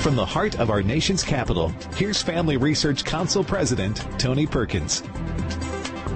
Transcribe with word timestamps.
From 0.00 0.16
the 0.16 0.24
heart 0.24 0.58
of 0.58 0.70
our 0.70 0.82
nation's 0.82 1.22
capital, 1.22 1.68
here's 1.94 2.22
Family 2.22 2.56
Research 2.56 3.04
Council 3.04 3.44
President 3.44 4.02
Tony 4.18 4.46
Perkins. 4.46 5.02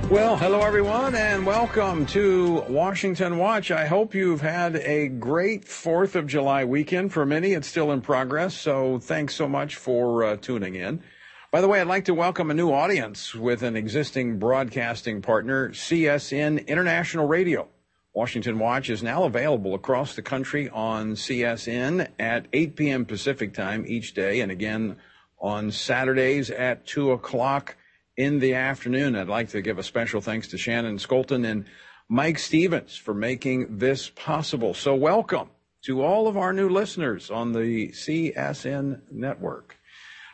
Well, 0.09 0.39
hello 0.39 0.63
everyone, 0.63 1.15
and 1.15 1.45
welcome 1.45 2.07
to 2.07 2.65
Washington 2.67 3.37
Watch. 3.37 3.71
I 3.71 3.85
hope 3.85 4.15
you've 4.15 4.41
had 4.41 4.77
a 4.77 5.09
great 5.09 5.67
4th 5.67 6.15
of 6.15 6.27
July 6.27 6.65
weekend. 6.65 7.13
For 7.13 7.27
many, 7.27 7.53
it's 7.53 7.69
still 7.69 7.93
in 7.93 8.01
progress, 8.01 8.55
so 8.55 8.99
thanks 9.01 9.35
so 9.35 9.47
much 9.47 9.77
for 9.77 10.25
uh, 10.25 10.37
tuning 10.39 10.77
in. 10.77 11.03
By 11.51 11.61
the 11.61 11.69
way, 11.69 11.83
I'd 11.83 11.87
like 11.87 12.07
to 12.07 12.15
welcome 12.15 12.51
a 12.51 12.55
new 12.55 12.73
audience 12.73 13.35
with 13.35 13.63
an 13.63 13.77
existing 13.77 14.39
broadcasting 14.39 15.21
partner, 15.21 15.69
CSN 15.69 16.67
International 16.67 17.27
Radio. 17.27 17.69
Washington 18.15 18.61
Watch 18.61 18.91
is 18.91 19.03
now 19.03 19.25
available 19.25 19.75
across 19.75 20.15
the 20.15 20.23
country 20.23 20.71
on 20.71 21.15
CSN 21.15 22.09
at 22.17 22.47
8 22.53 22.77
p.m. 22.77 23.05
Pacific 23.05 23.53
time 23.53 23.85
each 23.89 24.15
day, 24.15 24.39
and 24.39 24.53
again 24.53 24.99
on 25.41 25.73
Saturdays 25.73 26.49
at 26.49 26.87
2 26.87 27.11
o'clock 27.11 27.77
in 28.17 28.39
the 28.39 28.55
afternoon. 28.55 29.17
I'd 29.17 29.27
like 29.27 29.49
to 29.49 29.61
give 29.61 29.81
a 29.81 29.83
special 29.83 30.21
thanks 30.21 30.47
to 30.49 30.59
Shannon 30.59 30.99
Skolton 30.99 31.45
and 31.45 31.65
Mike 32.09 32.39
Stevens 32.39 32.97
for 32.97 33.15
making 33.15 33.79
this 33.79 34.11
possible. 34.11 34.75
So 34.75 34.95
welcome 34.95 35.51
to 35.83 36.05
all 36.05 36.29
of 36.29 36.37
our 36.37 36.53
new 36.53 36.69
listeners 36.69 37.33
on 37.33 37.51
the 37.51 37.89
CSN 37.89 39.01
network. 39.11 39.77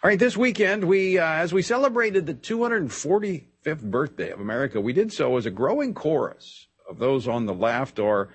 All 0.05 0.11
right, 0.11 0.19
this 0.19 0.37
weekend, 0.37 0.85
we, 0.85 1.19
uh, 1.19 1.25
as 1.25 1.55
we 1.55 1.63
celebrated 1.63 2.27
the 2.27 2.35
245th 2.35 3.91
birthday 3.91 4.33
of 4.33 4.41
America, 4.41 4.83
we 4.83 4.93
did 4.93 5.15
so 5.15 5.39
as 5.39 5.47
a 5.47 5.51
growing 5.51 5.95
chorus 5.95 6.67
of 6.91 6.99
those 6.99 7.29
on 7.29 7.47
the 7.47 7.55
left 7.55 7.99
are, 7.99 8.29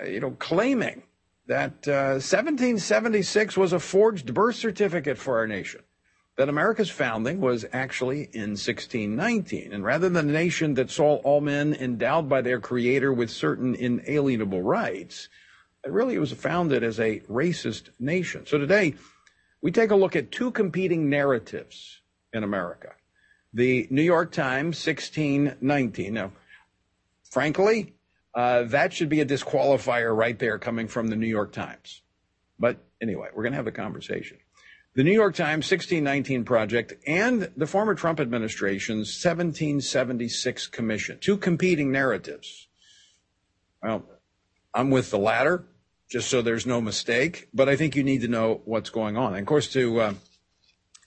uh, 0.00 0.06
you 0.06 0.18
know, 0.18 0.32
claiming 0.32 1.02
that 1.46 1.86
uh, 1.86 2.18
1776 2.18 3.56
was 3.56 3.72
a 3.72 3.78
forged 3.78 4.34
birth 4.34 4.56
certificate 4.56 5.18
for 5.18 5.38
our 5.38 5.46
nation. 5.46 5.82
That 6.36 6.48
America's 6.48 6.90
founding 6.90 7.40
was 7.40 7.64
actually 7.72 8.28
in 8.32 8.50
1619. 8.50 9.72
And 9.72 9.84
rather 9.84 10.08
than 10.08 10.28
a 10.28 10.32
nation 10.32 10.74
that 10.74 10.90
saw 10.90 11.16
all 11.16 11.40
men 11.40 11.74
endowed 11.74 12.28
by 12.28 12.42
their 12.42 12.60
creator 12.60 13.12
with 13.12 13.30
certain 13.30 13.74
inalienable 13.74 14.62
rights, 14.62 15.28
it 15.84 15.92
really 15.92 16.18
was 16.18 16.32
founded 16.32 16.82
as 16.82 16.98
a 16.98 17.20
racist 17.20 17.90
nation. 17.98 18.44
So 18.44 18.58
today, 18.58 18.94
we 19.62 19.70
take 19.70 19.90
a 19.90 19.96
look 19.96 20.16
at 20.16 20.32
two 20.32 20.50
competing 20.50 21.08
narratives 21.08 22.00
in 22.32 22.42
America. 22.42 22.92
The 23.54 23.86
New 23.88 24.02
York 24.02 24.32
Times 24.32 24.84
1619. 24.84 26.12
Now, 26.12 26.32
frankly, 27.36 27.92
uh, 28.34 28.62
that 28.62 28.94
should 28.94 29.10
be 29.10 29.20
a 29.20 29.26
disqualifier 29.26 30.16
right 30.16 30.38
there 30.38 30.58
coming 30.58 30.88
from 30.88 31.08
the 31.08 31.16
New 31.16 31.26
York 31.26 31.52
Times. 31.52 32.00
But 32.58 32.78
anyway, 32.98 33.28
we're 33.34 33.42
going 33.42 33.52
to 33.52 33.58
have 33.58 33.66
a 33.66 33.72
conversation. 33.72 34.38
The 34.94 35.04
New 35.04 35.12
York 35.12 35.34
Times 35.34 35.70
1619 35.70 36.46
Project 36.46 36.94
and 37.06 37.50
the 37.54 37.66
former 37.66 37.94
Trump 37.94 38.20
administration's 38.20 39.08
1776 39.22 40.66
Commission, 40.68 41.18
two 41.20 41.36
competing 41.36 41.92
narratives. 41.92 42.68
Well, 43.82 44.06
I'm 44.72 44.88
with 44.88 45.10
the 45.10 45.18
latter, 45.18 45.66
just 46.08 46.30
so 46.30 46.40
there's 46.40 46.64
no 46.64 46.80
mistake, 46.80 47.50
but 47.52 47.68
I 47.68 47.76
think 47.76 47.96
you 47.96 48.02
need 48.02 48.22
to 48.22 48.28
know 48.28 48.62
what's 48.64 48.88
going 48.88 49.18
on. 49.18 49.34
And 49.34 49.40
of 49.40 49.46
course, 49.46 49.70
to, 49.74 50.00
uh, 50.00 50.14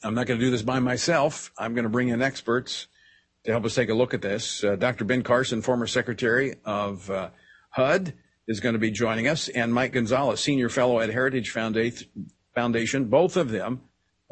I'm 0.04 0.14
not 0.14 0.28
going 0.28 0.40
to 0.40 0.46
do 0.46 0.52
this 0.52 0.62
by 0.62 0.80
myself. 0.80 1.52
I'm 1.58 1.74
going 1.74 1.86
to 1.86 1.90
bring 1.90 2.10
in 2.10 2.22
experts 2.22 2.86
to 3.46 3.52
help 3.52 3.66
us 3.66 3.76
take 3.76 3.90
a 3.90 3.94
look 3.94 4.14
at 4.14 4.22
this. 4.22 4.64
Uh, 4.64 4.76
Dr. 4.76 5.06
Ben 5.06 5.24
Carson, 5.24 5.62
former 5.62 5.88
secretary 5.88 6.56
of 6.66 7.10
uh, 7.10 7.30
HUD, 7.72 8.14
is 8.48 8.60
going 8.60 8.74
to 8.74 8.80
be 8.80 8.92
joining 8.92 9.28
us, 9.28 9.48
and 9.48 9.74
Mike 9.74 9.94
Gonzalez, 9.94 10.40
senior 10.40 10.70
fellow 10.70 11.00
at 11.00 11.10
Heritage 11.10 11.52
Foundation. 11.52 13.06
Both 13.06 13.38
of 13.38 13.52
them 13.52 13.82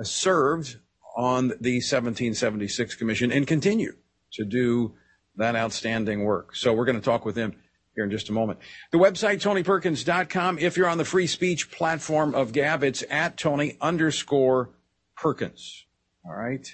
served 0.01 0.77
on 1.15 1.47
the 1.47 1.77
1776 1.77 2.95
Commission 2.95 3.31
and 3.31 3.47
continue 3.47 3.93
to 4.33 4.43
do 4.43 4.95
that 5.35 5.55
outstanding 5.55 6.23
work. 6.23 6.55
So 6.55 6.73
we're 6.73 6.85
going 6.85 6.99
to 6.99 7.05
talk 7.05 7.25
with 7.25 7.35
them 7.35 7.55
here 7.95 8.03
in 8.03 8.11
just 8.11 8.29
a 8.29 8.33
moment. 8.33 8.59
The 8.91 8.97
website, 8.97 9.41
tonyperkins.com. 9.41 10.59
If 10.59 10.77
you're 10.77 10.89
on 10.89 10.97
the 10.97 11.05
free 11.05 11.27
speech 11.27 11.71
platform 11.71 12.35
of 12.35 12.53
Gab, 12.53 12.83
it's 12.83 13.03
at 13.09 13.37
Tony 13.37 13.77
underscore 13.81 14.71
Perkins. 15.15 15.85
All 16.25 16.35
right. 16.35 16.67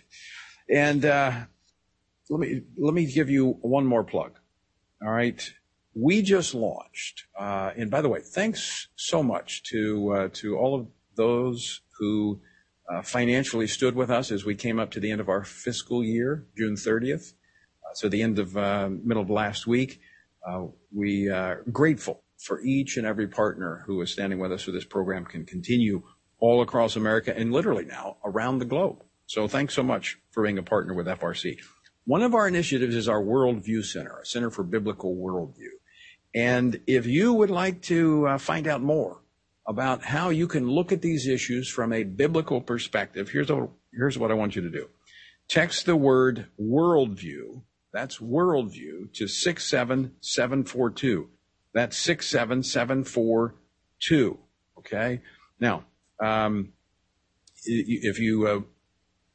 And, 0.70 1.06
uh, 1.06 1.34
let 2.34 2.40
me 2.40 2.62
let 2.78 2.94
me 2.94 3.06
give 3.06 3.30
you 3.30 3.58
one 3.62 3.86
more 3.86 4.04
plug. 4.04 4.40
All 5.04 5.12
right, 5.12 5.42
we 5.94 6.22
just 6.24 6.56
launched, 6.56 7.26
uh, 7.40 7.72
and 7.78 7.92
by 7.92 8.02
the 8.02 8.10
way, 8.10 8.22
thanks 8.22 8.88
so 8.96 9.22
much 9.22 9.62
to 9.70 10.12
uh, 10.14 10.30
to 10.34 10.58
all 10.58 10.74
of 10.74 10.88
those 11.16 11.82
who 12.00 12.42
uh, 12.90 13.04
financially 13.04 13.68
stood 13.68 13.96
with 13.96 14.10
us 14.10 14.32
as 14.32 14.46
we 14.46 14.56
came 14.56 14.80
up 14.80 14.90
to 14.92 15.00
the 15.00 15.12
end 15.12 15.22
of 15.22 15.30
our 15.30 15.44
fiscal 15.44 16.04
year, 16.04 16.48
June 16.58 16.74
30th. 16.74 17.34
Uh, 17.84 17.94
so 17.94 18.10
the 18.10 18.24
end 18.24 18.40
of 18.40 18.58
uh, 18.58 18.90
middle 18.90 19.22
of 19.22 19.30
last 19.30 19.68
week, 19.68 20.02
uh, 20.48 20.64
we 20.92 21.30
are 21.30 21.64
grateful 21.72 22.24
for 22.40 22.62
each 22.62 22.98
and 22.98 23.06
every 23.06 23.28
partner 23.28 23.84
who 23.86 24.02
is 24.02 24.12
standing 24.12 24.40
with 24.40 24.52
us 24.52 24.64
so 24.64 24.72
this 24.72 24.86
program 24.86 25.24
can 25.24 25.46
continue 25.46 26.02
all 26.40 26.62
across 26.62 26.96
America 26.96 27.34
and 27.38 27.54
literally 27.54 27.86
now 27.86 28.18
around 28.26 28.58
the 28.58 28.66
globe. 28.66 29.04
So 29.28 29.48
thanks 29.48 29.74
so 29.76 29.84
much 29.84 30.18
for 30.32 30.44
being 30.44 30.58
a 30.58 30.64
partner 30.64 30.94
with 30.94 31.06
FRC. 31.06 31.60
One 32.06 32.22
of 32.22 32.36
our 32.36 32.50
initiatives 32.50 32.96
is 32.96 33.08
our 33.08 33.22
Worldview 33.22 33.86
Center, 33.86 34.20
a 34.20 34.26
Center 34.26 34.50
for 34.50 34.64
Biblical 34.64 35.16
Worldview. 35.16 35.70
And 36.36 36.82
if 36.86 37.06
you 37.06 37.32
would 37.32 37.50
like 37.50 37.82
to 37.84 38.28
uh, 38.28 38.38
find 38.38 38.68
out 38.68 38.82
more 38.82 39.22
about 39.66 40.04
how 40.04 40.28
you 40.30 40.46
can 40.48 40.70
look 40.70 40.92
at 40.92 41.02
these 41.02 41.28
issues 41.28 41.70
from 41.70 41.94
a 41.94 42.04
biblical 42.04 42.60
perspective, 42.60 43.30
here's, 43.30 43.50
a, 43.50 43.70
here's 43.94 44.20
what 44.20 44.32
I 44.32 44.34
want 44.34 44.58
you 44.58 44.62
to 44.64 44.70
do. 44.70 44.90
Text 45.48 45.86
the 45.86 45.96
word 45.96 46.48
worldview, 46.60 47.62
that's 47.94 48.18
worldview, 48.18 49.14
to 49.14 49.26
67742. 49.28 51.30
That's 51.74 51.98
67742. 51.98 54.40
Okay? 54.80 55.22
Now, 55.60 55.86
um, 56.20 56.74
if 57.66 58.20
you 58.20 58.48
uh, 58.48 58.60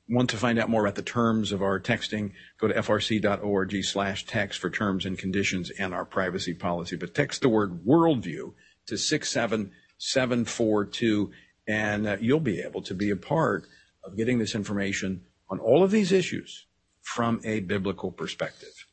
want 0.09 0.31
to 0.31 0.37
find 0.37 0.57
out 0.59 0.71
more 0.71 0.83
about 0.83 0.95
the 0.95 1.03
terms 1.03 1.51
of 1.53 1.63
our 1.63 1.79
texting, 1.79 2.33
go 2.59 2.69
to 2.69 2.75
frc.org 2.75 3.85
slash 3.85 4.27
text 4.27 4.59
for 4.59 4.71
terms 4.71 5.05
and 5.05 5.19
conditions 5.19 5.71
and 5.79 5.93
our 5.93 6.05
privacy 6.05 6.55
policy. 6.55 6.97
But 6.97 7.15
text 7.15 7.43
the 7.43 7.49
word 7.49 7.85
worldview 7.85 8.53
to 8.87 8.97
67742 8.97 11.31
and 11.67 12.07
uh, 12.07 12.17
you'll 12.21 12.39
be 12.41 12.61
able 12.61 12.83
to 12.83 12.95
be 12.95 13.11
a 13.11 13.17
part 13.17 13.67
of 14.03 14.17
getting 14.17 14.39
this 14.39 14.55
information 14.55 15.23
on 15.51 15.59
all 15.59 15.85
of 15.85 15.91
these 15.91 16.13
issues 16.13 16.65
from 17.03 17.43
a 17.45 17.61
biblical 17.61 18.11
perspective. 18.11 18.87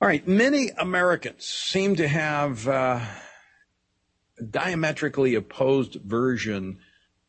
All 0.00 0.06
right, 0.06 0.24
many 0.26 0.70
Americans 0.78 1.44
seem 1.44 1.96
to 1.96 2.06
have 2.06 2.68
uh, 2.68 3.00
a 4.38 4.42
diametrically 4.44 5.34
opposed 5.34 5.94
version 5.94 6.78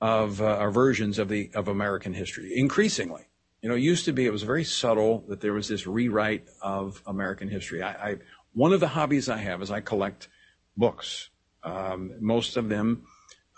of 0.01 0.41
uh, 0.41 0.69
versions 0.69 1.19
of 1.19 1.29
the 1.29 1.51
of 1.53 1.67
American 1.67 2.13
history. 2.13 2.53
Increasingly, 2.55 3.27
you 3.61 3.69
know, 3.69 3.75
it 3.75 3.81
used 3.81 4.05
to 4.05 4.13
be 4.13 4.25
it 4.25 4.31
was 4.31 4.43
very 4.43 4.63
subtle 4.63 5.25
that 5.27 5.41
there 5.41 5.53
was 5.53 5.67
this 5.67 5.85
rewrite 5.85 6.47
of 6.61 7.01
American 7.05 7.49
history. 7.49 7.81
I, 7.81 8.11
I 8.11 8.15
one 8.53 8.73
of 8.73 8.79
the 8.79 8.89
hobbies 8.89 9.29
I 9.29 9.37
have 9.37 9.61
is 9.61 9.71
I 9.71 9.81
collect 9.81 10.29
books. 10.77 11.29
Um, 11.63 12.13
most 12.19 12.55
of 12.55 12.69
them 12.69 13.05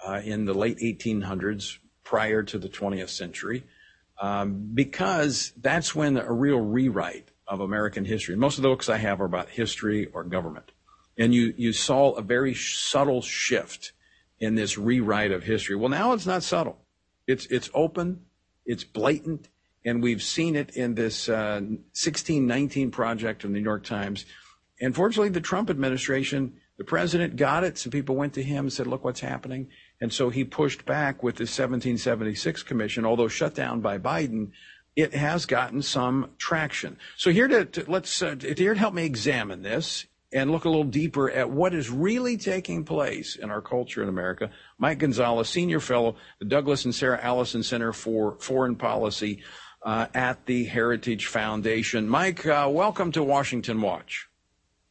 uh, 0.05 0.21
in 0.23 0.45
the 0.45 0.53
late 0.53 0.79
1800s, 0.79 1.77
prior 2.03 2.43
to 2.43 2.57
the 2.57 2.67
20th 2.67 3.09
century, 3.09 3.63
um, 4.19 4.71
because 4.73 5.53
that's 5.57 5.95
when 5.95 6.17
a 6.17 6.31
real 6.31 6.59
rewrite 6.59 7.29
of 7.47 7.59
American 7.59 8.05
history. 8.05 8.35
Most 8.35 8.57
of 8.57 8.63
the 8.63 8.69
books 8.69 8.89
I 8.89 8.97
have 8.97 9.21
are 9.21 9.25
about 9.25 9.49
history 9.49 10.07
or 10.07 10.23
government, 10.23 10.71
and 11.17 11.33
you 11.33 11.53
you 11.55 11.73
saw 11.73 12.11
a 12.13 12.21
very 12.21 12.55
subtle 12.55 13.21
shift 13.21 13.91
in 14.41 14.55
this 14.55 14.77
rewrite 14.77 15.31
of 15.31 15.43
history. 15.43 15.75
Well, 15.75 15.89
now 15.89 16.11
it's 16.11 16.25
not 16.25 16.43
subtle. 16.43 16.79
It's, 17.27 17.45
it's 17.45 17.69
open. 17.73 18.25
It's 18.65 18.83
blatant. 18.83 19.47
And 19.85 20.03
we've 20.03 20.21
seen 20.21 20.55
it 20.55 20.75
in 20.75 20.95
this 20.95 21.29
uh, 21.29 21.61
1619 21.61 22.91
project 22.91 23.43
of 23.43 23.51
the 23.51 23.57
New 23.57 23.63
York 23.63 23.83
Times. 23.83 24.25
And 24.81 24.95
fortunately, 24.95 25.29
the 25.29 25.41
Trump 25.41 25.69
administration, 25.69 26.53
the 26.77 26.83
president 26.83 27.35
got 27.35 27.63
it. 27.63 27.77
Some 27.77 27.91
people 27.91 28.15
went 28.15 28.33
to 28.33 28.43
him 28.43 28.65
and 28.65 28.73
said, 28.73 28.87
look 28.87 29.03
what's 29.03 29.19
happening. 29.19 29.69
And 30.01 30.11
so 30.11 30.29
he 30.29 30.43
pushed 30.43 30.85
back 30.85 31.21
with 31.21 31.35
the 31.35 31.43
1776 31.43 32.63
commission, 32.63 33.05
although 33.05 33.27
shut 33.27 33.53
down 33.53 33.81
by 33.81 33.99
Biden, 33.99 34.51
it 34.95 35.13
has 35.13 35.45
gotten 35.45 35.83
some 35.83 36.31
traction. 36.37 36.97
So 37.15 37.31
here 37.31 37.47
to, 37.47 37.65
to 37.65 37.85
let's 37.89 38.21
uh, 38.21 38.35
here 38.41 38.73
to 38.73 38.79
help 38.79 38.93
me 38.93 39.05
examine 39.05 39.61
this 39.61 40.05
and 40.33 40.51
look 40.51 40.65
a 40.65 40.69
little 40.69 40.83
deeper 40.83 41.29
at 41.29 41.49
what 41.49 41.73
is 41.73 41.89
really 41.89 42.37
taking 42.37 42.83
place 42.85 43.35
in 43.35 43.51
our 43.51 43.61
culture 43.61 44.01
in 44.01 44.09
America. 44.09 44.49
Mike 44.77 44.99
Gonzalez, 44.99 45.49
senior 45.49 45.79
fellow, 45.79 46.15
the 46.39 46.45
Douglas 46.45 46.85
and 46.85 46.95
Sarah 46.95 47.19
Allison 47.21 47.63
Center 47.63 47.91
for 47.91 48.37
Foreign 48.39 48.75
Policy 48.75 49.43
uh, 49.83 50.07
at 50.13 50.45
the 50.45 50.65
Heritage 50.65 51.27
Foundation. 51.27 52.07
Mike, 52.07 52.45
uh, 52.45 52.69
welcome 52.71 53.11
to 53.11 53.23
Washington 53.23 53.81
Watch. 53.81 54.27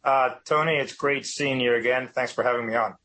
Uh, 0.03 0.31
Tony, 0.45 0.77
it's 0.77 0.95
great 0.95 1.27
seeing 1.27 1.61
you 1.61 1.75
again. 1.75 2.09
Thanks 2.09 2.33
for 2.33 2.43
having 2.45 2.67
me 2.67 2.75
on. 2.75 2.97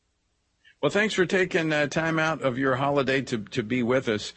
Well, 0.82 0.90
thanks 0.90 1.14
for 1.14 1.26
taking 1.26 1.72
uh, 1.72 1.86
time 1.86 2.18
out 2.18 2.42
of 2.42 2.58
your 2.58 2.76
holiday 2.76 3.22
to, 3.22 3.38
to 3.38 3.62
be 3.62 3.82
with 3.82 4.08
us. 4.08 4.32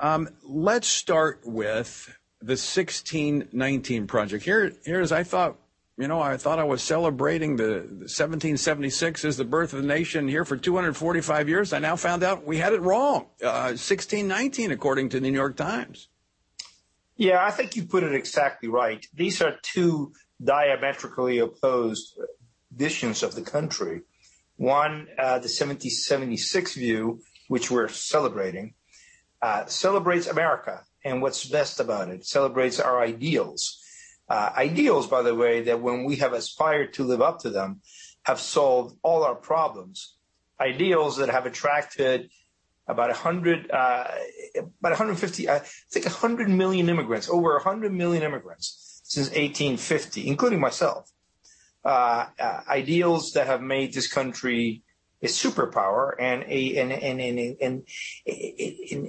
Um, 0.00 0.28
let's 0.42 0.88
start 0.88 1.40
with 1.44 2.16
the 2.40 2.52
1619 2.52 4.06
project. 4.06 4.44
Here, 4.44 4.72
here's 4.84 5.12
I 5.12 5.24
thought, 5.24 5.58
you 6.00 6.08
know, 6.08 6.20
I 6.20 6.38
thought 6.38 6.58
I 6.58 6.64
was 6.64 6.82
celebrating 6.82 7.56
the, 7.56 7.64
the 7.64 8.08
1776 8.08 9.24
as 9.26 9.36
the 9.36 9.44
birth 9.44 9.74
of 9.74 9.82
the 9.82 9.86
nation 9.86 10.26
here 10.28 10.46
for 10.46 10.56
245 10.56 11.46
years. 11.46 11.74
I 11.74 11.78
now 11.78 11.94
found 11.94 12.22
out 12.22 12.46
we 12.46 12.56
had 12.56 12.72
it 12.72 12.80
wrong. 12.80 13.26
Uh, 13.42 13.76
1619, 13.76 14.70
according 14.70 15.10
to 15.10 15.20
the 15.20 15.30
New 15.30 15.36
York 15.36 15.56
Times. 15.56 16.08
Yeah, 17.16 17.44
I 17.44 17.50
think 17.50 17.76
you 17.76 17.84
put 17.84 18.02
it 18.02 18.14
exactly 18.14 18.70
right. 18.70 19.06
These 19.12 19.42
are 19.42 19.56
two 19.60 20.14
diametrically 20.42 21.38
opposed 21.38 22.18
visions 22.74 23.22
of 23.22 23.34
the 23.34 23.42
country. 23.42 24.00
One, 24.56 25.06
uh, 25.18 25.38
the 25.38 25.52
1776 25.52 26.76
view, 26.76 27.20
which 27.48 27.70
we're 27.70 27.88
celebrating, 27.88 28.72
uh, 29.42 29.66
celebrates 29.66 30.26
America 30.26 30.82
and 31.04 31.20
what's 31.20 31.44
best 31.44 31.78
about 31.78 32.08
it, 32.08 32.24
celebrates 32.24 32.80
our 32.80 33.02
ideals. 33.02 33.79
Uh, 34.30 34.52
ideals, 34.56 35.08
by 35.08 35.22
the 35.22 35.34
way, 35.34 35.62
that 35.62 35.82
when 35.82 36.04
we 36.04 36.16
have 36.16 36.32
aspired 36.32 36.92
to 36.94 37.02
live 37.02 37.20
up 37.20 37.40
to 37.40 37.50
them, 37.50 37.80
have 38.22 38.38
solved 38.38 38.96
all 39.02 39.24
our 39.24 39.34
problems. 39.34 40.14
Ideals 40.60 41.16
that 41.16 41.30
have 41.30 41.46
attracted 41.46 42.30
about 42.86 43.08
100, 43.08 43.70
uh, 43.72 44.04
about 44.56 44.92
150, 44.92 45.48
I 45.50 45.60
think 45.90 46.04
100 46.04 46.48
million 46.48 46.88
immigrants, 46.88 47.28
over 47.28 47.54
100 47.54 47.92
million 47.92 48.22
immigrants 48.22 49.00
since 49.04 49.26
1850, 49.28 50.28
including 50.28 50.60
myself. 50.60 51.10
Uh, 51.84 52.26
uh, 52.38 52.60
ideals 52.68 53.32
that 53.32 53.48
have 53.48 53.62
made 53.62 53.92
this 53.94 54.06
country 54.06 54.82
a 55.22 55.26
superpower 55.26 56.12
and 56.18 56.44
a 56.44 56.76
and, 56.78 56.92
and, 56.92 57.20
and, 57.20 57.56
and, 57.60 57.82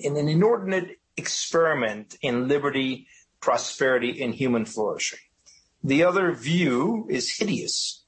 and 0.06 0.18
an 0.18 0.28
inordinate 0.28 1.00
experiment 1.18 2.18
in 2.22 2.48
liberty, 2.48 3.08
prosperity, 3.42 4.22
and 4.24 4.34
human 4.34 4.66
flourishing. 4.66 5.20
The 5.84 6.04
other 6.04 6.32
view 6.32 7.08
is 7.10 7.38
hideous, 7.38 8.04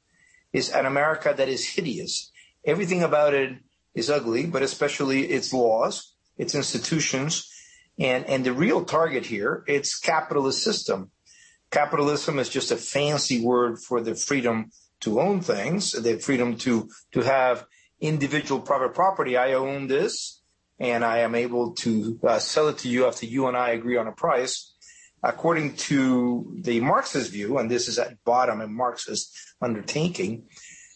is 0.53 0.69
an 0.69 0.85
America 0.85 1.33
that 1.35 1.50
is 1.50 1.68
hideous. 1.68 2.31
Everything 2.63 3.03
about 3.03 3.33
it 3.33 3.57
is 3.95 4.09
ugly, 4.09 4.45
but 4.45 4.62
especially 4.62 5.25
its 5.25 5.51
laws, 5.51 6.13
its 6.38 6.56
institutions, 6.56 7.50
and, 8.00 8.25
and 8.25 8.45
the 8.45 8.53
real 8.53 8.85
target 8.85 9.25
here, 9.25 9.63
it's 9.68 10.00
capitalist 10.00 10.63
system. 10.63 11.12
Capitalism 11.71 12.39
is 12.39 12.50
just 12.50 12.71
a 12.71 12.77
fancy 12.77 13.44
word 13.44 13.80
for 13.80 14.01
the 14.01 14.15
freedom 14.15 14.71
to 15.01 15.19
own 15.19 15.41
things, 15.41 15.91
the 15.91 16.18
freedom 16.18 16.57
to, 16.57 16.88
to 17.12 17.21
have 17.21 17.65
individual 18.00 18.62
private 18.62 18.94
property. 18.94 19.38
I 19.38 19.53
own 19.53 19.88
this 19.88 20.41
and 20.80 21.03
I 21.03 21.19
am 21.19 21.35
able 21.35 21.74
to 21.75 22.19
uh, 22.24 22.39
sell 22.39 22.68
it 22.68 22.80
to 22.80 22.89
you 22.89 23.06
after 23.06 23.25
you 23.25 23.47
and 23.47 23.57
I 23.57 23.69
agree 23.69 23.97
on 23.97 24.07
a 24.07 24.12
price. 24.12 24.73
According 25.24 25.75
to 25.75 26.54
the 26.62 26.81
Marxist 26.81 27.31
view, 27.31 27.58
and 27.58 27.72
this 27.72 27.88
is 27.88 27.98
at 27.98 28.24
bottom 28.25 28.60
a 28.60 28.68
Marxist 28.68 29.34
undertaking, 29.62 30.50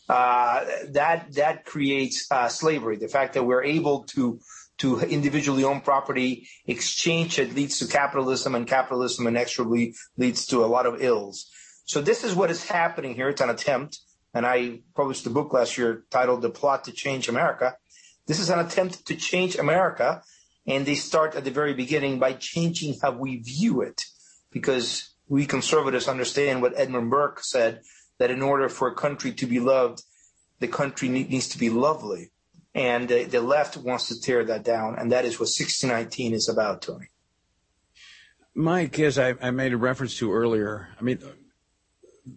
uh, 0.10 0.66
that 0.90 1.34
that 1.34 1.66
creates 1.66 2.28
uh, 2.32 2.50
slavery. 2.50 2.98
The 2.98 3.08
fact 3.08 3.34
that 3.34 3.44
we're 3.44 3.64
able 3.64 4.04
to 4.16 4.40
to 4.80 5.00
individually 5.00 5.64
own 5.64 5.82
property, 5.82 6.48
exchange 6.66 7.40
it 7.40 7.56
leads 7.56 7.80
to 7.80 7.88
capitalism, 7.88 8.54
and 8.54 8.68
capitalism 8.68 9.28
inexorably 9.28 9.96
leads 10.18 10.46
to 10.48 10.64
a 10.64 10.68
lot 10.68 10.86
of 10.86 11.02
ills. 11.02 11.50
So 11.86 12.02
this 12.02 12.24
is 12.24 12.36
what 12.36 12.52
is 12.52 12.68
happening 12.68 13.16
here. 13.16 13.30
It's 13.30 13.42
an 13.42 13.50
attempt, 13.50 14.00
and 14.34 14.46
I 14.46 14.82
published 14.96 15.26
a 15.26 15.30
book 15.30 15.54
last 15.54 15.78
year 15.78 16.04
titled 16.12 16.42
"The 16.42 16.50
Plot 16.50 16.84
to 16.86 16.92
Change 16.92 17.30
America." 17.30 17.76
This 18.28 18.40
is 18.40 18.50
an 18.50 18.60
attempt 18.60 19.06
to 19.08 19.16
change 19.16 19.56
America, 19.56 20.22
and 20.68 20.86
they 20.86 20.96
start 20.96 21.36
at 21.36 21.46
the 21.46 21.52
very 21.52 21.74
beginning 21.74 22.20
by 22.20 22.34
changing 22.34 22.98
how 23.02 23.12
we 23.12 23.38
view 23.38 23.82
it, 23.82 24.04
because 24.52 25.14
we 25.28 25.46
conservatives 25.46 26.08
understand 26.08 26.62
what 26.62 26.78
Edmund 26.78 27.10
Burke 27.10 27.44
said 27.44 27.82
that 28.18 28.32
in 28.32 28.42
order 28.42 28.70
for 28.70 28.88
a 28.88 28.96
country 28.96 29.32
to 29.34 29.46
be 29.46 29.60
loved, 29.60 30.04
the 30.60 30.68
country 30.68 31.10
needs 31.10 31.50
to 31.50 31.58
be 31.58 31.70
lovely. 31.70 32.32
And 32.74 33.12
uh, 33.12 33.24
the 33.28 33.42
left 33.42 33.78
wants 33.78 34.08
to 34.08 34.20
tear 34.20 34.46
that 34.46 34.64
down. 34.64 34.98
And 34.98 35.12
that 35.12 35.26
is 35.26 35.36
what 35.36 35.50
1619 35.50 36.34
is 36.34 36.48
about, 36.50 36.82
Tony. 36.82 37.08
Mike, 38.54 39.00
as 39.00 39.20
I, 39.20 39.36
I 39.42 39.52
made 39.52 39.74
a 39.74 39.78
reference 39.78 40.18
to 40.18 40.34
earlier, 40.34 40.90
I 41.00 41.04
mean, 41.04 41.20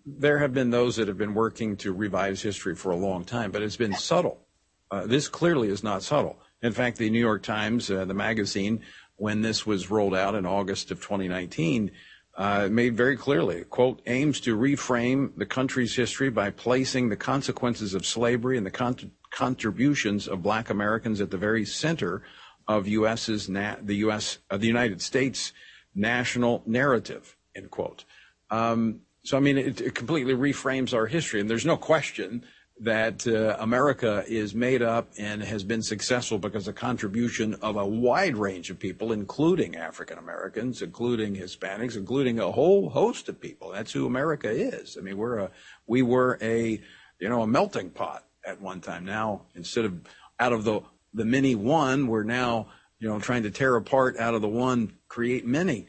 there 0.06 0.38
have 0.38 0.52
been 0.52 0.70
those 0.70 0.96
that 0.96 1.08
have 1.08 1.18
been 1.18 1.34
working 1.34 1.76
to 1.78 1.92
revise 1.92 2.42
history 2.42 2.74
for 2.74 2.90
a 2.90 2.96
long 2.96 3.24
time, 3.24 3.50
but 3.50 3.62
it's 3.62 3.76
been 3.76 3.94
subtle. 3.94 4.46
Uh, 4.90 5.06
this 5.06 5.28
clearly 5.28 5.68
is 5.68 5.82
not 5.82 6.02
subtle. 6.02 6.38
In 6.62 6.72
fact, 6.72 6.98
the 6.98 7.08
New 7.10 7.18
York 7.18 7.42
Times, 7.42 7.90
uh, 7.90 8.04
the 8.04 8.14
magazine, 8.14 8.80
when 9.20 9.42
this 9.42 9.66
was 9.66 9.90
rolled 9.90 10.14
out 10.14 10.34
in 10.34 10.46
August 10.46 10.90
of 10.90 10.98
2019, 10.98 11.90
uh, 12.38 12.68
made 12.70 12.96
very 12.96 13.18
clearly, 13.18 13.62
quote, 13.64 14.00
aims 14.06 14.40
to 14.40 14.56
reframe 14.56 15.30
the 15.36 15.44
country's 15.44 15.94
history 15.94 16.30
by 16.30 16.48
placing 16.48 17.10
the 17.10 17.16
consequences 17.16 17.92
of 17.92 18.06
slavery 18.06 18.56
and 18.56 18.64
the 18.64 18.70
con- 18.70 19.12
contributions 19.30 20.26
of 20.26 20.42
black 20.42 20.70
Americans 20.70 21.20
at 21.20 21.30
the 21.30 21.36
very 21.36 21.66
center 21.66 22.22
of 22.66 22.88
US's 22.88 23.46
the 23.46 23.96
US 24.06 24.38
uh, 24.50 24.56
the 24.56 24.66
United 24.66 25.02
States 25.02 25.52
national 25.94 26.62
narrative, 26.64 27.36
end 27.54 27.70
quote. 27.70 28.06
Um, 28.50 29.00
so 29.22 29.36
I 29.36 29.40
mean, 29.40 29.58
it, 29.58 29.94
completely 29.94 30.32
reframes 30.32 30.94
our 30.94 31.06
history, 31.06 31.40
and 31.40 31.50
there's 31.50 31.66
no 31.66 31.76
question 31.76 32.42
uh, 32.86 33.56
America 33.58 34.24
is 34.26 34.54
made 34.54 34.80
up 34.80 35.10
and 35.18 35.42
has 35.42 35.62
been 35.62 35.82
successful 35.82 36.38
because 36.38 36.66
of 36.66 36.74
contribution 36.74 37.54
of 37.56 37.76
a 37.76 37.86
wide 37.86 38.36
range 38.36 38.70
of 38.70 38.78
people, 38.78 39.12
including 39.12 39.76
African 39.76 40.18
Americans, 40.18 40.80
including 40.80 41.34
Hispanics, 41.36 41.96
including 41.96 42.38
a 42.38 42.50
whole 42.50 42.88
host 42.88 43.28
of 43.28 43.40
people. 43.40 43.70
That's 43.72 43.92
who 43.92 44.06
America 44.06 44.50
is. 44.50 44.96
I 44.96 45.02
mean, 45.02 45.18
we're 45.18 45.38
a, 45.38 45.50
we 45.86 46.02
were 46.02 46.38
a, 46.40 46.80
you 47.18 47.28
know, 47.28 47.42
a 47.42 47.46
melting 47.46 47.90
pot 47.90 48.24
at 48.46 48.60
one 48.60 48.80
time. 48.80 49.04
Now, 49.04 49.42
instead 49.54 49.84
of 49.84 50.00
out 50.38 50.54
of 50.54 50.64
the, 50.64 50.80
the 51.12 51.26
many 51.26 51.54
one, 51.54 52.06
we're 52.06 52.22
now, 52.22 52.68
you 52.98 53.08
know, 53.08 53.18
trying 53.18 53.42
to 53.42 53.50
tear 53.50 53.76
apart 53.76 54.16
out 54.18 54.34
of 54.34 54.40
the 54.40 54.48
one, 54.48 54.94
create 55.08 55.46
many. 55.46 55.86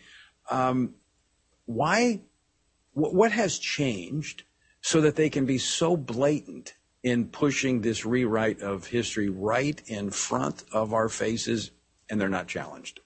Um, 0.49 0.95
why, 1.65 2.21
what 2.93 3.31
has 3.31 3.57
changed 3.57 4.43
so 4.81 4.99
that 5.01 5.15
they 5.15 5.29
can 5.29 5.45
be 5.45 5.57
so 5.57 5.95
blatant 5.95 6.73
in 7.03 7.27
pushing 7.27 7.81
this 7.81 8.05
rewrite 8.05 8.61
of 8.61 8.87
history 8.87 9.29
right 9.29 9.81
in 9.87 10.11
front 10.11 10.63
of 10.71 10.93
our 10.93 11.09
faces, 11.09 11.71
and 12.09 12.19
they're 12.19 12.29
not 12.29 12.47
challenged? 12.47 12.99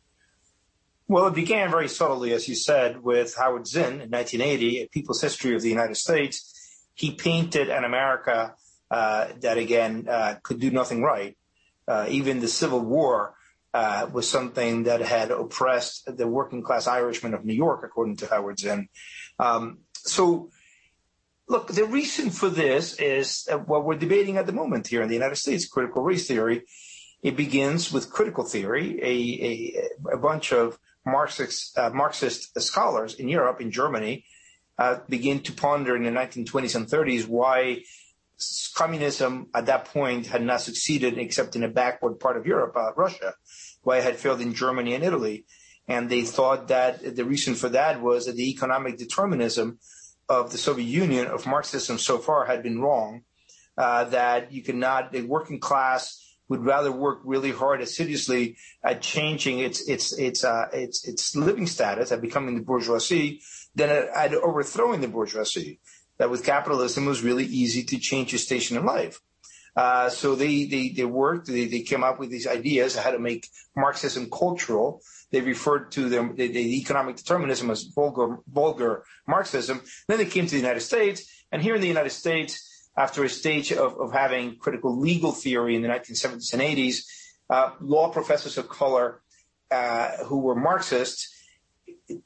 Well, 1.08 1.27
it 1.27 1.36
began 1.36 1.69
very 1.69 1.88
subtly, 1.88 2.34
as 2.34 2.48
you 2.48 2.55
said, 2.55 3.03
with 3.03 3.36
Howard 3.38 3.67
Zinn 3.67 4.01
in 4.01 4.10
1980, 4.10 4.81
A 4.81 4.88
People's 4.88 5.22
History 5.22 5.55
of 5.55 5.62
the 5.62 5.69
United 5.69 5.96
States. 5.96 6.51
He 6.96 7.12
painted 7.12 7.69
an 7.69 7.84
America 7.84 8.55
uh, 8.89 9.27
that, 9.41 9.58
again, 9.58 10.08
uh, 10.10 10.36
could 10.41 10.60
do 10.60 10.72
nothing 10.72 11.03
right. 11.03 11.38
Uh, 11.88 12.08
even 12.10 12.39
the 12.39 12.48
Civil 12.48 12.79
War 12.81 13.36
uh, 13.75 14.10
was 14.12 14.27
something 14.27 14.84
that 14.84 15.01
had 15.01 15.31
oppressed 15.31 16.17
the 16.17 16.27
working 16.27 16.63
class 16.63 16.88
Irishmen 16.88 17.34
of 17.34 17.46
New 17.46 17.53
York, 17.53 17.81
according 17.84 18.15
to 18.17 18.27
Howard 18.27 18.58
Zinn. 18.58 18.88
Um, 19.38 19.79
so 19.93 20.50
Look, 21.47 21.67
the 21.67 21.85
reason 21.85 22.31
for 22.31 22.49
this 22.49 22.95
is 22.95 23.47
what 23.65 23.85
we're 23.85 23.97
debating 23.97 24.37
at 24.37 24.47
the 24.47 24.51
moment 24.51 24.87
here 24.87 25.03
in 25.03 25.07
the 25.07 25.13
United 25.13 25.35
States, 25.35 25.67
critical 25.67 26.01
race 26.01 26.27
theory. 26.27 26.63
It 27.21 27.37
begins 27.37 27.93
with 27.93 28.11
critical 28.11 28.43
theory. 28.43 28.99
A, 29.01 30.11
a, 30.11 30.15
a 30.15 30.17
bunch 30.17 30.51
of 30.51 30.79
Marxist, 31.05 31.77
uh, 31.77 31.91
Marxist 31.91 32.59
scholars 32.59 33.13
in 33.15 33.29
Europe, 33.29 33.61
in 33.61 33.69
Germany, 33.69 34.25
uh, 34.79 34.99
begin 35.07 35.39
to 35.41 35.51
ponder 35.51 35.95
in 35.95 36.03
the 36.03 36.09
1920s 36.09 36.75
and 36.75 36.87
30s 36.87 37.27
why 37.27 37.83
communism 38.73 39.47
at 39.53 39.67
that 39.67 39.85
point 39.85 40.27
had 40.27 40.41
not 40.41 40.61
succeeded 40.61 41.17
except 41.17 41.55
in 41.55 41.63
a 41.63 41.69
backward 41.69 42.19
part 42.19 42.37
of 42.37 42.47
Europe, 42.47 42.75
uh, 42.75 42.91
Russia, 42.95 43.33
why 43.83 43.97
it 43.97 44.03
had 44.03 44.17
failed 44.17 44.41
in 44.41 44.53
Germany 44.53 44.95
and 44.95 45.03
Italy. 45.03 45.45
And 45.87 46.09
they 46.09 46.23
thought 46.23 46.69
that 46.69 47.15
the 47.15 47.23
reason 47.23 47.53
for 47.53 47.69
that 47.69 48.01
was 48.01 48.25
that 48.25 48.35
the 48.35 48.49
economic 48.49 48.97
determinism 48.97 49.77
of 50.29 50.51
the 50.51 50.58
Soviet 50.58 50.86
Union 50.86 51.27
of 51.27 51.46
Marxism 51.46 51.98
so 51.98 52.17
far 52.17 52.46
had 52.46 52.63
been 52.63 52.82
wrong. 52.82 53.24
Uh, 53.77 54.05
that 54.05 54.53
you 54.53 54.63
cannot, 54.63 55.12
the 55.12 55.22
working 55.22 55.60
class 55.60 56.36
would 56.48 56.63
rather 56.63 56.91
work 56.91 57.20
really 57.25 57.51
hard 57.51 57.82
assiduously 57.82 58.55
at 58.84 59.01
changing 59.01 59.60
its 59.60 59.88
its 59.89 60.17
its 60.17 60.44
uh, 60.44 60.67
its 60.72 61.05
its 61.05 61.36
living 61.36 61.67
status 61.67 62.12
at 62.12 62.22
becoming 62.22 62.55
the 62.55 62.63
bourgeoisie 62.63 63.41
than 63.74 63.89
at, 63.89 64.08
at 64.15 64.34
overthrowing 64.34 65.01
the 65.01 65.08
bourgeoisie. 65.08 65.79
That 66.17 66.29
with 66.29 66.46
capitalism 66.46 67.05
it 67.05 67.10
was 67.10 67.24
really 67.24 67.44
easy 67.44 67.84
to 67.84 68.00
change 68.00 68.32
your 68.32 68.39
station 68.39 68.77
in 68.77 68.86
life. 68.86 69.22
Uh, 69.75 70.08
so 70.08 70.36
they, 70.36 70.63
they, 70.63 70.89
they 70.89 71.03
worked, 71.03 71.48
they, 71.48 71.65
they 71.65 71.82
came 71.82 72.03
up 72.03 72.17
with 72.17 72.29
these 72.29 72.48
ideas 72.48 72.96
how 72.96 73.12
to 73.12 73.20
make 73.20 73.50
Marxism 73.75 74.29
cultural 74.29 75.01
they 75.36 75.42
referred 75.42 75.92
to 75.92 76.08
the, 76.08 76.32
the, 76.34 76.77
economic 76.80 77.18
determinism 77.18 77.70
as 77.70 77.84
vulgar, 77.84 78.39
vulgar 78.48 79.04
Marxism. 79.27 79.82
Then 80.08 80.18
they 80.18 80.25
came 80.25 80.46
to 80.46 80.51
the 80.51 80.62
United 80.68 80.80
States, 80.80 81.30
and 81.51 81.62
here 81.62 81.75
in 81.75 81.82
the 81.82 81.89
United 81.89 82.12
States, 82.12 82.88
after 82.96 83.22
a 83.25 83.27
stage 83.27 83.74
of, 83.74 84.00
of 84.00 84.13
having 84.13 84.56
critical 84.56 84.98
legal 84.98 85.34
theory 85.34 85.75
in 85.75 85.82
the 85.82 85.89
1970s 85.89 86.54
and 86.54 86.62
80s, 86.62 87.06
uh, 87.50 87.72
law 87.82 88.10
professors 88.10 88.58
of 88.58 88.70
color 88.70 89.22
uh, 89.72 90.24
who 90.24 90.39
were 90.39 90.56
Marxists 90.56 91.36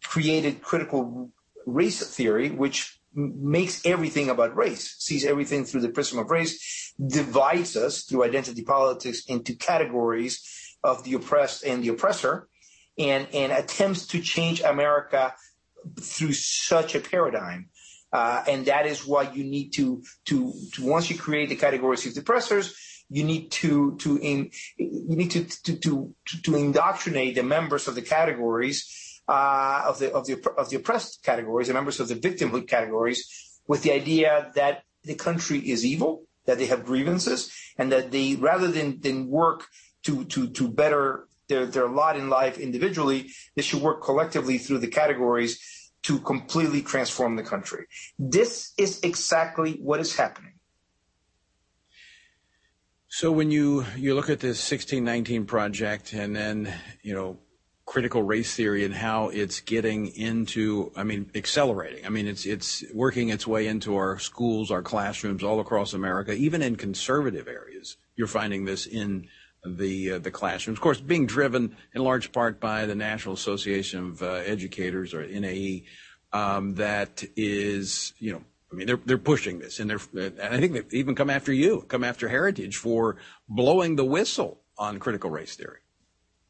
created 0.03 0.61
critical 0.61 1.31
race 1.65 2.15
theory, 2.15 2.51
which 2.51 2.99
makes 3.15 3.83
everything 3.87 4.29
about 4.29 4.55
race, 4.55 4.95
sees 4.99 5.25
everything 5.25 5.65
through 5.65 5.81
the 5.81 5.89
prism 5.89 6.19
of 6.19 6.29
race, 6.29 6.93
divides 7.03 7.75
us 7.75 8.03
through 8.03 8.23
identity 8.23 8.61
politics 8.61 9.23
into 9.25 9.55
categories 9.55 10.77
of 10.83 11.03
the 11.03 11.15
oppressed 11.15 11.63
and 11.63 11.83
the 11.83 11.87
oppressor, 11.87 12.47
and, 12.99 13.27
and 13.33 13.51
attempts 13.51 14.07
to 14.07 14.21
change 14.21 14.61
America 14.61 15.33
through 15.99 16.33
such 16.33 16.93
a 16.93 16.99
paradigm. 16.99 17.69
Uh, 18.11 18.43
and 18.47 18.65
that 18.65 18.85
is 18.85 19.05
why 19.05 19.23
you 19.31 19.43
need 19.43 19.69
to, 19.69 20.03
to, 20.25 20.51
to, 20.73 20.85
once 20.85 21.09
you 21.09 21.17
create 21.17 21.49
the 21.49 21.55
categories 21.55 22.05
of 22.05 22.17
oppressors, 22.17 22.75
you 23.09 23.23
need 23.23 23.51
to, 23.51 23.95
to, 23.97 24.17
in, 24.17 24.51
you 24.77 25.15
need 25.15 25.31
to, 25.31 25.45
to, 25.63 25.77
to, 25.77 26.15
to 26.43 26.55
indoctrinate 26.55 27.35
the 27.35 27.43
members 27.43 27.87
of 27.87 27.95
the 27.95 28.01
categories 28.01 29.09
uh, 29.29 29.83
of 29.85 29.99
the 29.99 30.11
of 30.11 30.25
the 30.25 30.41
of 30.57 30.69
the 30.69 30.77
oppressed 30.77 31.23
categories, 31.23 31.67
the 31.67 31.73
members 31.73 31.99
of 31.99 32.07
the 32.07 32.15
victimhood 32.15 32.67
categories, 32.67 33.61
with 33.67 33.83
the 33.83 33.91
idea 33.91 34.51
that 34.55 34.81
the 35.03 35.13
country 35.13 35.59
is 35.59 35.85
evil, 35.85 36.23
that 36.45 36.57
they 36.57 36.65
have 36.65 36.83
grievances, 36.83 37.53
and 37.77 37.91
that 37.91 38.09
they 38.09 38.35
rather 38.35 38.67
than 38.67 38.99
than 39.01 39.27
work 39.27 39.67
to 40.03 40.25
to 40.25 40.49
to 40.49 40.67
better 40.67 41.27
their 41.49 41.65
their 41.65 41.89
lot 41.89 42.15
in 42.15 42.29
life 42.29 42.57
individually, 42.57 43.29
they 43.55 43.61
should 43.61 43.81
work 43.81 44.01
collectively 44.01 44.57
through 44.57 44.79
the 44.79 44.87
categories 44.87 45.59
to 46.03 46.19
completely 46.19 46.81
transform 46.81 47.35
the 47.35 47.43
country. 47.43 47.85
This 48.17 48.73
is 48.77 49.01
exactly 49.01 49.73
what 49.81 49.99
is 49.99 50.15
happening. 50.15 50.53
So 53.09 53.31
when 53.31 53.51
you 53.51 53.85
you 53.97 54.15
look 54.15 54.29
at 54.29 54.39
this 54.39 54.59
1619 54.71 55.45
project, 55.45 56.13
and 56.13 56.35
then 56.35 56.73
you 57.01 57.13
know 57.13 57.39
critical 57.89 58.21
race 58.21 58.55
theory 58.55 58.85
and 58.85 58.93
how 58.93 59.29
it's 59.29 59.61
getting 59.61 60.15
into, 60.15 60.91
I 60.95 61.03
mean, 61.03 61.31
accelerating. 61.33 62.05
I 62.05 62.09
mean, 62.09 62.27
it's 62.27 62.45
it's 62.45 62.83
working 62.93 63.29
its 63.29 63.47
way 63.47 63.65
into 63.65 63.95
our 63.95 64.19
schools, 64.19 64.69
our 64.69 64.83
classrooms 64.83 65.43
all 65.43 65.59
across 65.59 65.93
America, 65.93 66.33
even 66.33 66.61
in 66.61 66.75
conservative 66.75 67.47
areas. 67.47 67.97
You're 68.15 68.27
finding 68.27 68.65
this 68.65 68.85
in 68.85 69.27
the 69.65 70.13
uh, 70.13 70.19
the 70.19 70.31
classrooms. 70.31 70.77
Of 70.77 70.81
course, 70.81 71.01
being 71.01 71.25
driven 71.25 71.75
in 71.93 72.03
large 72.03 72.31
part 72.31 72.59
by 72.59 72.85
the 72.85 72.95
National 72.95 73.33
Association 73.33 74.09
of 74.09 74.23
uh, 74.23 74.27
Educators 74.45 75.13
or 75.13 75.25
NAE, 75.25 75.83
um, 76.31 76.75
that 76.75 77.23
is, 77.35 78.13
you 78.19 78.33
know, 78.33 78.43
I 78.71 78.75
mean, 78.75 78.87
they're 78.87 78.99
they're 79.05 79.17
pushing 79.17 79.59
this, 79.59 79.79
and 79.79 79.89
they're 79.89 79.99
and 80.13 80.41
I 80.41 80.59
think 80.59 80.73
they've 80.73 80.93
even 80.93 81.15
come 81.15 81.29
after 81.29 81.51
you, 81.51 81.85
come 81.87 82.03
after 82.03 82.29
Heritage 82.29 82.77
for 82.77 83.17
blowing 83.47 83.95
the 83.95 84.05
whistle 84.05 84.61
on 84.77 84.99
critical 84.99 85.29
race 85.29 85.55
theory. 85.55 85.79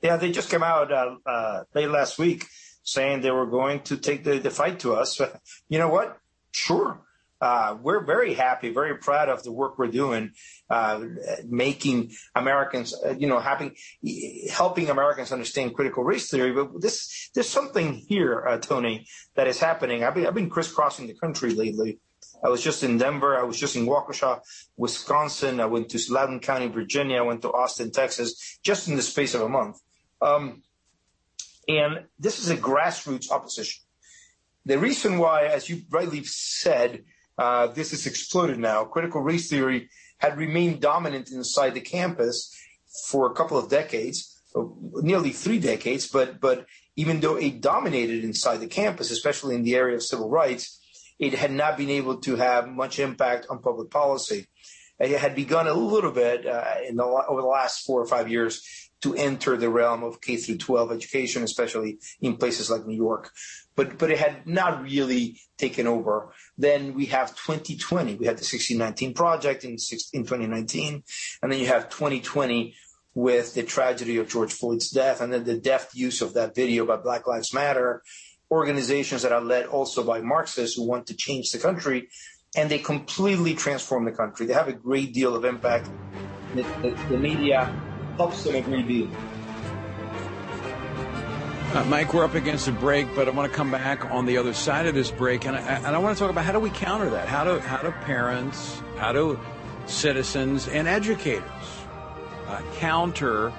Yeah, 0.02 0.18
they 0.18 0.32
just 0.32 0.50
came 0.50 0.64
out 0.64 0.92
uh, 0.92 1.16
uh, 1.26 1.64
late 1.74 1.90
last 1.90 2.18
week 2.18 2.46
saying 2.84 3.22
they 3.22 3.32
were 3.32 3.46
going 3.46 3.82
to 3.82 3.98
take 3.98 4.24
the, 4.24 4.40
the 4.40 4.50
fight 4.50 4.80
to 4.80 4.94
us. 4.96 5.20
you 5.70 5.78
know 5.78 5.90
what? 5.90 6.18
Sure. 6.52 7.02
Uh, 7.42 7.78
we're 7.82 8.04
very 8.04 8.34
happy, 8.34 8.70
very 8.70 8.98
proud 8.98 9.30
of 9.30 9.44
the 9.44 9.52
work 9.52 9.78
we're 9.78 9.88
doing, 9.88 10.32
uh, 10.70 11.02
making 11.48 12.12
Americans, 12.36 12.94
uh, 13.06 13.16
you 13.18 13.28
know, 13.28 13.40
helping 13.40 14.90
Americans 14.90 15.32
understand 15.32 15.74
critical 15.74 16.04
race 16.04 16.30
theory. 16.30 16.52
But 16.52 16.82
this, 16.82 17.30
there's 17.34 17.50
something 17.50 17.94
here, 17.94 18.60
Tony, 18.62 19.08
that 19.36 19.48
is 19.48 19.60
happening. 19.60 20.04
I've 20.04 20.16
been, 20.16 20.28
I've 20.28 20.34
been 20.34 20.50
crisscrossing 20.50 21.08
the 21.08 21.16
country 21.16 21.52
lately. 21.52 22.00
I 22.44 22.50
was 22.50 22.62
just 22.62 22.84
in 22.84 22.98
Denver. 22.98 23.38
I 23.38 23.44
was 23.44 23.58
just 23.58 23.76
in 23.76 23.86
Waukesha, 23.86 24.42
Wisconsin. 24.78 25.60
I 25.60 25.66
went 25.66 25.90
to 25.90 26.00
Loudoun 26.12 26.40
County, 26.40 26.68
Virginia. 26.68 27.18
I 27.18 27.22
went 27.22 27.42
to 27.44 27.50
Austin, 27.50 27.92
Texas, 27.92 28.60
just 28.64 28.88
in 28.88 28.96
the 28.96 29.02
space 29.02 29.34
of 29.34 29.42
a 29.42 29.50
month. 29.50 29.78
Um, 30.22 30.64
and 31.68 32.06
this 32.18 32.40
is 32.40 32.50
a 32.50 32.58
grassroots 32.58 33.32
opposition. 33.32 33.84
The 34.66 34.80
reason 34.80 35.18
why, 35.20 35.46
as 35.46 35.70
you 35.70 35.84
rightly 35.90 36.24
said, 36.24 37.04
this 37.74 37.92
has 37.92 38.06
exploded 38.06 38.60
now. 38.60 38.84
Critical 38.86 39.22
race 39.22 39.50
theory 39.50 39.90
had 40.18 40.38
remained 40.38 40.82
dominant 40.82 41.32
inside 41.32 41.74
the 41.74 41.82
campus 41.82 42.56
for 43.08 43.32
a 43.32 43.34
couple 43.34 43.58
of 43.58 43.70
decades, 43.70 44.42
uh, 44.56 44.64
nearly 45.02 45.32
three 45.32 45.60
decades. 45.60 46.08
But 46.08 46.40
but 46.40 46.66
even 46.96 47.20
though 47.22 47.38
it 47.38 47.62
dominated 47.62 48.24
inside 48.24 48.58
the 48.58 48.68
campus, 48.68 49.12
especially 49.12 49.56
in 49.56 49.64
the 49.64 49.76
area 49.76 49.96
of 49.96 50.04
civil 50.04 50.30
rights, 50.30 50.80
it 51.18 51.34
had 51.34 51.52
not 51.52 51.78
been 51.78 51.90
able 51.90 52.18
to 52.22 52.36
have 52.36 52.68
much 52.68 53.00
impact 53.00 53.48
on 53.50 53.60
public 53.60 53.90
policy. 53.90 54.48
It 55.00 55.18
had 55.18 55.34
begun 55.34 55.68
a 55.68 55.74
little 55.74 56.12
bit 56.12 56.46
uh, 56.46 56.76
in 56.88 56.98
the, 56.98 57.04
over 57.04 57.42
the 57.42 57.48
last 57.48 57.86
four 57.86 58.02
or 58.02 58.06
five 58.06 58.30
years 58.30 58.89
to 59.02 59.16
enter 59.16 59.56
the 59.56 59.70
realm 59.70 60.04
of 60.04 60.22
K 60.22 60.36
through 60.36 60.58
12 60.58 60.92
education, 60.92 61.44
especially 61.44 62.00
in 62.22 62.38
places 62.38 62.70
like 62.70 62.86
New 62.86 62.96
York. 62.96 63.32
But, 63.76 63.98
but 63.98 64.12
it 64.12 64.20
had 64.20 64.46
not 64.46 64.84
really 64.84 65.40
taken 65.58 65.88
over. 65.88 66.34
Then 66.58 66.94
we 66.94 67.06
have 67.06 67.30
2020. 67.30 68.16
We 68.16 68.26
had 68.26 68.36
the 68.36 68.44
1619 68.44 69.14
project 69.14 69.64
in, 69.64 69.72
in 69.72 70.24
2019. 70.24 71.04
And 71.42 71.52
then 71.52 71.60
you 71.60 71.68
have 71.68 71.90
2020 71.90 72.76
with 73.16 73.54
the 73.54 73.64
tragedy 73.64 74.18
of 74.18 74.30
George 74.30 74.54
Floyd's 74.54 74.92
death 74.92 75.22
and 75.22 75.34
then 75.34 75.44
the 75.44 75.58
deft 75.58 75.96
use 75.96 76.22
of 76.22 76.34
that 76.34 76.56
video 76.56 76.86
by 76.86 76.98
Black 76.98 77.26
Lives 77.26 77.54
Matter, 77.54 78.04
organizations 78.52 79.22
that 79.22 79.32
are 79.32 79.42
led 79.42 79.66
also 79.66 80.04
by 80.04 80.22
Marxists 80.22 80.76
who 80.76 80.88
want 80.88 81.08
to 81.08 81.16
change 81.16 81.52
the 81.52 81.58
country. 81.58 82.10
And 82.56 82.70
they 82.70 82.80
completely 82.80 83.54
transform 83.54 84.06
the 84.06 84.12
country. 84.12 84.46
They 84.46 84.54
have 84.54 84.68
a 84.68 84.74
great 84.74 85.14
deal 85.14 85.36
of 85.36 85.46
impact. 85.46 85.90
The, 86.56 86.64
the, 86.82 86.98
the 87.10 87.18
media 87.18 87.72
helps 88.20 88.44
them 88.44 88.56
agree 88.56 88.84
deal. 88.84 89.08
Uh, 91.74 91.86
Mike, 91.86 92.14
we're 92.14 92.26
up 92.26 92.34
against 92.34 92.68
a 92.68 92.72
break, 92.74 93.08
but 93.16 93.30
I 93.30 93.32
want 93.32 93.50
to 93.50 93.56
come 93.56 93.72
back 93.72 94.12
on 94.12 94.26
the 94.26 94.38
other 94.38 94.54
side 94.54 94.88
of 94.88 94.94
this 94.94 95.10
break, 95.10 95.46
and 95.46 95.56
I, 95.56 95.62
and 95.62 95.88
I 95.88 95.98
want 96.00 96.18
to 96.18 96.20
talk 96.22 96.30
about 96.30 96.44
how 96.44 96.52
do 96.52 96.60
we 96.60 96.70
counter 96.72 97.10
that? 97.12 97.30
How 97.30 97.46
do 97.46 97.60
how 97.60 97.78
do 97.78 97.92
parents, 97.92 98.82
how 98.98 99.14
do 99.14 99.40
citizens 99.86 100.68
and 100.68 100.86
educators 100.86 101.44
uh, 102.48 102.62
counter 102.76 103.54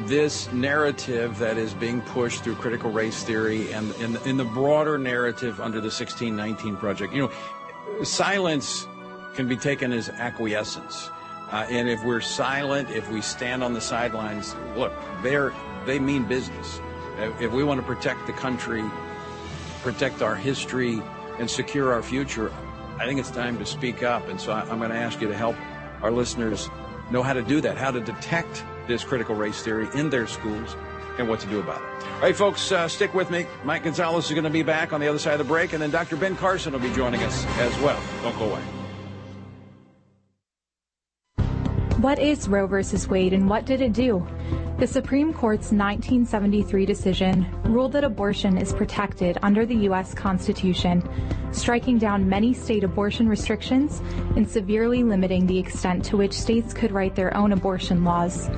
this 0.00 0.52
narrative 0.52 1.38
that 1.38 1.56
is 1.56 1.72
being 1.72 2.02
pushed 2.02 2.44
through 2.44 2.56
critical 2.56 2.90
race 2.90 3.22
theory 3.22 3.72
and 3.72 3.94
in, 3.96 4.16
in 4.26 4.36
the 4.36 4.44
broader 4.44 4.98
narrative 4.98 5.60
under 5.62 5.80
the 5.80 5.84
1619 5.84 6.76
project? 6.76 7.14
You 7.14 7.22
know, 7.22 8.04
silence 8.04 8.86
can 9.34 9.48
be 9.48 9.56
taken 9.56 9.92
as 9.92 10.10
acquiescence. 10.10 11.08
Uh, 11.54 11.64
and 11.70 11.88
if 11.88 12.02
we're 12.02 12.20
silent, 12.20 12.90
if 12.90 13.08
we 13.12 13.20
stand 13.20 13.62
on 13.62 13.74
the 13.74 13.80
sidelines, 13.80 14.56
look, 14.76 14.92
they're, 15.22 15.54
they 15.86 16.00
mean 16.00 16.24
business. 16.24 16.80
If 17.38 17.52
we 17.52 17.62
want 17.62 17.80
to 17.80 17.86
protect 17.86 18.26
the 18.26 18.32
country, 18.32 18.82
protect 19.84 20.20
our 20.20 20.34
history, 20.34 21.00
and 21.38 21.48
secure 21.48 21.92
our 21.92 22.02
future, 22.02 22.52
I 22.98 23.06
think 23.06 23.20
it's 23.20 23.30
time 23.30 23.56
to 23.58 23.66
speak 23.66 24.02
up. 24.02 24.26
And 24.28 24.40
so 24.40 24.52
I'm 24.52 24.78
going 24.78 24.90
to 24.90 24.96
ask 24.96 25.20
you 25.20 25.28
to 25.28 25.36
help 25.36 25.54
our 26.02 26.10
listeners 26.10 26.68
know 27.12 27.22
how 27.22 27.34
to 27.34 27.42
do 27.42 27.60
that, 27.60 27.78
how 27.78 27.92
to 27.92 28.00
detect 28.00 28.64
this 28.88 29.04
critical 29.04 29.36
race 29.36 29.62
theory 29.62 29.86
in 29.94 30.10
their 30.10 30.26
schools, 30.26 30.74
and 31.18 31.28
what 31.28 31.38
to 31.38 31.46
do 31.46 31.60
about 31.60 31.80
it. 31.80 32.04
All 32.14 32.20
right, 32.22 32.34
folks, 32.34 32.72
uh, 32.72 32.88
stick 32.88 33.14
with 33.14 33.30
me. 33.30 33.46
Mike 33.62 33.84
Gonzalez 33.84 34.24
is 34.24 34.32
going 34.32 34.42
to 34.42 34.50
be 34.50 34.64
back 34.64 34.92
on 34.92 35.00
the 35.00 35.06
other 35.06 35.20
side 35.20 35.34
of 35.34 35.38
the 35.38 35.44
break, 35.44 35.72
and 35.72 35.80
then 35.80 35.92
Dr. 35.92 36.16
Ben 36.16 36.34
Carson 36.34 36.72
will 36.72 36.80
be 36.80 36.92
joining 36.94 37.22
us 37.22 37.46
as 37.58 37.78
well. 37.78 38.02
Don't 38.24 38.36
go 38.40 38.50
away. 38.50 38.83
What 42.04 42.18
is 42.18 42.50
Roe 42.50 42.66
v. 42.66 42.82
Wade 43.08 43.32
and 43.32 43.48
what 43.48 43.64
did 43.64 43.80
it 43.80 43.94
do? 43.94 44.26
The 44.78 44.86
Supreme 44.86 45.32
Court's 45.32 45.72
1973 45.72 46.84
decision 46.84 47.46
ruled 47.62 47.92
that 47.92 48.04
abortion 48.04 48.58
is 48.58 48.74
protected 48.74 49.38
under 49.42 49.64
the 49.64 49.74
U.S. 49.88 50.12
Constitution, 50.12 51.02
striking 51.50 51.96
down 51.96 52.28
many 52.28 52.52
state 52.52 52.84
abortion 52.84 53.26
restrictions 53.26 54.02
and 54.36 54.46
severely 54.46 55.02
limiting 55.02 55.46
the 55.46 55.58
extent 55.58 56.04
to 56.04 56.18
which 56.18 56.34
states 56.34 56.74
could 56.74 56.92
write 56.92 57.14
their 57.14 57.34
own 57.34 57.52
abortion 57.52 58.04
laws. 58.04 58.50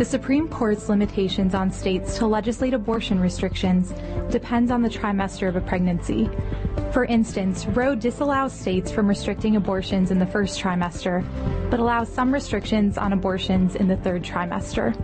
The 0.00 0.06
Supreme 0.06 0.48
Court's 0.48 0.88
limitations 0.88 1.54
on 1.54 1.70
states 1.70 2.16
to 2.16 2.26
legislate 2.26 2.72
abortion 2.72 3.20
restrictions 3.20 3.92
depends 4.30 4.70
on 4.70 4.80
the 4.80 4.88
trimester 4.88 5.46
of 5.46 5.56
a 5.56 5.60
pregnancy. 5.60 6.30
For 6.90 7.04
instance, 7.04 7.66
Roe 7.66 7.94
disallows 7.94 8.54
states 8.54 8.90
from 8.90 9.06
restricting 9.06 9.56
abortions 9.56 10.10
in 10.10 10.18
the 10.18 10.24
first 10.24 10.58
trimester, 10.58 11.22
but 11.70 11.80
allows 11.80 12.08
some 12.08 12.32
restrictions 12.32 12.96
on 12.96 13.12
abortions 13.12 13.76
in 13.76 13.88
the 13.88 13.96
third 13.98 14.22
trimester. 14.22 14.96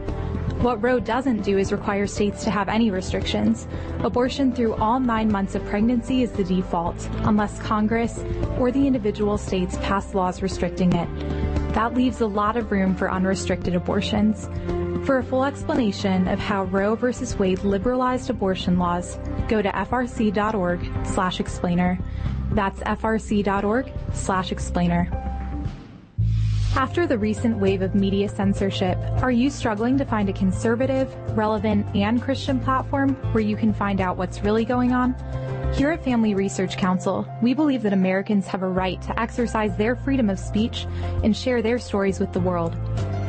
What 0.62 0.82
Roe 0.82 0.98
doesn't 0.98 1.42
do 1.42 1.58
is 1.58 1.72
require 1.72 2.06
states 2.06 2.42
to 2.44 2.50
have 2.50 2.70
any 2.70 2.90
restrictions. 2.90 3.68
Abortion 3.98 4.50
through 4.50 4.76
all 4.76 4.98
nine 4.98 5.30
months 5.30 5.54
of 5.54 5.62
pregnancy 5.66 6.22
is 6.22 6.32
the 6.32 6.44
default, 6.44 7.06
unless 7.24 7.60
Congress 7.60 8.24
or 8.58 8.72
the 8.72 8.86
individual 8.86 9.36
states 9.36 9.76
pass 9.82 10.14
laws 10.14 10.40
restricting 10.40 10.94
it. 10.94 11.08
That 11.74 11.92
leaves 11.92 12.22
a 12.22 12.26
lot 12.26 12.56
of 12.56 12.72
room 12.72 12.96
for 12.96 13.10
unrestricted 13.12 13.74
abortions. 13.74 14.48
For 15.06 15.18
a 15.18 15.22
full 15.22 15.44
explanation 15.44 16.26
of 16.26 16.40
how 16.40 16.64
Roe 16.64 16.96
v. 16.96 17.12
Wade 17.38 17.62
liberalized 17.62 18.28
abortion 18.28 18.76
laws, 18.76 19.20
go 19.46 19.62
to 19.62 19.70
frc.org 19.70 21.06
slash 21.06 21.38
explainer. 21.38 21.96
That's 22.50 22.80
frc.org 22.80 23.92
slash 24.12 24.50
explainer. 24.50 25.08
After 26.74 27.06
the 27.06 27.18
recent 27.18 27.58
wave 27.58 27.82
of 27.82 27.94
media 27.94 28.28
censorship, 28.28 28.98
are 29.22 29.30
you 29.30 29.48
struggling 29.48 29.96
to 29.96 30.04
find 30.04 30.28
a 30.28 30.32
conservative, 30.32 31.14
relevant, 31.36 31.86
and 31.94 32.20
Christian 32.20 32.58
platform 32.58 33.14
where 33.32 33.44
you 33.44 33.56
can 33.56 33.72
find 33.72 34.00
out 34.00 34.16
what's 34.16 34.42
really 34.42 34.64
going 34.64 34.90
on? 34.90 35.14
Here 35.74 35.90
at 35.92 36.02
Family 36.02 36.34
Research 36.34 36.76
Council, 36.76 37.28
we 37.42 37.54
believe 37.54 37.82
that 37.84 37.92
Americans 37.92 38.48
have 38.48 38.64
a 38.64 38.68
right 38.68 39.00
to 39.02 39.20
exercise 39.20 39.76
their 39.76 39.94
freedom 39.94 40.28
of 40.28 40.40
speech 40.40 40.84
and 41.22 41.36
share 41.36 41.62
their 41.62 41.78
stories 41.78 42.18
with 42.18 42.32
the 42.32 42.40
world. 42.40 42.76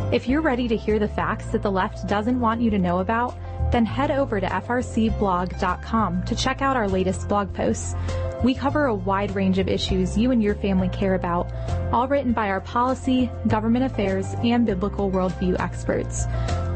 If 0.09 0.25
you're 0.25 0.39
ready 0.39 0.69
to 0.69 0.77
hear 0.77 0.99
the 0.99 1.07
facts 1.09 1.47
that 1.47 1.61
the 1.61 1.69
left 1.69 2.07
doesn't 2.07 2.39
want 2.39 2.61
you 2.61 2.69
to 2.69 2.79
know 2.79 2.99
about, 2.99 3.35
then 3.73 3.85
head 3.85 4.09
over 4.09 4.39
to 4.39 4.47
frcblog.com 4.47 6.23
to 6.23 6.35
check 6.35 6.61
out 6.61 6.77
our 6.77 6.87
latest 6.87 7.27
blog 7.27 7.53
posts. 7.53 7.93
We 8.41 8.53
cover 8.53 8.85
a 8.85 8.95
wide 8.95 9.35
range 9.35 9.57
of 9.57 9.67
issues 9.67 10.17
you 10.17 10.31
and 10.31 10.41
your 10.41 10.55
family 10.55 10.87
care 10.87 11.15
about, 11.15 11.51
all 11.91 12.07
written 12.07 12.31
by 12.31 12.47
our 12.47 12.61
policy, 12.61 13.29
government 13.49 13.83
affairs, 13.83 14.33
and 14.45 14.65
biblical 14.65 15.11
worldview 15.11 15.59
experts. 15.59 16.25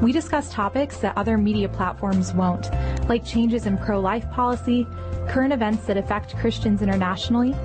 We 0.02 0.12
discuss 0.12 0.52
topics 0.52 0.98
that 0.98 1.18
other 1.18 1.38
media 1.38 1.70
platforms 1.70 2.34
won't, 2.34 2.70
like 3.08 3.24
changes 3.24 3.66
in 3.66 3.78
pro-life 3.78 4.30
policy, 4.32 4.86
current 5.30 5.54
events 5.54 5.86
that 5.86 5.96
affect 5.96 6.36
Christians 6.36 6.82
internationally, 6.82 7.56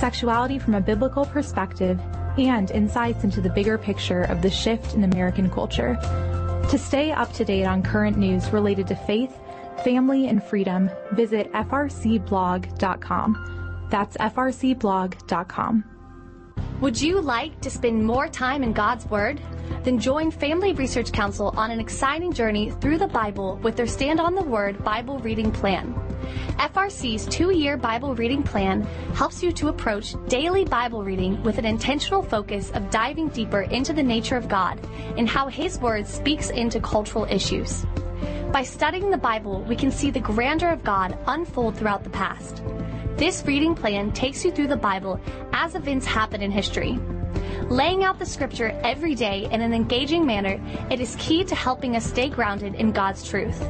sexuality 0.00 0.58
from 0.58 0.74
a 0.74 0.80
biblical 0.80 1.26
perspective, 1.26 2.00
and 2.38 2.70
insights 2.70 3.24
into 3.24 3.40
the 3.40 3.50
bigger 3.50 3.78
picture 3.78 4.22
of 4.22 4.42
the 4.42 4.50
shift 4.50 4.94
in 4.94 5.04
American 5.04 5.50
culture. 5.50 5.98
To 6.70 6.78
stay 6.78 7.12
up 7.12 7.32
to 7.34 7.44
date 7.44 7.64
on 7.64 7.82
current 7.82 8.16
news 8.16 8.50
related 8.50 8.86
to 8.88 8.94
faith, 8.94 9.36
family, 9.84 10.28
and 10.28 10.42
freedom, 10.42 10.90
visit 11.12 11.52
frcblog.com. 11.52 12.68
That's 13.90 14.16
frcblog.com. 14.16 15.84
Would 16.80 17.00
you 17.00 17.20
like 17.20 17.60
to 17.60 17.70
spend 17.70 18.04
more 18.04 18.26
time 18.26 18.64
in 18.64 18.72
God's 18.72 19.06
Word? 19.06 19.40
Then 19.84 19.98
join 19.98 20.30
Family 20.30 20.72
Research 20.72 21.12
Council 21.12 21.54
on 21.56 21.70
an 21.70 21.78
exciting 21.78 22.32
journey 22.32 22.70
through 22.80 22.98
the 22.98 23.06
Bible 23.06 23.56
with 23.62 23.76
their 23.76 23.86
Stand 23.86 24.18
on 24.18 24.34
the 24.34 24.42
Word 24.42 24.82
Bible 24.82 25.18
Reading 25.20 25.52
Plan. 25.52 25.94
FRC's 26.58 27.26
two 27.26 27.50
year 27.50 27.76
Bible 27.76 28.14
reading 28.14 28.42
plan 28.42 28.82
helps 29.14 29.42
you 29.42 29.52
to 29.52 29.68
approach 29.68 30.14
daily 30.28 30.64
Bible 30.64 31.02
reading 31.02 31.42
with 31.42 31.58
an 31.58 31.64
intentional 31.64 32.22
focus 32.22 32.70
of 32.72 32.90
diving 32.90 33.28
deeper 33.28 33.62
into 33.62 33.92
the 33.92 34.02
nature 34.02 34.36
of 34.36 34.48
God 34.48 34.78
and 35.16 35.28
how 35.28 35.48
His 35.48 35.78
Word 35.78 36.06
speaks 36.06 36.50
into 36.50 36.80
cultural 36.80 37.24
issues. 37.24 37.84
By 38.52 38.62
studying 38.62 39.10
the 39.10 39.16
Bible, 39.16 39.62
we 39.62 39.76
can 39.76 39.90
see 39.90 40.10
the 40.10 40.20
grandeur 40.20 40.70
of 40.70 40.84
God 40.84 41.16
unfold 41.26 41.76
throughout 41.76 42.04
the 42.04 42.10
past. 42.10 42.62
This 43.16 43.42
reading 43.46 43.74
plan 43.74 44.12
takes 44.12 44.44
you 44.44 44.52
through 44.52 44.68
the 44.68 44.76
Bible 44.76 45.20
as 45.52 45.74
events 45.74 46.06
happen 46.06 46.42
in 46.42 46.50
history. 46.50 46.98
Laying 47.68 48.04
out 48.04 48.18
the 48.18 48.26
scripture 48.26 48.78
every 48.84 49.14
day 49.14 49.48
in 49.50 49.62
an 49.62 49.72
engaging 49.72 50.26
manner, 50.26 50.60
it 50.90 51.00
is 51.00 51.16
key 51.18 51.44
to 51.44 51.54
helping 51.54 51.96
us 51.96 52.04
stay 52.04 52.28
grounded 52.28 52.74
in 52.74 52.92
God's 52.92 53.26
truth. 53.26 53.62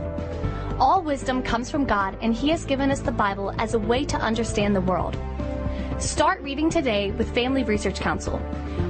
All 0.78 1.02
wisdom 1.02 1.42
comes 1.42 1.70
from 1.70 1.84
God, 1.84 2.16
and 2.22 2.32
He 2.34 2.48
has 2.50 2.64
given 2.64 2.90
us 2.90 3.00
the 3.00 3.12
Bible 3.12 3.54
as 3.58 3.74
a 3.74 3.78
way 3.78 4.06
to 4.06 4.16
understand 4.16 4.74
the 4.74 4.80
world. 4.80 5.18
Start 5.98 6.40
reading 6.42 6.70
today 6.70 7.10
with 7.12 7.32
Family 7.34 7.62
Research 7.62 8.00
Council. 8.00 8.38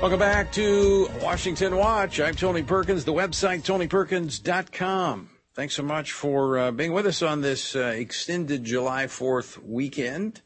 Welcome 0.00 0.20
back 0.20 0.52
to 0.52 1.08
Washington 1.20 1.76
Watch. 1.76 2.20
I'm 2.20 2.36
Tony 2.36 2.62
Perkins, 2.62 3.04
the 3.04 3.12
website 3.12 3.62
tonyperkins.com. 3.62 5.28
Thanks 5.54 5.74
so 5.74 5.82
much 5.82 6.12
for 6.12 6.56
uh, 6.56 6.70
being 6.70 6.92
with 6.92 7.04
us 7.04 7.20
on 7.20 7.40
this 7.40 7.74
uh, 7.74 7.94
extended 7.96 8.62
July 8.62 9.06
4th 9.06 9.60
weekend. 9.60 10.40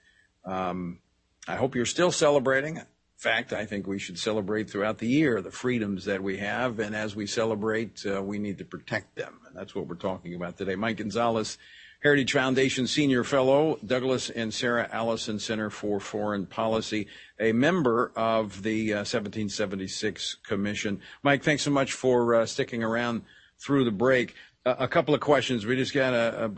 Um, 0.47 1.01
I 1.47 1.57
hope 1.57 1.75
you're 1.75 1.85
still 1.85 2.11
celebrating. 2.11 2.79
In 2.79 2.87
fact, 3.19 3.53
I 3.53 3.67
think 3.67 3.87
we 3.87 3.99
should 3.99 4.19
celebrate 4.19 4.71
throughout 4.71 4.97
the 4.97 5.07
year 5.07 5.43
the 5.43 5.51
freedoms 5.51 6.07
that 6.07 6.23
we 6.23 6.39
have. 6.39 6.79
And 6.79 6.97
as 6.97 7.15
we 7.15 7.27
celebrate, 7.27 8.07
uh, 8.07 8.23
we 8.23 8.39
need 8.39 8.57
to 8.57 8.65
protect 8.65 9.17
them. 9.17 9.39
And 9.47 9.55
that's 9.55 9.75
what 9.75 9.87
we're 9.87 9.97
talking 9.97 10.35
about 10.35 10.57
today. 10.57 10.77
Mike 10.77 10.97
Gonzalez 10.97 11.59
Heritage 12.03 12.33
Foundation 12.33 12.89
Senior 12.89 13.23
Fellow, 13.23 13.79
Douglas 13.87 14.29
and 14.29 14.53
Sarah 14.53 14.89
Allison 14.91 15.39
Center 15.39 15.71
for 15.71 16.01
Foreign 16.01 16.47
Policy, 16.47 17.07
a 17.39 17.53
member 17.53 18.11
of 18.17 18.65
the 18.65 18.93
uh, 18.93 18.97
1776 18.97 20.39
Commission. 20.45 21.01
Mike, 21.23 21.45
thanks 21.45 21.63
so 21.63 21.71
much 21.71 21.93
for 21.93 22.35
uh, 22.35 22.47
sticking 22.47 22.83
around 22.83 23.23
through 23.61 23.85
the 23.85 23.93
break. 23.93 24.35
Uh, 24.67 24.75
a 24.81 24.89
couple 24.89 25.15
of 25.15 25.21
questions. 25.21 25.65
We 25.65 25.77
just 25.77 25.95
got 25.95 26.13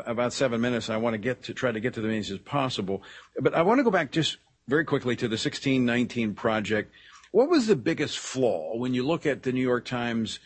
about 0.06 0.32
seven 0.32 0.62
minutes. 0.62 0.88
I 0.88 0.96
want 0.96 1.12
to 1.12 1.18
get 1.18 1.42
to 1.42 1.52
try 1.52 1.70
to 1.70 1.80
get 1.80 1.92
to 1.94 2.00
the 2.00 2.08
as 2.08 2.30
as 2.30 2.38
possible. 2.38 3.02
But 3.38 3.54
I 3.54 3.60
want 3.60 3.80
to 3.80 3.84
go 3.84 3.90
back 3.90 4.12
just 4.12 4.38
very 4.66 4.86
quickly 4.86 5.14
to 5.14 5.28
the 5.28 5.34
1619 5.34 6.34
project. 6.34 6.90
What 7.32 7.50
was 7.50 7.66
the 7.66 7.76
biggest 7.76 8.18
flaw 8.18 8.78
when 8.78 8.94
you 8.94 9.06
look 9.06 9.26
at 9.26 9.42
the 9.42 9.52
New 9.52 9.60
York 9.60 9.84
Times 9.84 10.38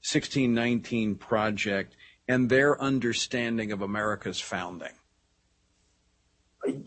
1619 0.00 1.14
project? 1.14 1.94
And 2.28 2.48
their 2.48 2.80
understanding 2.80 3.72
of 3.72 3.82
America's 3.82 4.40
founding? 4.40 4.92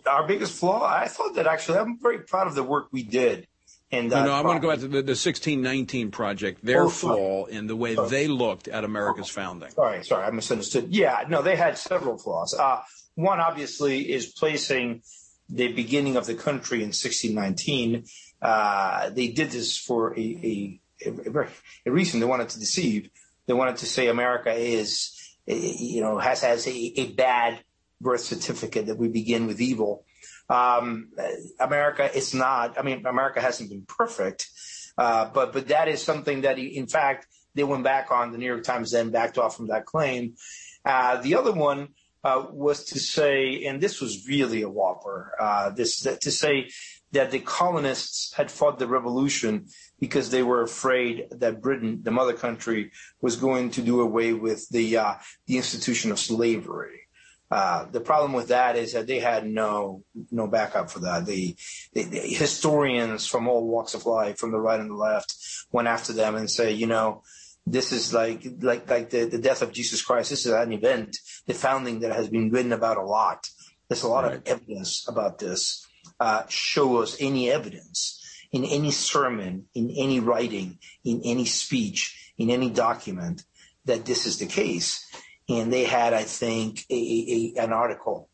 Our 0.05 0.25
biggest 0.25 0.57
flaw, 0.57 0.85
I 0.85 1.07
thought 1.07 1.35
that 1.35 1.47
actually, 1.47 1.79
I'm 1.79 1.99
very 1.99 2.19
proud 2.19 2.47
of 2.47 2.55
the 2.55 2.63
work 2.63 2.87
we 2.91 3.03
did. 3.03 3.47
And 3.91 4.09
no, 4.09 4.25
no, 4.25 4.31
I 4.31 4.41
want 4.41 4.57
to 4.57 4.61
go 4.61 4.69
back 4.69 4.79
to 4.79 4.87
the, 4.87 5.01
the 5.01 5.11
1619 5.11 6.11
project, 6.11 6.65
their 6.65 6.83
oh, 6.83 6.89
flaw 6.89 7.45
in 7.45 7.67
the 7.67 7.75
way 7.75 7.95
oh. 7.95 8.07
they 8.07 8.27
looked 8.27 8.67
at 8.67 8.83
America's 8.83 9.29
founding. 9.29 9.69
Sorry, 9.71 10.03
sorry, 10.03 10.23
I 10.23 10.31
misunderstood. 10.31 10.87
Yeah, 10.89 11.23
no, 11.29 11.41
they 11.41 11.55
had 11.55 11.77
several 11.77 12.17
flaws. 12.17 12.53
Uh, 12.53 12.81
one, 13.15 13.39
obviously, 13.39 14.11
is 14.11 14.27
placing 14.27 15.03
the 15.49 15.67
beginning 15.69 16.17
of 16.17 16.25
the 16.25 16.33
country 16.33 16.79
in 16.79 16.87
1619. 16.87 18.05
Uh, 18.41 19.09
they 19.11 19.27
did 19.27 19.51
this 19.51 19.77
for 19.77 20.17
a, 20.17 20.19
a, 20.19 20.81
a, 21.05 21.47
a 21.85 21.91
reason. 21.91 22.19
They 22.19 22.25
wanted 22.25 22.49
to 22.49 22.59
deceive. 22.59 23.09
They 23.45 23.53
wanted 23.53 23.77
to 23.77 23.85
say 23.85 24.07
America 24.07 24.51
is 24.51 25.14
you 25.47 26.01
know, 26.01 26.17
has 26.17 26.41
has 26.41 26.67
a, 26.67 26.93
a 26.99 27.11
bad 27.13 27.59
birth 28.01 28.21
certificate 28.21 28.87
that 28.87 28.97
we 28.97 29.07
begin 29.07 29.47
with 29.47 29.61
evil. 29.61 30.05
Um, 30.49 31.11
America 31.59 32.15
is 32.15 32.33
not. 32.33 32.77
I 32.77 32.83
mean, 32.83 33.05
America 33.05 33.41
hasn't 33.41 33.69
been 33.69 33.85
perfect, 33.87 34.49
uh, 34.97 35.29
but 35.33 35.53
but 35.53 35.67
that 35.69 35.87
is 35.87 36.03
something 36.03 36.41
that, 36.41 36.59
in 36.59 36.87
fact, 36.87 37.27
they 37.55 37.63
went 37.63 37.83
back 37.83 38.11
on. 38.11 38.31
The 38.31 38.37
New 38.37 38.45
York 38.45 38.63
Times 38.63 38.91
then 38.91 39.09
backed 39.09 39.37
off 39.37 39.55
from 39.55 39.67
that 39.67 39.85
claim. 39.85 40.35
Uh, 40.83 41.21
the 41.21 41.35
other 41.35 41.51
one 41.51 41.89
uh, 42.23 42.45
was 42.51 42.85
to 42.85 42.99
say, 42.99 43.65
and 43.65 43.81
this 43.81 44.01
was 44.01 44.27
really 44.27 44.61
a 44.61 44.69
whopper. 44.69 45.33
Uh, 45.39 45.69
this 45.71 46.01
to 46.01 46.31
say 46.31 46.69
that 47.15 47.31
the 47.31 47.39
colonists 47.39 48.33
had 48.33 48.51
fought 48.51 48.77
the 48.77 48.87
revolution 48.87 49.67
because 49.99 50.29
they 50.29 50.43
were 50.43 50.61
afraid 50.61 51.27
that 51.31 51.61
Britain, 51.61 52.01
the 52.03 52.11
mother 52.11 52.33
country, 52.33 52.91
was 53.21 53.37
going 53.37 53.71
to 53.71 53.81
do 53.81 54.01
away 54.01 54.33
with 54.33 54.67
the 54.69 54.97
uh, 54.97 55.13
the 55.47 55.55
institution 55.57 56.11
of 56.11 56.19
slavery. 56.19 57.01
Uh, 57.49 57.85
the 57.91 58.01
problem 58.01 58.33
with 58.33 58.49
that 58.49 58.75
is 58.75 58.93
that 58.93 59.07
they 59.07 59.19
had 59.19 59.47
no 59.47 60.03
no 60.29 60.45
backup 60.47 60.89
for 60.89 60.99
that. 60.99 61.25
The, 61.25 61.55
the, 61.93 62.03
the, 62.03 62.19
historians 62.19 63.25
from 63.25 63.47
all 63.47 63.65
walks 63.65 63.93
of 63.93 64.05
life, 64.05 64.37
from 64.37 64.51
the 64.51 64.59
right 64.59 64.79
and 64.79 64.89
the 64.89 64.95
left, 64.95 65.33
went 65.71 65.87
after 65.87 66.11
them 66.11 66.35
and 66.35 66.51
say, 66.51 66.73
you 66.73 66.87
know, 66.87 67.23
this 67.65 67.93
is 67.93 68.13
like 68.13 68.45
like 68.59 68.89
like 68.89 69.09
the, 69.09 69.23
the 69.23 69.37
death 69.37 69.61
of 69.61 69.71
Jesus 69.71 70.01
Christ. 70.01 70.31
This 70.31 70.45
is 70.45 70.51
an 70.51 70.73
event, 70.73 71.17
the 71.47 71.53
founding 71.53 72.01
that 72.01 72.13
has 72.13 72.27
been 72.27 72.51
written 72.51 72.73
about 72.73 72.97
a 72.97 73.03
lot. 73.03 73.47
There's 73.87 74.03
a 74.03 74.09
lot 74.09 74.25
right. 74.25 74.35
of 74.35 74.47
evidence 74.47 75.05
about 75.07 75.39
this. 75.39 75.87
Uh, 76.19 76.43
show 76.47 77.01
us 77.01 77.17
any 77.19 77.51
evidence 77.51 78.21
in 78.51 78.63
any 78.63 78.91
sermon, 78.91 79.65
in 79.73 79.89
any 79.91 80.19
writing, 80.19 80.79
in 81.03 81.21
any 81.25 81.45
speech, 81.45 82.31
in 82.37 82.49
any 82.49 82.69
document 82.69 83.43
that 83.83 84.05
this 84.05 84.25
is 84.25 84.39
the 84.39 84.45
case. 84.45 85.05
And 85.49 85.71
they 85.71 85.83
had, 85.83 86.13
I 86.13 86.23
think, 86.23 86.85
a, 86.89 87.53
a, 87.57 87.63
an 87.63 87.73
article 87.73 88.29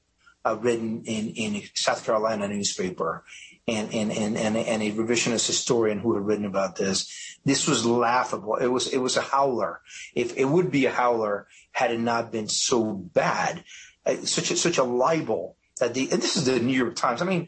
uh, 0.46 0.58
written 0.60 1.04
in, 1.06 1.30
in 1.30 1.62
South 1.74 2.06
Carolina 2.06 2.48
newspaper 2.48 3.24
and, 3.68 3.94
and, 3.94 4.12
and, 4.12 4.38
and, 4.38 4.58
and 4.58 4.84
a 4.84 4.92
revisionist 4.92 5.48
historian 5.48 6.00
who 6.00 6.14
had 6.14 6.26
written 6.26 6.46
about 6.46 6.76
this. 6.76 7.40
This 7.44 7.68
was 7.68 7.86
laughable. 7.86 8.56
It 8.56 8.68
was, 8.68 8.88
it 8.88 9.00
was 9.00 9.18
a 9.18 9.22
howler. 9.22 9.82
If 10.16 10.38
it 10.38 10.46
would 10.46 10.72
be 10.72 10.86
a 10.86 10.92
howler 10.92 11.48
had 11.72 11.92
it 11.92 12.00
not 12.00 12.32
been 12.32 12.48
so 12.48 12.94
bad, 12.94 13.64
uh, 14.06 14.18
such 14.18 14.52
a, 14.52 14.58
such 14.58 14.78
a 14.78 14.84
libel 14.84 15.58
that 15.82 15.94
the, 15.94 16.10
and 16.12 16.22
this 16.22 16.38
is 16.38 16.46
the 16.46 16.60
New 16.60 16.78
York 16.78 16.96
Times. 16.96 17.22
I 17.22 17.26
mean, 17.26 17.48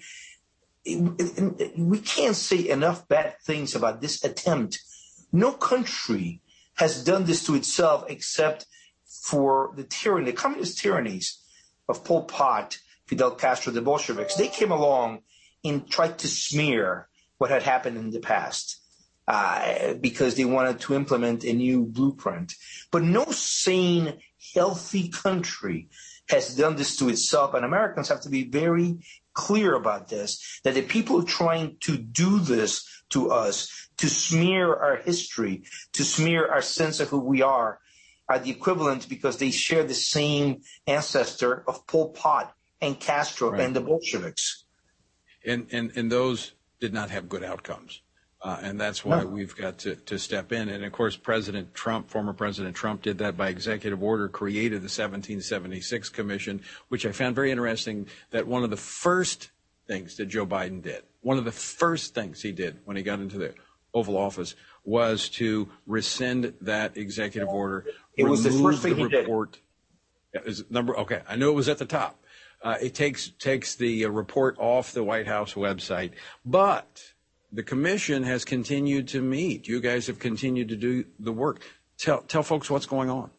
we 0.86 2.00
can't 2.00 2.36
say 2.36 2.68
enough 2.68 3.08
bad 3.08 3.36
things 3.42 3.74
about 3.74 4.02
this 4.02 4.24
attempt. 4.24 4.80
No 5.32 5.54
country 5.54 6.42
has 6.76 7.04
done 7.04 7.24
this 7.24 7.46
to 7.46 7.56
itself 7.56 8.06
except 8.10 8.66
for 9.06 9.72
the 9.78 9.84
tyranny, 9.84 10.32
the 10.32 10.34
communist 10.34 10.80
tyrannies 10.80 11.40
of 11.88 12.04
Pol 12.04 12.24
Pot, 12.24 12.80
Fidel 13.06 13.32
Castro, 13.32 13.72
the 13.72 13.82
Bolsheviks. 13.82 14.36
They 14.36 14.48
came 14.50 14.72
along 14.72 15.22
and 15.64 15.90
tried 15.90 16.18
to 16.20 16.28
smear 16.28 17.08
what 17.38 17.52
had 17.52 17.64
happened 17.64 17.98
in 17.98 18.10
the 18.10 18.20
past. 18.20 18.80
Uh, 19.26 19.94
because 19.94 20.36
they 20.36 20.44
wanted 20.44 20.82
to 20.82 20.94
implement 20.94 21.46
a 21.46 21.54
new 21.54 21.86
blueprint. 21.86 22.56
But 22.92 23.04
no 23.04 23.24
sane, 23.32 24.20
healthy 24.54 25.08
country 25.08 25.88
has 26.30 26.56
done 26.56 26.76
this 26.76 26.98
to 26.98 27.10
itself, 27.10 27.54
and 27.54 27.66
Americans 27.66 28.10
have 28.10 28.22
to 28.22 28.30
be 28.30 28.44
very 28.44 29.00
clear 29.34 29.74
about 29.74 30.08
this, 30.08 30.60
that 30.64 30.76
the 30.76 30.82
people 30.82 31.24
trying 31.24 31.78
to 31.82 31.98
do 31.98 32.40
this 32.40 32.88
to 33.10 33.32
us, 33.32 33.90
to 33.98 34.08
smear 34.08 34.74
our 34.74 34.98
history, 34.98 35.64
to 35.94 36.04
smear 36.04 36.48
our 36.48 36.62
sense 36.62 37.00
of 37.00 37.10
who 37.10 37.20
we 37.20 37.42
are, 37.42 37.80
are 38.30 38.40
the 38.40 38.52
equivalent 38.52 39.10
because 39.10 39.38
they 39.38 39.52
share 39.52 39.84
the 39.84 39.94
same 39.94 40.62
ancestor 40.88 41.64
of 41.68 41.86
Pol 41.88 42.10
Pot 42.10 42.56
and 42.80 43.00
Castro 43.00 43.52
right. 43.52 43.62
and 43.62 43.76
the 43.76 43.82
Bolsheviks. 43.82 44.66
And, 45.46 45.68
and, 45.72 45.92
and 45.96 46.12
those 46.12 46.54
did 46.80 46.94
not 46.94 47.10
have 47.10 47.28
good 47.28 47.44
outcomes. 47.44 48.02
Uh, 48.44 48.60
and 48.62 48.80
that's 48.80 49.06
why 49.06 49.24
we've 49.24 49.56
got 49.56 49.78
to, 49.78 49.96
to 49.96 50.20
step 50.20 50.52
in. 50.52 50.68
And 50.68 50.84
of 50.84 50.92
course, 50.92 51.16
President 51.16 51.74
Trump, 51.74 52.10
former 52.10 52.34
President 52.34 52.76
Trump, 52.76 53.02
did 53.02 53.20
that 53.20 53.38
by 53.38 53.48
executive 53.48 54.04
order, 54.04 54.28
created 54.28 54.82
the 54.82 54.92
1776 54.92 56.10
Commission, 56.10 56.62
which 56.90 57.06
I 57.06 57.14
found 57.14 57.36
very 57.36 57.52
interesting. 57.52 58.08
That 58.32 58.46
one 58.46 58.66
of 58.66 58.70
the 58.70 58.76
first 58.76 59.52
things 59.88 60.18
that 60.18 60.26
Joe 60.26 60.46
Biden 60.46 60.82
did, 60.82 61.04
one 61.22 61.38
of 61.38 61.46
the 61.46 61.54
first 61.54 62.14
things 62.14 62.42
he 62.42 62.52
did 62.52 62.80
when 62.84 62.98
he 62.98 63.04
got 63.04 63.20
into 63.20 63.38
the 63.38 63.54
Oval 63.94 64.18
Office, 64.18 64.56
was 64.84 65.30
to 65.30 65.70
rescind 65.88 66.54
that 66.60 66.98
executive 66.98 67.48
order. 67.48 67.86
It 68.18 68.26
was 68.26 68.44
the 68.44 68.52
first 68.52 68.82
thing 68.82 68.98
the 68.98 69.08
he 69.08 69.16
report. 69.16 69.60
did. 70.34 70.46
Is 70.46 70.66
number 70.70 70.98
okay? 70.98 71.22
I 71.30 71.38
knew 71.38 71.50
it 71.50 71.56
was 71.56 71.70
at 71.70 71.78
the 71.78 71.86
top. 71.86 72.22
Uh, 72.62 72.76
it 72.82 72.94
takes 72.94 73.30
takes 73.40 73.76
the 73.76 74.04
uh, 74.04 74.10
report 74.10 74.58
off 74.60 74.92
the 74.92 75.04
White 75.04 75.28
House 75.28 75.54
website, 75.54 76.12
but 76.44 77.13
the 77.54 77.64
commission 77.64 78.24
has 78.24 78.44
continued 78.44 79.08
to 79.10 79.22
meet. 79.22 79.68
You 79.68 79.80
guys 79.80 80.08
have 80.08 80.18
continued 80.18 80.70
to 80.70 80.76
do 80.76 81.06
the 81.20 81.32
work. 81.32 81.62
Tell, 82.00 82.22
tell 82.22 82.42
folks 82.42 82.70
what's 82.70 82.88
going 82.88 83.12
on. 83.12 83.30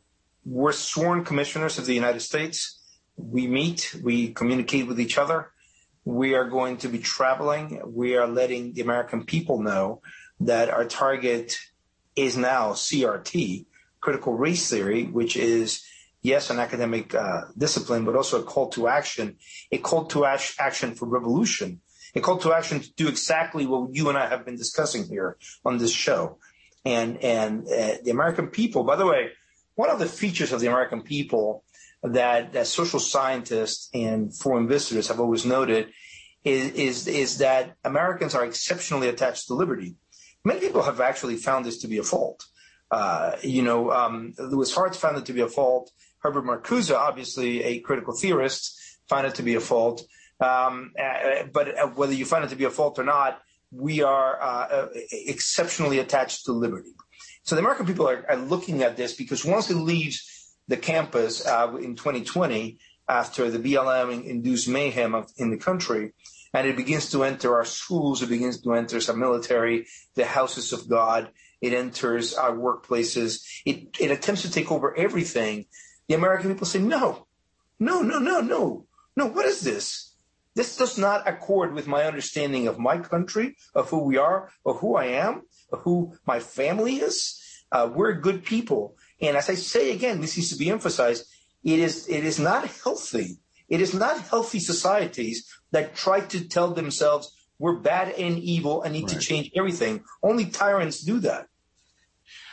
We're 0.44 0.72
sworn 0.72 1.24
commissioners 1.24 1.78
of 1.78 1.86
the 1.86 1.94
United 1.94 2.20
States. 2.20 2.80
We 3.16 3.48
meet, 3.48 3.96
we 4.02 4.32
communicate 4.32 4.86
with 4.86 5.00
each 5.00 5.18
other. 5.18 5.50
We 6.04 6.34
are 6.34 6.48
going 6.48 6.76
to 6.78 6.88
be 6.88 6.98
traveling. 6.98 7.80
We 7.84 8.16
are 8.16 8.28
letting 8.28 8.74
the 8.74 8.82
American 8.82 9.24
people 9.24 9.60
know 9.60 10.00
that 10.40 10.70
our 10.70 10.84
target 10.84 11.58
is 12.14 12.36
now 12.36 12.72
CRT, 12.72 13.66
critical 14.00 14.34
race 14.34 14.70
theory, 14.70 15.06
which 15.06 15.36
is, 15.36 15.82
yes, 16.22 16.50
an 16.50 16.60
academic 16.60 17.14
uh, 17.14 17.42
discipline, 17.58 18.04
but 18.04 18.14
also 18.14 18.42
a 18.42 18.44
call 18.44 18.68
to 18.70 18.86
action, 18.86 19.38
a 19.72 19.78
call 19.78 20.06
to 20.06 20.24
action 20.24 20.94
for 20.94 21.06
revolution 21.08 21.80
a 22.14 22.20
call 22.20 22.38
to 22.38 22.52
action 22.52 22.80
to 22.80 22.92
do 22.94 23.08
exactly 23.08 23.66
what 23.66 23.94
you 23.94 24.08
and 24.08 24.16
I 24.16 24.28
have 24.28 24.44
been 24.44 24.56
discussing 24.56 25.04
here 25.06 25.36
on 25.64 25.78
this 25.78 25.92
show. 25.92 26.38
And, 26.84 27.18
and 27.18 27.66
uh, 27.66 27.96
the 28.04 28.10
American 28.10 28.48
people, 28.48 28.84
by 28.84 28.96
the 28.96 29.06
way, 29.06 29.30
one 29.74 29.90
of 29.90 29.98
the 29.98 30.06
features 30.06 30.52
of 30.52 30.60
the 30.60 30.68
American 30.68 31.02
people 31.02 31.64
that, 32.02 32.52
that 32.52 32.66
social 32.66 33.00
scientists 33.00 33.88
and 33.94 34.36
foreign 34.36 34.68
visitors 34.68 35.08
have 35.08 35.18
always 35.18 35.44
noted 35.44 35.90
is, 36.44 36.72
is, 36.72 37.08
is 37.08 37.38
that 37.38 37.76
Americans 37.84 38.34
are 38.34 38.44
exceptionally 38.44 39.08
attached 39.08 39.46
to 39.46 39.54
liberty. 39.54 39.96
Many 40.44 40.60
people 40.60 40.82
have 40.82 41.00
actually 41.00 41.36
found 41.36 41.64
this 41.64 41.78
to 41.78 41.88
be 41.88 41.98
a 41.98 42.02
fault. 42.02 42.44
Uh, 42.90 43.36
you 43.42 43.62
know, 43.62 43.90
um, 43.90 44.34
Louis 44.38 44.72
Hartz 44.72 44.98
found 44.98 45.16
it 45.16 45.24
to 45.26 45.32
be 45.32 45.40
a 45.40 45.48
fault. 45.48 45.90
Herbert 46.18 46.44
Marcuse, 46.44 46.94
obviously 46.94 47.62
a 47.64 47.80
critical 47.80 48.14
theorist, 48.14 48.78
found 49.08 49.26
it 49.26 49.34
to 49.36 49.42
be 49.42 49.54
a 49.54 49.60
fault. 49.60 50.02
Um, 50.40 50.92
uh, 51.00 51.44
but 51.52 51.78
uh, 51.78 51.86
whether 51.88 52.12
you 52.12 52.26
find 52.26 52.44
it 52.44 52.48
to 52.48 52.56
be 52.56 52.64
a 52.64 52.70
fault 52.70 52.98
or 52.98 53.04
not, 53.04 53.40
we 53.70 54.02
are 54.02 54.40
uh, 54.40 54.46
uh, 54.46 54.88
exceptionally 55.10 55.98
attached 55.98 56.46
to 56.46 56.52
liberty. 56.52 56.90
So 57.42 57.54
the 57.54 57.60
American 57.60 57.86
people 57.86 58.08
are, 58.08 58.24
are, 58.28 58.36
looking 58.36 58.82
at 58.82 58.96
this 58.96 59.14
because 59.14 59.44
once 59.44 59.70
it 59.70 59.76
leaves 59.76 60.54
the 60.68 60.76
campus 60.76 61.46
uh, 61.46 61.76
in 61.80 61.94
2020, 61.94 62.78
after 63.08 63.50
the 63.50 63.58
BLM 63.58 64.24
induced 64.24 64.68
mayhem 64.68 65.14
of, 65.14 65.30
in 65.36 65.50
the 65.50 65.58
country, 65.58 66.14
and 66.54 66.66
it 66.66 66.76
begins 66.76 67.10
to 67.10 67.24
enter 67.24 67.54
our 67.54 67.64
schools, 67.64 68.22
it 68.22 68.28
begins 68.28 68.60
to 68.62 68.72
enter 68.72 69.00
some 69.00 69.18
military, 69.18 69.86
the 70.14 70.24
houses 70.24 70.72
of 70.72 70.88
God, 70.88 71.30
it 71.60 71.74
enters 71.74 72.34
our 72.34 72.52
workplaces, 72.52 73.44
it, 73.66 73.96
it 74.00 74.10
attempts 74.10 74.42
to 74.42 74.50
take 74.50 74.70
over 74.70 74.96
everything. 74.96 75.66
The 76.08 76.14
American 76.14 76.52
people 76.52 76.66
say, 76.66 76.78
no, 76.78 77.26
no, 77.78 78.02
no, 78.02 78.18
no, 78.18 78.40
no, 78.40 78.86
no, 79.16 79.26
what 79.26 79.46
is 79.46 79.60
this? 79.60 80.13
This 80.54 80.76
does 80.76 80.96
not 80.98 81.26
accord 81.28 81.74
with 81.74 81.86
my 81.86 82.04
understanding 82.04 82.68
of 82.68 82.78
my 82.78 82.98
country, 82.98 83.56
of 83.74 83.90
who 83.90 84.04
we 84.04 84.16
are, 84.16 84.50
of 84.64 84.78
who 84.78 84.94
I 84.96 85.06
am, 85.06 85.42
of 85.72 85.80
who 85.80 86.16
my 86.26 86.38
family 86.40 86.96
is. 86.96 87.40
Uh, 87.72 87.90
we're 87.92 88.12
good 88.12 88.44
people. 88.44 88.96
And 89.20 89.36
as 89.36 89.50
I 89.50 89.54
say 89.54 89.92
again, 89.92 90.20
this 90.20 90.36
needs 90.36 90.50
to 90.50 90.56
be 90.56 90.70
emphasized. 90.70 91.26
It 91.64 91.80
is, 91.80 92.08
it 92.08 92.24
is 92.24 92.38
not 92.38 92.66
healthy. 92.66 93.38
It 93.68 93.80
is 93.80 93.94
not 93.94 94.20
healthy 94.20 94.60
societies 94.60 95.52
that 95.72 95.96
try 95.96 96.20
to 96.20 96.48
tell 96.48 96.72
themselves 96.72 97.34
we're 97.58 97.76
bad 97.76 98.10
and 98.10 98.38
evil 98.38 98.82
and 98.82 98.92
need 98.92 99.04
right. 99.04 99.12
to 99.12 99.18
change 99.18 99.50
everything. 99.56 100.04
Only 100.22 100.46
tyrants 100.46 101.00
do 101.00 101.18
that. 101.20 101.48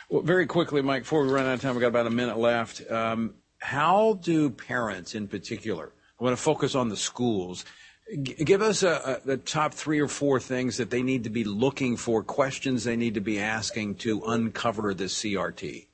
Well, 0.08 0.22
very 0.22 0.46
quickly, 0.46 0.82
Mike, 0.82 1.02
before 1.02 1.22
we 1.22 1.32
run 1.32 1.46
out 1.46 1.54
of 1.54 1.60
time, 1.60 1.74
we've 1.74 1.80
got 1.80 1.88
about 1.88 2.06
a 2.06 2.10
minute 2.10 2.38
left. 2.38 2.90
Um, 2.90 3.34
how 3.58 4.14
do 4.22 4.50
parents 4.50 5.14
in 5.14 5.28
particular, 5.28 5.92
I 6.20 6.24
want 6.24 6.36
to 6.36 6.42
focus 6.42 6.74
on 6.74 6.88
the 6.88 6.96
schools, 6.96 7.64
Give 8.12 8.60
us 8.60 8.82
a, 8.82 9.20
a, 9.22 9.26
the 9.26 9.36
top 9.38 9.72
three 9.72 9.98
or 9.98 10.08
four 10.08 10.38
things 10.38 10.76
that 10.76 10.90
they 10.90 11.02
need 11.02 11.24
to 11.24 11.30
be 11.30 11.44
looking 11.44 11.96
for, 11.96 12.22
questions 12.22 12.84
they 12.84 12.96
need 12.96 13.14
to 13.14 13.20
be 13.20 13.40
asking 13.40 13.96
to 13.96 14.22
uncover 14.24 14.92
this 14.92 15.18
CRT. 15.18 15.86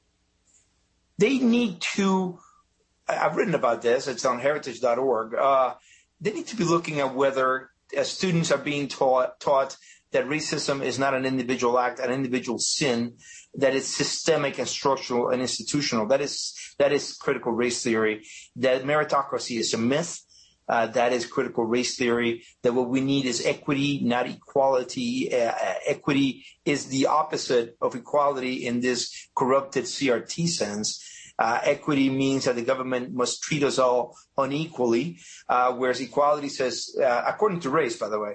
They 1.19 1.39
need 1.39 1.81
to, 1.97 2.41
I've 3.09 3.37
written 3.37 3.55
about 3.55 3.83
this, 3.83 4.09
it's 4.09 4.25
on 4.25 4.41
heritage.org. 4.41 5.35
Uh, 5.35 5.75
they 6.21 6.33
need 6.33 6.49
to 6.49 6.57
be 6.57 6.65
looking 6.65 6.99
at 6.99 7.15
whether 7.15 7.71
uh, 7.97 8.03
students 8.03 8.51
are 8.51 8.59
being 8.59 8.89
taught, 8.89 9.39
taught 9.39 9.77
that 10.11 10.27
racism 10.27 10.83
is 10.83 10.99
not 10.99 11.15
an 11.15 11.25
individual 11.25 11.79
act, 11.79 12.01
an 12.01 12.11
individual 12.11 12.59
sin, 12.59 13.15
that 13.55 13.77
it's 13.77 13.95
systemic 13.95 14.59
and 14.59 14.67
structural 14.67 15.29
and 15.29 15.41
institutional. 15.41 16.07
That 16.07 16.21
is, 16.21 16.55
that 16.79 16.93
is 16.93 17.13
critical 17.13 17.53
race 17.53 17.83
theory, 17.83 18.27
that 18.57 18.85
meritocracy 18.85 19.59
is 19.59 19.73
a 19.75 19.79
myth, 19.79 20.21
that 20.69 21.13
is 21.13 21.27
critical 21.27 21.65
race 21.65 21.97
theory. 21.97 22.45
That 22.63 22.75
what 22.75 22.89
we 22.89 23.01
need 23.01 23.25
is 23.27 23.45
equity, 23.45 24.01
not 24.03 24.29
equality. 24.29 25.33
Uh, 25.33 25.53
uh 25.53 25.75
equity 25.87 26.45
is 26.65 26.87
the 26.87 27.07
opposite 27.07 27.77
of 27.81 27.95
equality 27.95 28.67
in 28.67 28.81
this 28.81 29.29
corrupted 29.35 29.85
CRT 29.85 30.49
sense. 30.49 31.03
Uh, 31.39 31.61
equity 31.63 32.11
means 32.11 32.45
that 32.45 32.57
the 32.57 32.63
government 32.63 33.13
must 33.15 33.43
treat 33.43 33.63
us 33.63 33.79
all 33.79 34.17
unequally, 34.37 35.19
uh, 35.49 35.73
whereas 35.73 36.01
equality 36.01 36.49
says, 36.49 36.97
uh, 37.01 37.23
according 37.27 37.61
to 37.61 37.71
race, 37.71 37.97
by 37.97 38.09
the 38.09 38.19
way, 38.19 38.35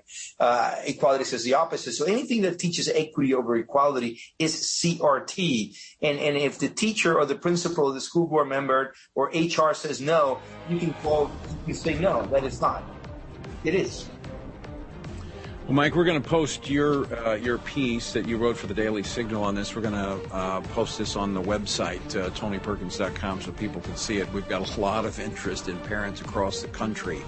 equality 0.85 1.25
says 1.25 1.43
the 1.43 1.53
opposite. 1.53 1.93
So 1.93 2.05
anything 2.05 2.41
that 2.43 2.59
teaches 2.59 2.87
equity 2.87 3.33
over 3.33 3.55
equality 3.57 4.21
is 4.39 4.55
CRT. 4.55 5.77
And, 6.01 6.19
and 6.19 6.37
if 6.37 6.59
the 6.59 6.69
teacher 6.69 7.17
or 7.17 7.25
the 7.25 7.35
principal 7.35 7.85
or 7.85 7.93
the 7.93 8.01
school 8.01 8.27
board 8.27 8.47
member 8.47 8.93
or 9.15 9.31
HR 9.33 9.73
says 9.73 9.99
no, 9.99 10.43
you 10.65 10.79
can 10.79 10.93
call, 10.93 11.41
you 11.65 11.73
say 11.73 11.99
no, 11.99 12.29
that 12.31 12.45
is 12.45 12.61
not. 12.61 12.83
It 13.63 13.75
is. 13.75 14.12
Well, 15.65 15.75
Mike, 15.75 15.95
we're 15.95 16.03
going 16.03 16.21
to 16.21 16.29
post 16.29 16.69
your 16.69 17.05
uh, 17.25 17.35
your 17.35 17.57
piece 17.57 18.11
that 18.11 18.27
you 18.27 18.35
wrote 18.37 18.57
for 18.57 18.67
the 18.67 18.73
Daily 18.73 19.01
Signal 19.01 19.45
on 19.45 19.55
this. 19.55 19.73
We're 19.73 19.81
going 19.81 19.93
to 19.93 20.35
uh, 20.35 20.59
post 20.59 20.97
this 20.97 21.15
on 21.15 21.33
the 21.33 21.41
website, 21.41 22.01
uh, 22.21 22.31
TonyPerkins.com, 22.31 23.41
so 23.41 23.51
people 23.53 23.79
can 23.79 23.95
see 23.95 24.17
it. 24.17 24.29
We've 24.33 24.47
got 24.49 24.75
a 24.75 24.81
lot 24.81 25.05
of 25.05 25.21
interest 25.21 25.69
in 25.69 25.77
parents 25.79 26.19
across 26.19 26.61
the 26.61 26.67
country 26.67 27.21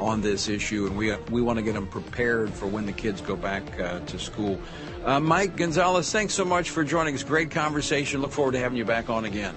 on 0.00 0.20
this 0.20 0.48
issue, 0.48 0.88
and 0.88 0.96
we 0.96 1.14
we 1.30 1.40
want 1.40 1.60
to 1.60 1.62
get 1.62 1.74
them 1.74 1.86
prepared 1.86 2.50
for 2.50 2.66
when 2.66 2.86
the 2.86 2.92
kids 2.92 3.20
go 3.20 3.36
back 3.36 3.62
uh, 3.78 4.00
to 4.00 4.18
school. 4.18 4.60
Uh, 5.04 5.20
Mike 5.20 5.54
Gonzalez, 5.54 6.10
thanks 6.10 6.34
so 6.34 6.44
much 6.44 6.70
for 6.70 6.82
joining 6.82 7.14
us. 7.14 7.22
Great 7.22 7.52
conversation. 7.52 8.20
Look 8.20 8.32
forward 8.32 8.52
to 8.52 8.58
having 8.58 8.78
you 8.78 8.84
back 8.84 9.10
on 9.10 9.26
again. 9.26 9.54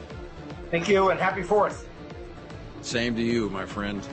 Thank 0.69 0.87
you, 0.87 1.09
and 1.09 1.19
happy 1.19 1.41
Fourth. 1.41 1.89
Same 2.83 3.15
to 3.15 3.23
you, 3.23 3.49
my 3.49 3.65
friend. 3.65 4.07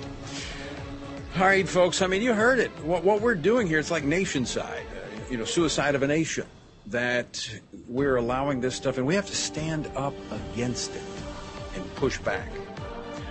All 1.36 1.42
right, 1.42 1.68
folks. 1.68 2.00
I 2.00 2.06
mean, 2.06 2.22
you 2.22 2.32
heard 2.32 2.58
it. 2.60 2.70
What, 2.82 3.04
what 3.04 3.20
we're 3.20 3.34
doing 3.34 3.66
here, 3.66 3.78
it's 3.78 3.90
like 3.90 4.04
nationside, 4.04 4.80
uh, 4.80 5.30
you 5.30 5.36
know, 5.36 5.44
suicide 5.44 5.94
of 5.94 6.02
a 6.02 6.06
nation. 6.06 6.46
That 6.86 7.46
we're 7.86 8.16
allowing 8.16 8.62
this 8.62 8.74
stuff, 8.74 8.96
and 8.96 9.06
we 9.06 9.14
have 9.16 9.26
to 9.26 9.36
stand 9.36 9.90
up 9.96 10.14
against 10.30 10.96
it 10.96 11.02
and 11.74 11.94
push 11.96 12.16
back. 12.16 12.48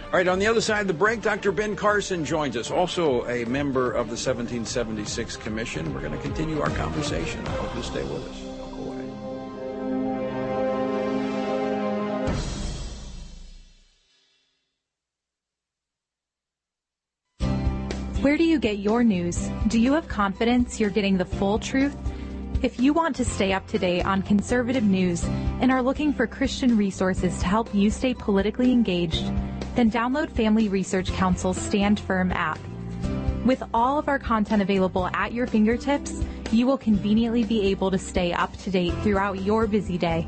All 0.05 0.11
right, 0.11 0.27
on 0.27 0.37
the 0.37 0.45
other 0.45 0.61
side 0.61 0.81
of 0.81 0.87
the 0.87 0.93
break, 0.93 1.23
Dr. 1.23 1.51
Ben 1.51 1.75
Carson 1.75 2.23
joins 2.23 2.55
us, 2.55 2.69
also 2.69 3.27
a 3.27 3.43
member 3.45 3.87
of 3.87 4.05
the 4.05 4.17
1776 4.17 5.37
Commission. 5.37 5.91
We're 5.91 6.01
going 6.01 6.11
to 6.11 6.19
continue 6.19 6.61
our 6.61 6.69
conversation. 6.71 7.45
I 7.47 7.51
hope 7.51 7.73
you'll 7.73 7.83
stay 7.83 8.03
with 8.03 8.29
us. 8.29 8.44
You 18.55 18.59
get 18.61 18.79
your 18.79 19.03
news? 19.03 19.49
Do 19.67 19.77
you 19.77 19.91
have 19.91 20.07
confidence 20.07 20.79
you're 20.79 20.89
getting 20.89 21.17
the 21.17 21.25
full 21.25 21.59
truth? 21.59 21.93
If 22.61 22.79
you 22.79 22.93
want 22.93 23.13
to 23.17 23.25
stay 23.25 23.51
up 23.51 23.67
to 23.67 23.77
date 23.77 24.05
on 24.05 24.21
conservative 24.21 24.85
news 24.85 25.25
and 25.59 25.73
are 25.73 25.81
looking 25.81 26.13
for 26.13 26.25
Christian 26.25 26.77
resources 26.77 27.37
to 27.39 27.47
help 27.47 27.75
you 27.75 27.91
stay 27.91 28.13
politically 28.13 28.71
engaged, 28.71 29.25
then 29.75 29.91
download 29.91 30.29
Family 30.29 30.69
Research 30.69 31.11
Council's 31.11 31.57
Stand 31.57 31.99
Firm 31.99 32.31
app. 32.31 32.57
With 33.43 33.61
all 33.73 33.99
of 33.99 34.07
our 34.07 34.19
content 34.19 34.61
available 34.61 35.07
at 35.07 35.33
your 35.33 35.47
fingertips, 35.47 36.23
you 36.49 36.65
will 36.65 36.77
conveniently 36.77 37.43
be 37.43 37.67
able 37.67 37.91
to 37.91 37.97
stay 37.97 38.31
up 38.31 38.55
to 38.59 38.71
date 38.71 38.93
throughout 39.03 39.41
your 39.41 39.67
busy 39.67 39.97
day. 39.97 40.25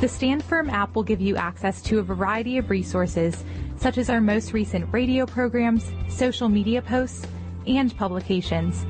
The 0.00 0.08
Stand 0.08 0.42
Firm 0.42 0.68
app 0.68 0.96
will 0.96 1.04
give 1.04 1.20
you 1.20 1.36
access 1.36 1.80
to 1.82 2.00
a 2.00 2.02
variety 2.02 2.58
of 2.58 2.70
resources, 2.70 3.44
such 3.76 3.98
as 3.98 4.10
our 4.10 4.20
most 4.20 4.52
recent 4.52 4.92
radio 4.92 5.26
programs, 5.26 5.92
social 6.08 6.48
media 6.48 6.82
posts, 6.82 7.24
and 7.66 7.96
publications. 7.96 8.84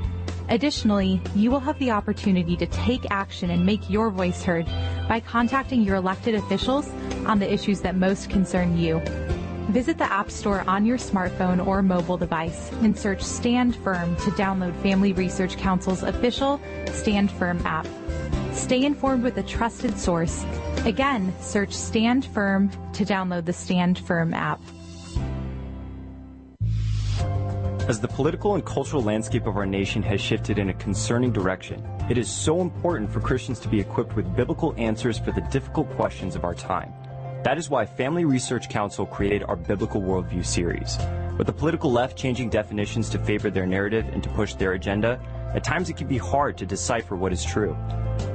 Additionally, 0.48 1.20
you 1.34 1.50
will 1.50 1.60
have 1.60 1.78
the 1.78 1.90
opportunity 1.90 2.56
to 2.56 2.66
take 2.66 3.06
action 3.10 3.50
and 3.50 3.64
make 3.64 3.88
your 3.88 4.10
voice 4.10 4.42
heard 4.42 4.66
by 5.08 5.20
contacting 5.20 5.82
your 5.82 5.96
elected 5.96 6.34
officials 6.34 6.88
on 7.26 7.38
the 7.38 7.50
issues 7.50 7.80
that 7.80 7.96
most 7.96 8.28
concern 8.28 8.76
you. 8.76 9.00
Visit 9.70 9.96
the 9.96 10.12
App 10.12 10.30
Store 10.30 10.64
on 10.66 10.84
your 10.84 10.98
smartphone 10.98 11.64
or 11.64 11.82
mobile 11.82 12.18
device 12.18 12.70
and 12.82 12.98
search 12.98 13.22
Stand 13.22 13.76
Firm 13.76 14.16
to 14.16 14.30
download 14.32 14.74
Family 14.82 15.12
Research 15.12 15.56
Council's 15.56 16.02
official 16.02 16.60
Stand 16.92 17.30
Firm 17.30 17.64
app. 17.64 17.86
Stay 18.52 18.84
informed 18.84 19.22
with 19.22 19.38
a 19.38 19.42
trusted 19.42 19.96
source. 19.96 20.44
Again, 20.84 21.32
search 21.40 21.72
Stand 21.72 22.26
Firm 22.26 22.70
to 22.92 23.04
download 23.04 23.46
the 23.46 23.52
Stand 23.52 23.98
Firm 24.00 24.34
app. 24.34 24.60
As 27.92 28.00
the 28.00 28.08
political 28.08 28.54
and 28.54 28.64
cultural 28.64 29.02
landscape 29.02 29.46
of 29.46 29.58
our 29.58 29.66
nation 29.66 30.02
has 30.04 30.18
shifted 30.18 30.58
in 30.58 30.70
a 30.70 30.72
concerning 30.72 31.30
direction, 31.30 31.86
it 32.08 32.16
is 32.16 32.30
so 32.30 32.62
important 32.62 33.12
for 33.12 33.20
Christians 33.20 33.60
to 33.60 33.68
be 33.68 33.78
equipped 33.78 34.16
with 34.16 34.34
biblical 34.34 34.74
answers 34.78 35.18
for 35.18 35.30
the 35.30 35.42
difficult 35.52 35.90
questions 35.90 36.34
of 36.34 36.42
our 36.42 36.54
time. 36.54 36.90
That 37.44 37.58
is 37.58 37.68
why 37.68 37.84
Family 37.84 38.24
Research 38.24 38.70
Council 38.70 39.04
created 39.04 39.42
our 39.42 39.56
Biblical 39.56 40.00
Worldview 40.00 40.42
series. 40.42 40.96
With 41.36 41.46
the 41.46 41.52
political 41.52 41.92
left 41.92 42.16
changing 42.16 42.48
definitions 42.48 43.10
to 43.10 43.18
favor 43.18 43.50
their 43.50 43.66
narrative 43.66 44.08
and 44.10 44.22
to 44.22 44.30
push 44.30 44.54
their 44.54 44.72
agenda, 44.72 45.20
at 45.54 45.62
times 45.62 45.90
it 45.90 45.98
can 45.98 46.08
be 46.08 46.16
hard 46.16 46.56
to 46.56 46.64
decipher 46.64 47.14
what 47.14 47.30
is 47.30 47.44
true. 47.44 47.76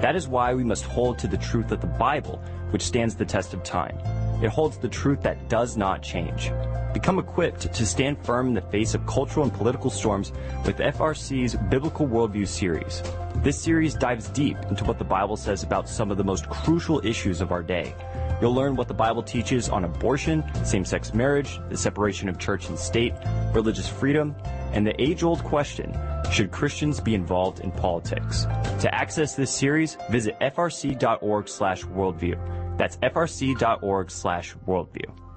That 0.01 0.15
is 0.15 0.27
why 0.27 0.53
we 0.53 0.63
must 0.63 0.83
hold 0.83 1.17
to 1.17 1.27
the 1.27 1.35
truth 1.35 1.71
of 1.71 1.81
the 1.81 1.87
Bible, 1.87 2.39
which 2.69 2.83
stands 2.83 3.15
the 3.15 3.25
test 3.25 3.55
of 3.55 3.63
time. 3.63 3.97
It 4.41 4.49
holds 4.49 4.77
the 4.77 4.87
truth 4.87 5.21
that 5.23 5.49
does 5.49 5.77
not 5.77 6.03
change. 6.03 6.51
Become 6.93 7.19
equipped 7.19 7.73
to 7.73 7.85
stand 7.85 8.23
firm 8.23 8.47
in 8.47 8.53
the 8.53 8.61
face 8.61 8.93
of 8.93 9.05
cultural 9.05 9.45
and 9.45 9.53
political 9.53 9.89
storms 9.89 10.31
with 10.65 10.77
FRC's 10.77 11.55
Biblical 11.69 12.07
Worldview 12.07 12.47
series. 12.47 13.01
This 13.37 13.59
series 13.59 13.93
dives 13.93 14.29
deep 14.29 14.57
into 14.69 14.83
what 14.83 14.97
the 14.97 15.03
Bible 15.03 15.37
says 15.37 15.63
about 15.63 15.89
some 15.89 16.11
of 16.11 16.17
the 16.17 16.23
most 16.23 16.49
crucial 16.49 17.05
issues 17.05 17.41
of 17.41 17.51
our 17.51 17.63
day. 17.63 17.95
You'll 18.39 18.53
learn 18.53 18.75
what 18.75 18.87
the 18.87 18.93
Bible 18.93 19.23
teaches 19.23 19.69
on 19.69 19.83
abortion, 19.83 20.43
same-sex 20.63 21.13
marriage, 21.13 21.59
the 21.69 21.77
separation 21.77 22.29
of 22.29 22.37
church 22.37 22.69
and 22.69 22.77
state, 22.77 23.13
religious 23.53 23.87
freedom, 23.87 24.35
and 24.71 24.85
the 24.85 24.99
age-old 25.01 25.43
question, 25.43 25.97
should 26.31 26.51
Christians 26.51 26.99
be 26.99 27.15
involved 27.15 27.61
in 27.61 27.71
politics? 27.71 28.43
To 28.81 28.93
access 28.93 29.33
this 29.33 29.49
series, 29.49 29.97
visit 30.11 30.37
frc.org 30.39 31.47
slash 31.47 31.83
worldview. 31.83 32.66
That's 32.77 32.97
frc.org 32.97 34.11
slash 34.11 34.55
worldview. 34.67 35.27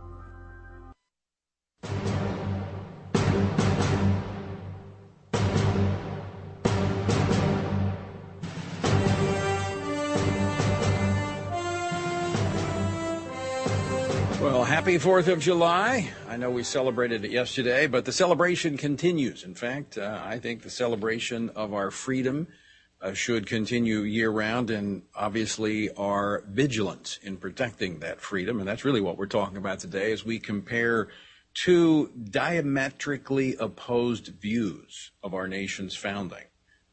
Well, 14.40 14.64
happy 14.64 14.98
4th 14.98 15.28
of 15.28 15.38
July. 15.38 16.10
I 16.26 16.38
know 16.38 16.50
we 16.50 16.62
celebrated 16.62 17.26
it 17.26 17.30
yesterday, 17.30 17.86
but 17.86 18.06
the 18.06 18.12
celebration 18.12 18.78
continues. 18.78 19.44
In 19.44 19.54
fact, 19.54 19.98
uh, 19.98 20.18
I 20.24 20.38
think 20.38 20.62
the 20.62 20.70
celebration 20.70 21.50
of 21.50 21.74
our 21.74 21.90
freedom 21.90 22.48
should 23.14 23.46
continue 23.46 24.00
year 24.00 24.30
round 24.30 24.70
and 24.70 25.02
obviously 25.14 25.90
our 25.94 26.44
vigilance 26.48 27.18
in 27.22 27.36
protecting 27.36 28.00
that 28.00 28.20
freedom. 28.20 28.58
And 28.58 28.68
that's 28.68 28.84
really 28.84 29.00
what 29.00 29.16
we're 29.16 29.26
talking 29.26 29.56
about 29.56 29.80
today 29.80 30.12
as 30.12 30.24
we 30.24 30.38
compare 30.38 31.08
two 31.54 32.10
diametrically 32.30 33.56
opposed 33.56 34.28
views 34.40 35.12
of 35.22 35.34
our 35.34 35.48
nation's 35.48 35.96
founding. 35.96 36.44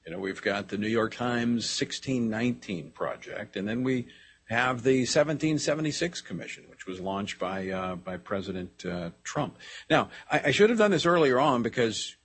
You 0.06 0.14
know, 0.14 0.20
we've 0.20 0.42
got 0.42 0.70
the 0.70 0.78
New 0.78 0.88
York 0.88 1.16
Times 1.16 1.66
1619 1.66 2.92
project, 2.92 3.58
and 3.58 3.68
then 3.68 3.84
we 3.84 4.08
have 4.50 4.84
the 4.84 5.00
1776 5.00 6.22
Commission, 6.22 6.64
which 6.70 6.88
was 6.88 7.02
launched 7.02 7.38
by 7.38 7.70
uh, 7.70 7.96
by 7.96 8.16
President 8.16 8.86
uh, 8.86 9.10
Trump. 9.24 9.58
Now, 9.90 10.10
I, 10.32 10.44
I, 10.46 10.52
should 10.52 10.70
have 10.70 10.80
done 10.80 10.92
this 10.92 11.06
earlier 11.06 11.40
on 11.40 11.64
because 11.64 12.16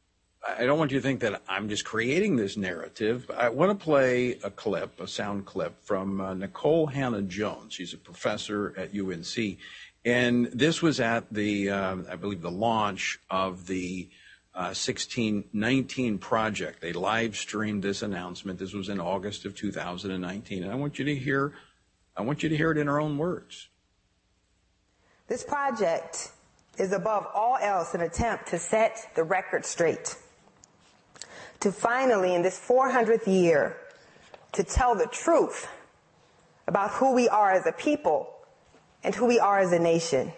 I 0.46 0.64
don't 0.66 0.78
want 0.78 0.90
you 0.90 0.98
to 0.98 1.02
think 1.02 1.20
that 1.20 1.40
I'm 1.48 1.68
just 1.68 1.84
creating 1.84 2.34
this 2.36 2.56
narrative. 2.56 3.30
I 3.36 3.48
want 3.48 3.78
to 3.78 3.84
play 3.84 4.38
a 4.42 4.50
clip, 4.50 5.00
a 5.00 5.06
sound 5.06 5.46
clip 5.46 5.80
from 5.82 6.20
uh, 6.20 6.34
Nikole 6.34 6.92
Hannah-Jones. 6.92 7.74
She's 7.74 7.94
a 7.94 7.98
professor 7.98 8.74
at 8.76 8.90
UNC, 8.92 9.58
and 10.04 10.46
this 10.46 10.82
was 10.82 10.98
at 10.98 11.32
the, 11.32 11.70
uh, 11.70 11.96
I 12.10 12.16
believe, 12.16 12.42
the 12.42 12.50
launch 12.50 13.20
of 13.30 13.68
the 13.68 14.08
1619 14.54 16.14
uh, 16.14 16.18
project. 16.18 16.80
They 16.80 16.92
live 16.92 17.36
streamed 17.36 17.84
this 17.84 18.02
announcement. 18.02 18.58
This 18.58 18.72
was 18.72 18.88
in 18.88 19.00
August 19.00 19.44
of 19.44 19.54
2019, 19.54 20.64
and 20.64 20.72
I 20.72 20.74
want 20.74 20.98
you 20.98 21.04
to 21.04 21.14
hear 21.14 21.54
I 22.14 22.22
want 22.22 22.42
you 22.42 22.50
to 22.50 22.56
hear 22.56 22.70
it 22.70 22.76
in 22.76 22.88
her 22.88 23.00
own 23.00 23.16
words. 23.16 23.68
This 25.28 25.42
project 25.42 26.30
is 26.78 26.92
above 26.92 27.26
all 27.34 27.56
else 27.56 27.94
an 27.94 28.02
attempt 28.02 28.48
to 28.48 28.58
set 28.58 29.10
the 29.14 29.24
record 29.24 29.64
straight. 29.64 30.16
To 31.62 31.70
finally, 31.70 32.34
in 32.34 32.42
this 32.42 32.58
400th 32.58 33.28
year, 33.28 33.76
to 34.50 34.64
tell 34.64 34.96
the 34.96 35.06
truth 35.06 35.68
about 36.66 36.90
who 36.90 37.14
we 37.14 37.28
are 37.28 37.52
as 37.52 37.64
a 37.66 37.72
people 37.72 38.34
and 39.04 39.14
who 39.14 39.26
we 39.26 39.38
are 39.38 39.60
as 39.60 39.70
a 39.70 39.78
nation. 39.78 40.32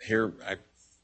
Here, 0.00 0.32
I, 0.46 0.58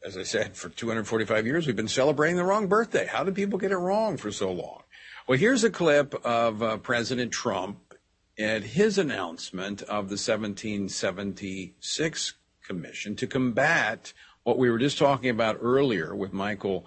as 0.07 0.17
I 0.17 0.23
said, 0.23 0.57
for 0.57 0.69
245 0.69 1.47
years, 1.47 1.67
we've 1.67 1.75
been 1.75 1.89
celebrating 1.89 2.37
the 2.37 2.45
wrong 2.45 2.69
birthday. 2.69 3.07
How 3.07 3.25
did 3.25 3.35
people 3.35 3.59
get 3.59 3.73
it 3.73 3.77
wrong 3.77 4.17
for 4.17 4.31
so 4.31 4.53
long? 4.53 4.85
Well, 5.27 5.37
here's 5.37 5.65
a 5.65 5.71
clip 5.71 6.15
of 6.25 6.63
uh, 6.63 6.77
President 6.77 7.33
Trump 7.33 7.93
at 8.39 8.63
his 8.63 8.99
announcement 8.99 9.83
of 9.83 10.09
the 10.09 10.15
1776 10.15 12.35
Commission 12.63 13.17
to 13.17 13.27
combat 13.27 14.13
what 14.49 14.57
we 14.57 14.71
were 14.71 14.79
just 14.79 14.97
talking 14.97 15.29
about 15.29 15.59
earlier 15.61 16.17
with 16.17 16.33
Michael, 16.33 16.87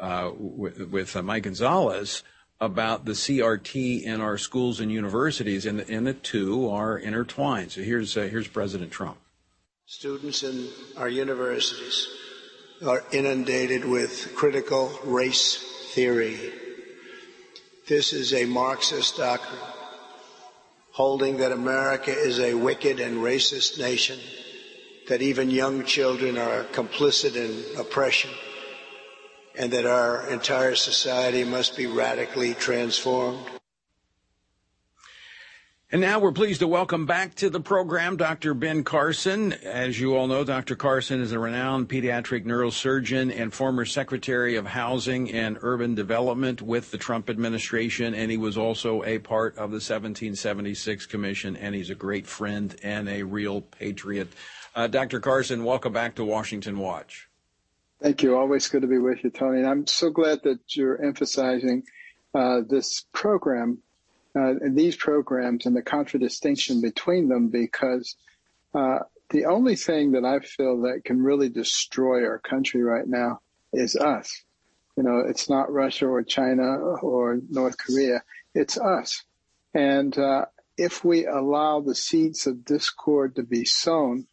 uh, 0.00 0.30
with, 0.34 1.14
uh, 1.14 1.22
Mike 1.22 1.42
Gonzalez 1.42 2.22
about 2.58 3.04
the 3.04 3.12
CRT 3.12 4.02
in 4.02 4.22
our 4.22 4.38
schools 4.38 4.80
and 4.80 4.90
universities, 4.90 5.66
and 5.66 6.06
the, 6.06 6.14
two 6.14 6.70
are 6.70 6.96
intertwined. 6.96 7.72
So 7.72 7.82
here's 7.82 8.16
uh, 8.16 8.22
here's 8.22 8.48
President 8.48 8.90
Trump. 8.90 9.18
Students 9.84 10.42
in 10.42 10.68
our 10.96 11.08
universities 11.08 12.08
are 12.86 13.04
inundated 13.12 13.84
with 13.84 14.34
critical 14.34 14.90
race 15.04 15.92
theory 15.92 16.38
this 17.88 18.14
is 18.14 18.32
a 18.32 18.46
Marxist 18.46 19.18
doctrine, 19.18 19.60
holding 20.92 21.36
that 21.38 21.52
America 21.52 22.10
is 22.10 22.38
a 22.38 22.54
wicked 22.54 23.00
and 23.00 23.18
racist 23.18 23.78
nation, 23.78 24.18
that 25.08 25.22
even 25.22 25.50
young 25.50 25.84
children 25.84 26.38
are 26.38 26.64
complicit 26.64 27.36
in 27.36 27.80
oppression, 27.80 28.30
and 29.56 29.72
that 29.72 29.86
our 29.86 30.28
entire 30.28 30.74
society 30.74 31.44
must 31.44 31.76
be 31.76 31.86
radically 31.86 32.54
transformed. 32.54 33.46
And 35.92 36.00
now 36.00 36.20
we're 36.20 36.32
pleased 36.32 36.60
to 36.60 36.66
welcome 36.66 37.04
back 37.04 37.34
to 37.34 37.50
the 37.50 37.60
program 37.60 38.16
Dr. 38.16 38.54
Ben 38.54 38.82
Carson. 38.82 39.52
As 39.52 40.00
you 40.00 40.16
all 40.16 40.26
know, 40.26 40.42
Dr. 40.42 40.74
Carson 40.74 41.20
is 41.20 41.32
a 41.32 41.38
renowned 41.38 41.90
pediatric 41.90 42.46
neurosurgeon 42.46 43.38
and 43.38 43.52
former 43.52 43.84
Secretary 43.84 44.56
of 44.56 44.64
Housing 44.64 45.30
and 45.30 45.58
Urban 45.60 45.94
Development 45.94 46.62
with 46.62 46.90
the 46.92 46.96
Trump 46.96 47.28
administration, 47.28 48.14
and 48.14 48.30
he 48.30 48.38
was 48.38 48.56
also 48.56 49.04
a 49.04 49.18
part 49.18 49.52
of 49.56 49.68
the 49.68 49.82
1776 49.84 51.04
Commission, 51.04 51.56
and 51.58 51.74
he's 51.74 51.90
a 51.90 51.94
great 51.94 52.26
friend 52.26 52.74
and 52.82 53.06
a 53.10 53.22
real 53.22 53.60
patriot. 53.60 54.28
Uh, 54.74 54.86
Dr. 54.86 55.20
Carson, 55.20 55.64
welcome 55.64 55.92
back 55.92 56.14
to 56.16 56.24
Washington 56.24 56.78
Watch. 56.78 57.28
Thank 58.00 58.22
you. 58.22 58.36
Always 58.36 58.68
good 58.68 58.82
to 58.82 58.88
be 58.88 58.98
with 58.98 59.22
you, 59.22 59.30
Tony. 59.30 59.58
And 59.58 59.68
I'm 59.68 59.86
so 59.86 60.10
glad 60.10 60.42
that 60.44 60.60
you're 60.74 61.00
emphasizing 61.04 61.84
uh, 62.34 62.62
this 62.68 63.04
program 63.12 63.82
uh, 64.34 64.54
these 64.62 64.96
programs 64.96 65.66
and 65.66 65.76
the 65.76 65.82
contradistinction 65.82 66.80
between 66.80 67.28
them 67.28 67.48
because 67.48 68.16
uh, 68.74 69.00
the 69.30 69.44
only 69.44 69.76
thing 69.76 70.12
that 70.12 70.24
I 70.24 70.40
feel 70.40 70.82
that 70.82 71.04
can 71.04 71.22
really 71.22 71.48
destroy 71.48 72.24
our 72.24 72.38
country 72.38 72.82
right 72.82 73.06
now 73.06 73.40
is 73.72 73.96
us. 73.96 74.42
You 74.96 75.02
know, 75.02 75.22
it's 75.26 75.48
not 75.48 75.72
Russia 75.72 76.06
or 76.06 76.22
China 76.22 76.62
or 77.02 77.40
North 77.50 77.76
Korea. 77.78 78.22
It's 78.54 78.78
us. 78.78 79.22
And 79.74 80.16
uh, 80.16 80.46
if 80.76 81.04
we 81.04 81.26
allow 81.26 81.80
the 81.80 81.94
seeds 81.94 82.46
of 82.46 82.64
discord 82.64 83.36
to 83.36 83.42
be 83.42 83.64
sown, 83.64 84.26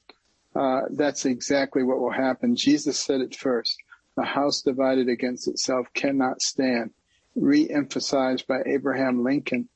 uh, 0.56 0.82
that's 0.92 1.26
exactly 1.26 1.84
what 1.84 2.00
will 2.00 2.12
happen. 2.12 2.56
Jesus 2.56 3.00
said 3.00 3.22
it 3.22 3.36
first. 3.36 3.78
A 4.18 4.26
house 4.26 4.62
divided 4.62 5.08
against 5.08 5.48
itself 5.48 5.88
cannot 5.94 6.42
stand. 6.42 6.92
Re-emphasized 7.36 8.48
by 8.48 8.62
Abraham 8.66 9.24
Lincoln. 9.24 9.70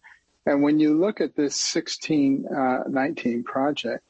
And 0.45 0.61
when 0.61 0.79
you 0.79 0.97
look 0.97 1.21
at 1.21 1.35
this 1.35 1.73
1619 1.73 3.39
uh, 3.39 3.51
project, 3.51 4.03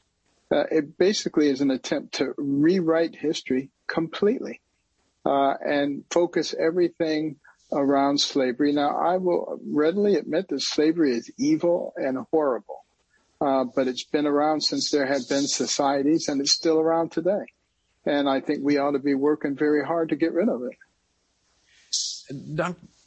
uh, 0.50 0.64
it 0.70 0.98
basically 0.98 1.48
is 1.48 1.60
an 1.60 1.70
attempt 1.70 2.14
to 2.14 2.34
rewrite 2.36 3.14
history 3.14 3.70
completely 3.86 4.60
uh, 5.24 5.54
and 5.64 6.04
focus 6.10 6.54
everything 6.58 7.36
around 7.72 8.20
slavery. 8.20 8.72
Now, 8.72 8.96
I 8.96 9.16
will 9.16 9.58
readily 9.66 10.16
admit 10.16 10.48
that 10.48 10.62
slavery 10.62 11.12
is 11.12 11.30
evil 11.38 11.92
and 11.96 12.18
horrible, 12.30 12.83
uh, 13.44 13.64
but 13.64 13.88
it's 13.88 14.04
been 14.04 14.26
around 14.26 14.62
since 14.62 14.90
there 14.90 15.06
have 15.06 15.28
been 15.28 15.46
societies, 15.46 16.28
and 16.28 16.40
it's 16.40 16.52
still 16.52 16.80
around 16.80 17.12
today. 17.12 17.44
And 18.06 18.28
I 18.28 18.40
think 18.40 18.60
we 18.62 18.78
ought 18.78 18.92
to 18.92 18.98
be 18.98 19.14
working 19.14 19.54
very 19.56 19.84
hard 19.84 20.08
to 20.10 20.16
get 20.16 20.32
rid 20.32 20.48
of 20.48 20.62
it. 20.62 20.76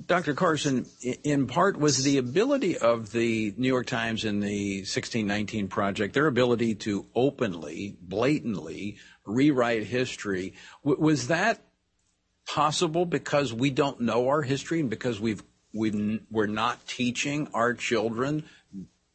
Dr. 0.05 0.35
Carson, 0.35 0.85
in 1.23 1.47
part, 1.47 1.77
was 1.77 2.03
the 2.03 2.17
ability 2.19 2.77
of 2.77 3.11
the 3.11 3.53
New 3.57 3.67
York 3.67 3.87
Times 3.87 4.25
and 4.25 4.43
the 4.43 4.77
1619 4.81 5.67
Project, 5.69 6.13
their 6.13 6.27
ability 6.27 6.75
to 6.75 7.07
openly, 7.15 7.97
blatantly 7.99 8.97
rewrite 9.25 9.85
history, 9.85 10.53
was 10.83 11.27
that 11.27 11.63
possible 12.45 13.05
because 13.05 13.51
we 13.51 13.71
don't 13.71 13.99
know 13.99 14.27
our 14.29 14.43
history 14.43 14.79
and 14.79 14.89
because 14.89 15.19
we've, 15.19 15.43
we 15.73 16.21
we're 16.29 16.45
not 16.45 16.85
teaching 16.87 17.47
our 17.53 17.73
children 17.73 18.45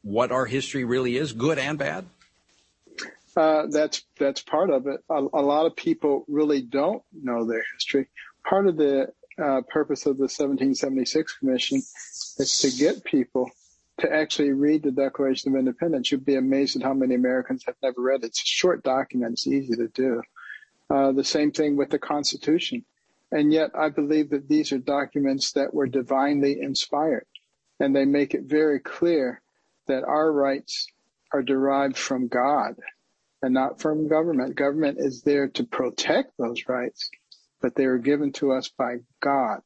what 0.02 0.32
our 0.32 0.46
history 0.46 0.84
really 0.84 1.16
is, 1.16 1.32
good 1.32 1.58
and 1.58 1.78
bad? 1.78 2.06
Uh, 3.36 3.66
that's 3.70 4.04
that's 4.18 4.42
part 4.42 4.70
of 4.70 4.86
it. 4.86 5.00
A, 5.08 5.14
a, 5.14 5.42
lot 5.42 5.64
of 5.64 5.74
people 5.74 6.24
really 6.28 6.60
don't 6.60 7.02
know 7.12 7.46
their 7.46 7.64
history. 7.74 8.08
Part 8.44 8.66
of 8.66 8.76
the 8.76 9.06
uh, 9.42 9.62
purpose 9.68 10.04
of 10.04 10.18
the 10.18 10.24
1776 10.24 11.38
Commission 11.38 11.78
is 11.78 12.58
to 12.60 12.70
get 12.70 13.04
people 13.04 13.50
to 14.00 14.12
actually 14.12 14.52
read 14.52 14.82
the 14.82 14.90
Declaration 14.90 15.52
of 15.52 15.58
Independence. 15.58 16.12
You'd 16.12 16.26
be 16.26 16.34
amazed 16.34 16.76
at 16.76 16.82
how 16.82 16.92
many 16.92 17.14
Americans 17.14 17.64
have 17.66 17.76
never 17.82 18.02
read 18.02 18.22
it. 18.22 18.26
It's 18.26 18.42
a 18.42 18.46
short 18.46 18.82
document. 18.82 19.32
It's 19.32 19.46
easy 19.46 19.76
to 19.76 19.88
do. 19.88 20.22
Uh, 20.90 21.12
the 21.12 21.24
same 21.24 21.52
thing 21.52 21.76
with 21.76 21.90
the 21.90 21.98
Constitution. 21.98 22.84
And 23.30 23.52
yet 23.52 23.70
I 23.74 23.88
believe 23.88 24.30
that 24.30 24.48
these 24.48 24.72
are 24.72 24.78
documents 24.78 25.52
that 25.52 25.72
were 25.72 25.86
divinely 25.86 26.60
inspired 26.60 27.26
and 27.80 27.96
they 27.96 28.04
make 28.04 28.34
it 28.34 28.42
very 28.42 28.78
clear 28.78 29.41
that 29.86 30.04
our 30.04 30.30
rights 30.30 30.86
are 31.32 31.42
derived 31.42 31.96
from 31.96 32.28
God 32.28 32.74
and 33.42 33.54
not 33.54 33.80
from 33.80 34.08
government. 34.08 34.54
Government 34.54 34.98
is 35.00 35.22
there 35.22 35.48
to 35.48 35.64
protect 35.64 36.32
those 36.38 36.68
rights, 36.68 37.10
but 37.60 37.74
they 37.74 37.84
are 37.84 37.98
given 37.98 38.32
to 38.32 38.52
us 38.52 38.68
by 38.68 38.96
God. 39.20 39.60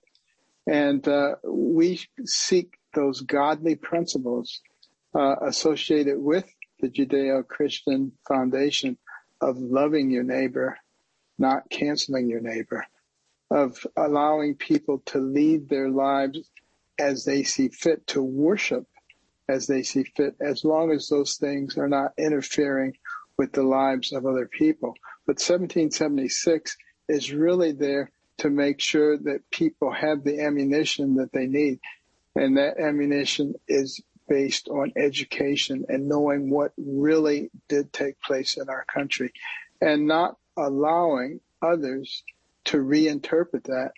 And 0.66 1.06
uh, 1.06 1.36
we 1.44 2.00
seek 2.24 2.78
those 2.94 3.20
godly 3.20 3.74
principles 3.74 4.60
uh, 5.14 5.36
associated 5.42 6.18
with 6.18 6.44
the 6.80 6.88
Judeo-Christian 6.88 8.12
foundation 8.26 8.98
of 9.40 9.58
loving 9.58 10.10
your 10.10 10.24
neighbor, 10.24 10.78
not 11.38 11.70
canceling 11.70 12.28
your 12.28 12.40
neighbor 12.40 12.84
of 13.50 13.86
allowing 13.96 14.54
people 14.54 15.02
to 15.06 15.18
lead 15.18 15.68
their 15.68 15.88
lives 15.88 16.50
as 16.98 17.24
they 17.24 17.42
see 17.42 17.68
fit, 17.68 18.06
to 18.08 18.22
worship 18.22 18.86
as 19.48 19.66
they 19.66 19.82
see 19.82 20.04
fit, 20.04 20.36
as 20.40 20.64
long 20.64 20.90
as 20.90 21.08
those 21.08 21.36
things 21.36 21.76
are 21.78 21.88
not 21.88 22.12
interfering 22.18 22.96
with 23.38 23.52
the 23.52 23.62
lives 23.62 24.12
of 24.12 24.26
other 24.26 24.46
people. 24.46 24.94
But 25.26 25.36
1776 25.36 26.76
is 27.08 27.32
really 27.32 27.72
there 27.72 28.10
to 28.38 28.50
make 28.50 28.80
sure 28.80 29.16
that 29.16 29.50
people 29.50 29.92
have 29.92 30.24
the 30.24 30.40
ammunition 30.40 31.14
that 31.16 31.32
they 31.32 31.46
need. 31.46 31.80
And 32.34 32.58
that 32.58 32.78
ammunition 32.78 33.54
is 33.68 34.00
based 34.28 34.68
on 34.68 34.92
education 34.96 35.86
and 35.88 36.08
knowing 36.08 36.50
what 36.50 36.72
really 36.76 37.50
did 37.68 37.92
take 37.92 38.20
place 38.20 38.56
in 38.56 38.68
our 38.68 38.84
country 38.84 39.32
and 39.80 40.06
not 40.06 40.36
allowing 40.56 41.40
others 41.62 42.24
to 42.64 42.78
reinterpret 42.78 43.64
that. 43.64 43.92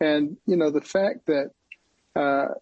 And, 0.00 0.36
you 0.46 0.56
know, 0.56 0.70
the 0.70 0.80
fact 0.80 1.26
that 1.26 1.50
uh, 2.14 2.54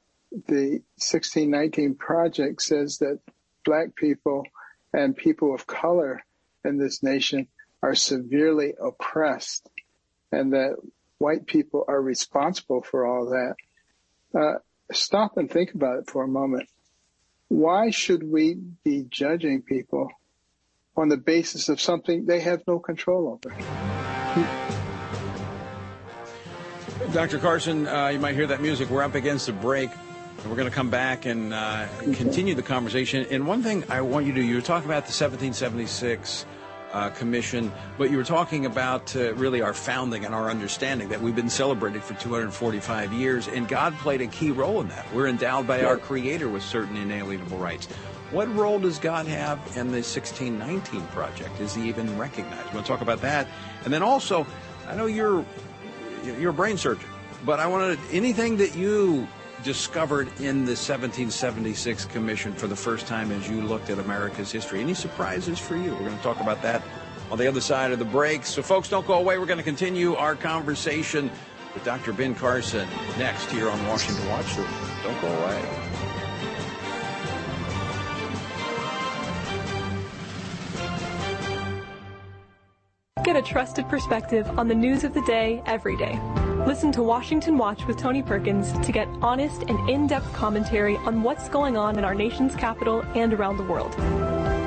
the 0.47 0.83
1619 0.99 1.95
project 1.95 2.63
says 2.63 2.99
that 2.99 3.21
black 3.65 3.95
people 3.95 4.45
and 4.93 5.17
people 5.17 5.55
of 5.55 5.67
color 5.67 6.25
in 6.65 6.79
this 6.79 7.03
nation 7.03 7.47
are 7.83 7.95
severely 7.95 8.75
oppressed 8.81 9.69
and 10.33 10.53
that 10.53 10.77
white 11.19 11.47
people 11.47 11.85
are 11.87 12.01
responsible 12.01 12.83
for 12.83 13.07
all 13.07 13.31
that. 13.31 13.55
Uh, 14.39 14.59
stop 14.93 15.37
and 15.37 15.51
think 15.51 15.75
about 15.75 15.99
it 15.99 16.11
for 16.11 16.25
a 16.25 16.29
moment. 16.29 16.69
Why 17.49 17.91
should 17.91 18.23
we 18.29 18.55
be 18.85 19.05
judging 19.09 19.63
people 19.63 20.09
on 20.97 21.09
the 21.09 21.17
basis 21.17 21.69
of 21.69 21.81
something 21.81 22.27
they 22.27 22.41
have 22.41 22.63
no 22.67 22.79
control 22.79 23.39
over? 23.45 23.55
Dr. 27.13 27.39
Carson, 27.39 27.87
uh, 27.87 28.09
you 28.09 28.19
might 28.19 28.35
hear 28.35 28.47
that 28.47 28.61
music. 28.61 28.91
We're 28.91 29.03
up 29.03 29.15
against 29.15 29.49
a 29.49 29.53
break. 29.53 29.91
We're 30.47 30.57
going 30.57 30.69
to 30.69 30.75
come 30.75 30.91
back 30.91 31.25
and 31.25 31.55
uh, 31.55 31.87
continue 32.13 32.55
the 32.55 32.63
conversation. 32.63 33.27
And 33.31 33.47
one 33.47 33.63
thing 33.63 33.83
I 33.89 34.03
want 34.03 34.27
you 34.27 34.33
to 34.33 34.41
do, 34.41 34.47
you 34.47 34.57
were 34.57 34.61
talking 34.61 34.89
about 34.89 35.07
the 35.07 35.15
1776 35.15 36.45
uh, 36.93 37.11
Commission, 37.11 37.73
but 37.99 38.11
you 38.11 38.17
were 38.17 38.25
talking 38.25 38.67
about 38.67 39.15
uh, 39.17 39.35
really 39.35 39.63
our 39.63 39.75
founding 39.75 40.25
and 40.25 40.35
our 40.35 40.51
understanding 40.51 41.09
that 41.09 41.21
we've 41.21 41.35
been 41.35 41.51
celebrated 41.51 42.03
for 42.03 42.15
245 42.15 43.13
years, 43.13 43.49
and 43.49 43.69
God 43.69 43.95
played 43.99 44.21
a 44.21 44.27
key 44.27 44.51
role 44.51 44.81
in 44.81 44.89
that. 44.89 45.13
We're 45.13 45.27
endowed 45.27 45.67
by 45.67 45.83
our 45.83 45.97
Creator 45.97 46.49
with 46.49 46.63
certain 46.63 46.97
inalienable 46.97 47.59
rights. 47.59 47.87
What 48.31 48.55
role 48.55 48.79
does 48.79 48.99
God 48.99 49.27
have 49.27 49.59
in 49.77 49.89
the 49.89 50.03
1619 50.03 51.07
project? 51.09 51.61
Is 51.61 51.75
he 51.75 51.89
even 51.89 52.19
recognized? 52.19 52.73
We'll 52.73 52.83
talk 52.83 53.01
about 53.01 53.21
that. 53.23 53.49
And 53.85 53.93
then 53.93 54.03
also, 54.03 54.47
I 54.87 54.95
know 54.95 55.07
you're 55.07 55.45
you're 56.25 56.51
a 56.51 56.55
brain 56.55 56.79
surgeon, 56.79 57.09
but 57.45 57.61
I 57.61 57.67
wanted 57.67 57.99
anything 58.11 58.57
that 58.59 58.75
you 58.77 59.29
discovered 59.65 60.29
in 60.41 60.65
the 60.67 60.77
1776 60.77 62.05
Commission 62.05 62.53
for 62.53 62.67
the 62.67 62.77
first 62.77 63.07
time 63.07 63.33
as 63.33 63.49
you 63.49 63.63
looked 63.63 63.91
at 63.91 63.99
America's 63.99 64.53
history. 64.53 64.81
Any 64.81 64.95
surprises 64.95 65.59
for 65.59 65.75
you? 65.75 65.93
We're 65.95 66.01
going 66.01 66.17
to 66.17 66.23
talk 66.23 66.41
about 66.41 66.63
that 66.63 66.83
on 67.31 67.39
the 67.39 67.49
other 67.49 67.63
side 67.63 67.91
of 67.91 67.99
the 67.99 68.05
break. 68.05 68.45
So, 68.45 68.63
folks, 68.63 68.89
don't 68.89 69.07
go 69.07 69.15
away. 69.15 69.39
We're 69.39 69.47
going 69.47 69.59
to 69.59 69.65
continue 69.65 70.15
our 70.15 70.37
conversation 70.37 71.31
with 71.73 71.83
Dr. 71.83 72.13
Ben 72.13 72.35
Carson 72.35 72.87
next 73.19 73.51
here 73.51 73.71
on 73.71 73.87
Washington 73.89 74.29
Watch. 74.29 74.47
So 74.47 74.67
don't 75.03 75.21
go 75.21 75.29
away. 75.29 75.81
Get 83.25 83.37
a 83.37 83.43
trusted 83.43 83.89
perspective 83.89 84.47
on 84.59 84.69
the 84.69 84.75
news 84.75 85.03
of 85.03 85.15
the 85.15 85.23
day 85.23 85.63
every 85.65 85.97
day. 85.97 86.21
Listen 86.67 86.91
to 86.93 87.03
Washington 87.03 87.59
Watch 87.59 87.85
with 87.87 87.99
Tony 87.99 88.23
Perkins 88.23 88.73
to 88.87 88.91
get 88.91 89.07
honest 89.21 89.65
and 89.65 89.91
in-depth 89.91 90.33
commentary 90.33 90.97
on 90.97 91.23
what's 91.23 91.47
going 91.51 91.77
on 91.77 91.99
in 91.99 92.05
our 92.05 92.15
nation's 92.15 92.57
capital 92.57 93.03
and 93.15 93.35
around 93.35 93.59
the 93.59 93.65
world. 93.65 93.93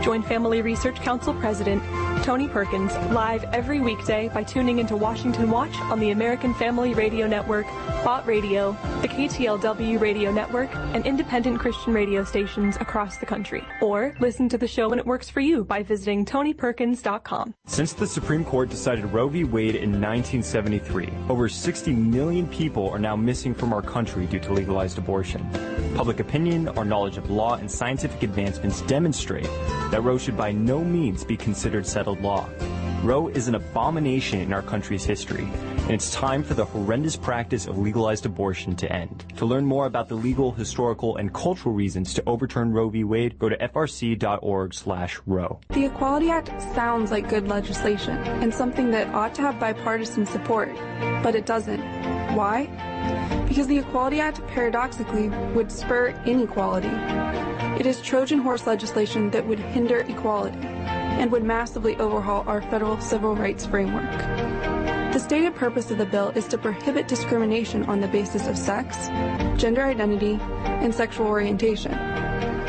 Join 0.03 0.21
Family 0.21 0.61
Research 0.61 0.97
Council 0.97 1.33
President 1.33 1.81
Tony 2.27 2.49
Perkins 2.49 2.93
live 3.13 3.45
every 3.53 3.79
weekday 3.79 4.27
by 4.27 4.43
tuning 4.43 4.79
into 4.79 4.97
Washington 4.97 5.49
Watch 5.49 5.73
on 5.83 5.97
the 5.97 6.11
American 6.11 6.53
Family 6.53 6.93
Radio 6.93 7.25
Network, 7.25 7.65
Bott 8.03 8.27
Radio, 8.27 8.73
the 9.01 9.07
KTLW 9.07 9.97
Radio 9.97 10.29
Network, 10.29 10.69
and 10.75 11.05
independent 11.05 11.57
Christian 11.57 11.93
radio 11.93 12.25
stations 12.25 12.75
across 12.81 13.15
the 13.15 13.25
country. 13.25 13.63
Or 13.81 14.13
listen 14.19 14.49
to 14.49 14.57
the 14.57 14.67
show 14.67 14.89
when 14.89 14.99
it 14.99 15.05
works 15.05 15.29
for 15.29 15.39
you 15.39 15.63
by 15.63 15.83
visiting 15.83 16.25
tonyperkins.com. 16.25 17.53
Since 17.65 17.93
the 17.93 18.05
Supreme 18.05 18.43
Court 18.43 18.67
decided 18.67 19.05
Roe 19.05 19.29
v. 19.29 19.45
Wade 19.45 19.75
in 19.75 19.91
1973, 19.91 21.09
over 21.29 21.47
60 21.47 21.93
million 21.93 22.45
people 22.49 22.89
are 22.89 22.99
now 22.99 23.15
missing 23.15 23.55
from 23.55 23.71
our 23.71 23.81
country 23.81 24.25
due 24.25 24.39
to 24.39 24.51
legalized 24.51 24.97
abortion. 24.97 25.49
Public 25.95 26.19
opinion, 26.19 26.67
our 26.67 26.83
knowledge 26.83 27.15
of 27.15 27.29
law, 27.29 27.55
and 27.55 27.71
scientific 27.71 28.21
advancements 28.21 28.81
demonstrate 28.81 29.49
that 29.91 30.03
Roe 30.03 30.17
should 30.17 30.35
by 30.35 30.51
no 30.51 30.83
means 30.83 31.23
be 31.23 31.37
considered 31.37 31.87
settled 31.87 32.16
law. 32.21 32.49
Roe 33.03 33.27
is 33.27 33.47
an 33.47 33.53
abomination 33.53 34.39
in 34.39 34.51
our 34.51 34.63
country's 34.63 35.05
history, 35.05 35.43
and 35.43 35.91
it's 35.91 36.11
time 36.11 36.43
for 36.43 36.55
the 36.55 36.65
horrendous 36.65 37.15
practice 37.15 37.67
of 37.67 37.77
legalized 37.77 38.25
abortion 38.25 38.75
to 38.75 38.91
end. 38.91 39.23
To 39.37 39.45
learn 39.45 39.65
more 39.65 39.85
about 39.85 40.09
the 40.09 40.15
legal, 40.15 40.51
historical, 40.51 41.17
and 41.17 41.31
cultural 41.31 41.75
reasons 41.75 42.15
to 42.15 42.23
overturn 42.25 42.73
Roe 42.73 42.89
v. 42.89 43.03
Wade, 43.03 43.37
go 43.37 43.49
to 43.49 43.57
frc.org/roe. 43.57 45.59
The 45.69 45.85
Equality 45.85 46.31
Act 46.31 46.47
sounds 46.73 47.11
like 47.11 47.29
good 47.29 47.47
legislation 47.47 48.17
and 48.17 48.51
something 48.51 48.89
that 48.91 49.13
ought 49.13 49.35
to 49.35 49.43
have 49.43 49.59
bipartisan 49.59 50.25
support, 50.25 50.75
but 51.21 51.35
it 51.35 51.45
doesn't. 51.45 51.81
Why? 52.35 52.65
Because 53.47 53.67
the 53.67 53.77
Equality 53.77 54.19
Act 54.19 54.45
paradoxically 54.47 55.29
would 55.53 55.71
spur 55.71 56.19
inequality. 56.25 56.89
It 57.79 57.85
is 57.85 58.01
Trojan 58.01 58.39
horse 58.39 58.65
legislation 58.65 59.29
that 59.29 59.45
would 59.45 59.59
hinder 59.59 59.99
equality 59.99 60.57
and 61.17 61.31
would 61.31 61.43
massively 61.43 61.95
overhaul 61.97 62.43
our 62.47 62.61
federal 62.61 62.99
civil 63.01 63.35
rights 63.35 63.65
framework. 63.65 64.11
The 65.13 65.19
stated 65.19 65.55
purpose 65.55 65.89
of 65.89 65.97
the 65.97 66.05
bill 66.05 66.29
is 66.29 66.47
to 66.49 66.57
prohibit 66.57 67.07
discrimination 67.07 67.83
on 67.85 67.99
the 67.99 68.07
basis 68.07 68.47
of 68.47 68.57
sex, 68.57 69.07
gender 69.59 69.83
identity, 69.83 70.37
and 70.41 70.93
sexual 70.93 71.27
orientation. 71.27 71.91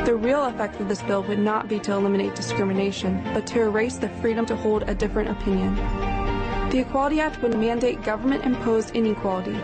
The 0.05 0.16
real 0.16 0.44
effect 0.44 0.80
of 0.80 0.88
this 0.88 1.03
bill 1.03 1.22
would 1.24 1.38
not 1.38 1.68
be 1.68 1.78
to 1.80 1.92
eliminate 1.92 2.34
discrimination, 2.34 3.22
but 3.34 3.46
to 3.49 3.61
erase 3.61 3.96
the 3.99 4.09
freedom 4.09 4.46
to 4.46 4.57
hold 4.57 4.84
a 4.84 4.94
different 4.94 5.28
opinion. 5.28 5.74
The 6.70 6.78
Equality 6.80 7.20
Act 7.20 7.42
would 7.42 7.59
mandate 7.59 8.03
government 8.03 8.44
imposed 8.44 8.94
inequality 8.94 9.59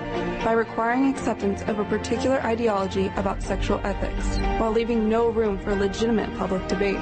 by 0.45 0.53
requiring 0.53 1.09
acceptance 1.09 1.63
of 1.63 1.79
a 1.79 1.85
particular 1.85 2.43
ideology 2.43 3.11
about 3.17 3.43
sexual 3.43 3.81
ethics, 3.85 4.37
while 4.59 4.73
leaving 4.73 5.09
no 5.09 5.29
room 5.29 5.59
for 5.59 5.75
legitimate 5.75 6.37
public 6.37 6.67
debate. 6.67 7.01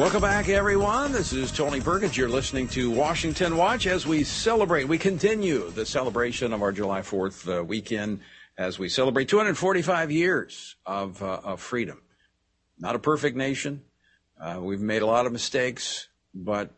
Welcome 0.00 0.22
back, 0.22 0.48
everyone. 0.48 1.12
This 1.12 1.34
is 1.34 1.52
Tony 1.52 1.78
Perkins. 1.78 2.16
You're 2.16 2.30
listening 2.30 2.68
to 2.68 2.90
Washington 2.90 3.58
Watch 3.58 3.86
as 3.86 4.06
we 4.06 4.24
celebrate. 4.24 4.84
We 4.88 4.96
continue 4.96 5.68
the 5.72 5.84
celebration 5.84 6.54
of 6.54 6.62
our 6.62 6.72
July 6.72 7.02
4th 7.02 7.58
uh, 7.58 7.62
weekend 7.62 8.20
as 8.56 8.78
we 8.78 8.88
celebrate 8.88 9.28
245 9.28 10.10
years 10.10 10.76
of, 10.86 11.22
uh, 11.22 11.42
of 11.44 11.60
freedom. 11.60 12.00
Not 12.78 12.94
a 12.94 12.98
perfect 12.98 13.36
nation. 13.36 13.82
Uh, 14.40 14.60
we've 14.62 14.80
made 14.80 15.02
a 15.02 15.06
lot 15.06 15.26
of 15.26 15.32
mistakes, 15.32 16.08
but 16.34 16.70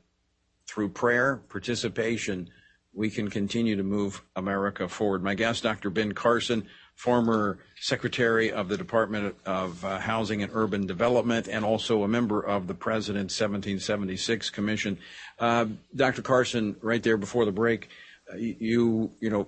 through 0.66 0.88
prayer, 0.88 1.36
participation, 1.48 2.50
we 2.92 3.08
can 3.08 3.30
continue 3.30 3.76
to 3.76 3.84
move 3.84 4.20
America 4.34 4.88
forward. 4.88 5.22
My 5.22 5.36
guest, 5.36 5.62
Dr. 5.62 5.90
Ben 5.90 6.10
Carson, 6.10 6.66
former 6.94 7.58
Secretary 7.80 8.52
of 8.52 8.68
the 8.68 8.76
Department 8.76 9.34
of 9.44 9.84
uh, 9.84 9.98
Housing 9.98 10.42
and 10.42 10.52
Urban 10.54 10.86
Development, 10.86 11.48
and 11.48 11.64
also 11.64 12.04
a 12.04 12.08
member 12.08 12.40
of 12.40 12.66
the 12.66 12.74
President's 12.74 13.34
1776 13.38 14.50
Commission. 14.50 14.98
Uh, 15.38 15.66
Dr. 15.94 16.22
Carson, 16.22 16.76
right 16.80 17.02
there 17.02 17.16
before 17.16 17.44
the 17.44 17.52
break, 17.52 17.88
uh, 18.32 18.36
you 18.36 19.10
you 19.20 19.30
know 19.30 19.46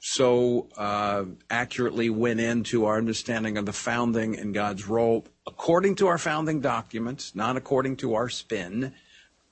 so 0.00 0.66
uh, 0.78 1.24
accurately 1.50 2.08
went 2.08 2.40
into 2.40 2.86
our 2.86 2.96
understanding 2.96 3.58
of 3.58 3.66
the 3.66 3.72
founding 3.72 4.38
and 4.38 4.54
God's 4.54 4.88
role 4.88 5.26
according 5.46 5.96
to 5.96 6.06
our 6.06 6.16
founding 6.16 6.60
documents, 6.60 7.34
not 7.34 7.56
according 7.56 7.96
to 7.96 8.14
our 8.14 8.30
spin. 8.30 8.94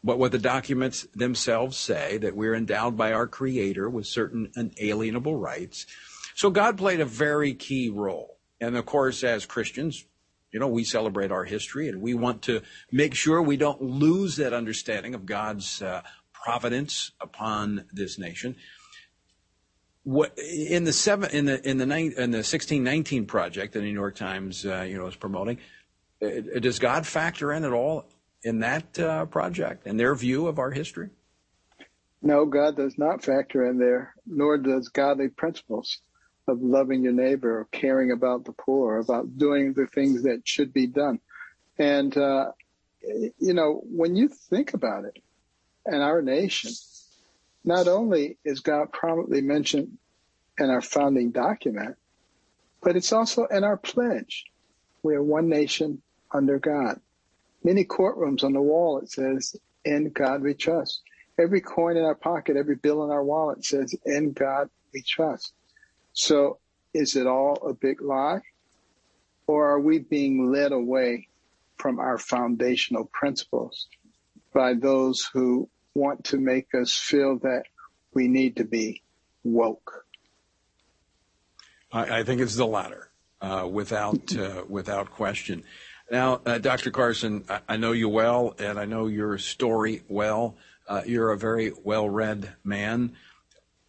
But 0.02 0.18
what 0.18 0.32
the 0.32 0.38
documents 0.38 1.06
themselves 1.14 1.76
say 1.76 2.18
that 2.18 2.34
we're 2.34 2.54
endowed 2.54 2.96
by 2.96 3.12
our 3.12 3.26
Creator 3.26 3.90
with 3.90 4.06
certain 4.06 4.50
unalienable 4.54 5.36
rights, 5.36 5.86
so 6.38 6.50
God 6.50 6.78
played 6.78 7.00
a 7.00 7.04
very 7.04 7.52
key 7.52 7.90
role. 7.90 8.38
And 8.60 8.76
of 8.76 8.86
course, 8.86 9.24
as 9.24 9.44
Christians, 9.44 10.04
you 10.52 10.60
know, 10.60 10.68
we 10.68 10.84
celebrate 10.84 11.32
our 11.32 11.42
history 11.42 11.88
and 11.88 12.00
we 12.00 12.14
want 12.14 12.42
to 12.42 12.62
make 12.92 13.16
sure 13.16 13.42
we 13.42 13.56
don't 13.56 13.82
lose 13.82 14.36
that 14.36 14.52
understanding 14.52 15.16
of 15.16 15.26
God's 15.26 15.82
uh, 15.82 16.02
providence 16.32 17.10
upon 17.20 17.86
this 17.92 18.20
nation. 18.20 18.54
What 20.04 20.38
in 20.38 20.84
the 20.84 20.92
seven 20.92 21.28
in 21.32 21.46
the 21.46 21.68
in 21.68 21.76
the 21.76 21.86
nine, 21.86 22.14
in 22.16 22.30
the 22.30 22.44
sixteen 22.44 22.84
nineteen 22.84 23.26
project 23.26 23.72
that 23.72 23.80
the 23.80 23.86
New 23.86 23.92
York 23.92 24.14
Times 24.14 24.64
uh, 24.64 24.82
you 24.82 24.96
know 24.96 25.08
is 25.08 25.16
promoting, 25.16 25.58
uh, 26.22 26.60
does 26.60 26.78
God 26.78 27.04
factor 27.04 27.52
in 27.52 27.64
at 27.64 27.72
all 27.72 28.04
in 28.44 28.60
that 28.60 28.96
uh, 29.00 29.26
project 29.26 29.88
and 29.88 29.98
their 29.98 30.14
view 30.14 30.46
of 30.46 30.60
our 30.60 30.70
history? 30.70 31.10
No, 32.22 32.46
God 32.46 32.76
does 32.76 32.96
not 32.96 33.24
factor 33.24 33.68
in 33.68 33.78
there, 33.78 34.14
nor 34.24 34.56
does 34.56 34.86
godly 34.88 35.28
principles 35.28 36.00
of 36.48 36.62
loving 36.62 37.02
your 37.04 37.12
neighbor, 37.12 37.60
or 37.60 37.68
caring 37.72 38.12
about 38.12 38.44
the 38.44 38.52
poor, 38.52 38.98
about 38.98 39.38
doing 39.38 39.72
the 39.72 39.86
things 39.86 40.22
that 40.22 40.42
should 40.44 40.72
be 40.72 40.86
done. 40.86 41.20
And, 41.78 42.16
uh, 42.16 42.52
you 43.38 43.54
know, 43.54 43.82
when 43.84 44.16
you 44.16 44.28
think 44.28 44.74
about 44.74 45.04
it, 45.04 45.22
and 45.86 46.02
our 46.02 46.20
nation, 46.20 46.72
not 47.64 47.88
only 47.88 48.38
is 48.44 48.60
God 48.60 48.92
prominently 48.92 49.40
mentioned 49.40 49.98
in 50.58 50.70
our 50.70 50.82
founding 50.82 51.30
document, 51.30 51.96
but 52.82 52.96
it's 52.96 53.12
also 53.12 53.46
in 53.46 53.64
our 53.64 53.76
pledge. 53.76 54.44
We 55.02 55.14
are 55.14 55.22
one 55.22 55.48
nation 55.48 56.02
under 56.32 56.58
God. 56.58 57.00
Many 57.64 57.84
courtrooms 57.84 58.44
on 58.44 58.52
the 58.52 58.60
wall, 58.62 58.98
it 58.98 59.10
says, 59.10 59.56
in 59.84 60.10
God 60.10 60.42
we 60.42 60.54
trust. 60.54 61.02
Every 61.38 61.60
coin 61.60 61.96
in 61.96 62.04
our 62.04 62.14
pocket, 62.14 62.56
every 62.56 62.76
bill 62.76 63.04
in 63.04 63.10
our 63.10 63.24
wallet 63.24 63.64
says, 63.64 63.94
in 64.04 64.32
God 64.32 64.68
we 64.92 65.02
trust. 65.02 65.52
So 66.18 66.58
is 66.92 67.14
it 67.14 67.28
all 67.28 67.54
a 67.64 67.72
big 67.72 68.02
lie? 68.02 68.40
Or 69.46 69.70
are 69.70 69.80
we 69.80 70.00
being 70.00 70.50
led 70.50 70.72
away 70.72 71.28
from 71.76 72.00
our 72.00 72.18
foundational 72.18 73.04
principles 73.04 73.86
by 74.52 74.74
those 74.74 75.30
who 75.32 75.68
want 75.94 76.24
to 76.24 76.36
make 76.36 76.74
us 76.74 76.92
feel 76.92 77.38
that 77.38 77.62
we 78.14 78.26
need 78.26 78.56
to 78.56 78.64
be 78.64 79.00
woke? 79.44 80.04
I, 81.92 82.18
I 82.18 82.24
think 82.24 82.40
it's 82.40 82.56
the 82.56 82.66
latter, 82.66 83.10
uh, 83.40 83.68
without 83.70 84.36
uh, 84.36 84.64
without 84.68 85.10
question. 85.10 85.62
Now, 86.10 86.40
uh, 86.44 86.58
Dr. 86.58 86.90
Carson, 86.90 87.44
I, 87.48 87.60
I, 87.68 87.76
know 87.76 87.92
you 87.92 88.08
well, 88.08 88.56
and 88.58 88.78
I 88.78 88.86
know 88.86 89.06
your 89.06 89.38
story 89.38 90.02
well. 90.08 90.56
Uh, 90.88 91.02
you're 91.06 91.30
a 91.30 91.38
very 91.38 91.72
well-read 91.84 92.54
man, 92.64 93.12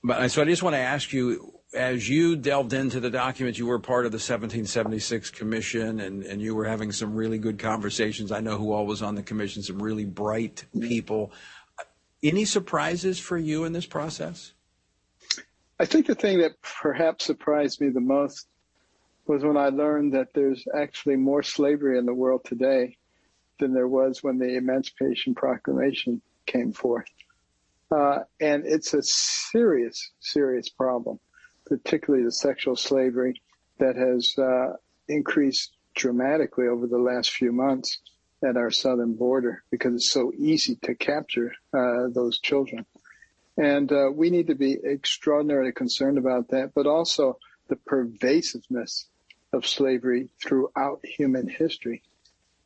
but 0.03 0.29
so 0.29 0.41
I 0.43 0.45
just 0.45 0.61
want 0.61 0.75
to 0.75 0.79
ask 0.79 1.11
you 1.11 1.58
as 1.73 2.09
you 2.09 2.35
delved 2.35 2.73
into 2.73 2.99
the 2.99 3.09
documents, 3.09 3.59
you 3.59 3.67
were 3.67 3.79
part 3.79 4.05
of 4.05 4.11
the 4.11 4.15
1776 4.15 5.29
commission 5.31 5.99
and, 5.99 6.23
and 6.23 6.41
you 6.41 6.55
were 6.55 6.65
having 6.65 6.91
some 6.91 7.13
really 7.13 7.37
good 7.37 7.59
conversations. 7.59 8.31
I 8.31 8.39
know 8.39 8.57
who 8.57 8.71
all 8.71 8.85
was 8.85 9.01
on 9.01 9.15
the 9.15 9.21
commission, 9.21 9.61
some 9.61 9.81
really 9.81 10.05
bright 10.05 10.65
people. 10.79 11.31
Any 12.23 12.45
surprises 12.45 13.19
for 13.19 13.37
you 13.37 13.65
in 13.65 13.73
this 13.73 13.85
process? 13.85 14.53
I 15.79 15.85
think 15.85 16.07
the 16.07 16.15
thing 16.15 16.39
that 16.39 16.61
perhaps 16.61 17.25
surprised 17.25 17.79
me 17.79 17.89
the 17.89 18.01
most 18.01 18.47
was 19.27 19.43
when 19.43 19.57
I 19.57 19.69
learned 19.69 20.13
that 20.13 20.33
there's 20.33 20.65
actually 20.75 21.15
more 21.15 21.43
slavery 21.43 21.99
in 21.99 22.05
the 22.05 22.13
world 22.13 22.43
today 22.45 22.97
than 23.59 23.73
there 23.73 23.87
was 23.87 24.23
when 24.23 24.39
the 24.39 24.57
Emancipation 24.57 25.35
Proclamation 25.35 26.21
came 26.47 26.73
forth. 26.73 27.05
Uh, 27.91 28.19
and 28.41 28.65
it's 28.65 28.93
a 28.93 29.03
serious, 29.03 30.11
serious 30.19 30.67
problem, 30.67 31.19
particularly 31.69 32.25
the 32.25 32.31
sexual 32.31 32.75
slavery 32.75 33.41
that 33.77 33.95
has 33.95 34.37
uh, 34.37 34.73
increased 35.07 35.71
dramatically 35.95 36.67
over 36.67 36.87
the 36.87 36.97
last 36.97 37.31
few 37.31 37.51
months 37.51 37.99
at 38.43 38.57
our 38.57 38.71
southern 38.71 39.13
border 39.13 39.63
because 39.69 39.93
it's 39.93 40.11
so 40.11 40.31
easy 40.37 40.75
to 40.83 40.95
capture 40.95 41.53
uh, 41.73 42.07
those 42.09 42.39
children. 42.39 42.85
And 43.57 43.91
uh, 43.91 44.09
we 44.13 44.29
need 44.29 44.47
to 44.47 44.55
be 44.55 44.77
extraordinarily 44.83 45.73
concerned 45.73 46.17
about 46.17 46.49
that, 46.49 46.71
but 46.73 46.87
also 46.87 47.37
the 47.67 47.75
pervasiveness 47.75 49.05
of 49.51 49.67
slavery 49.67 50.29
throughout 50.41 51.01
human 51.03 51.47
history. 51.47 52.01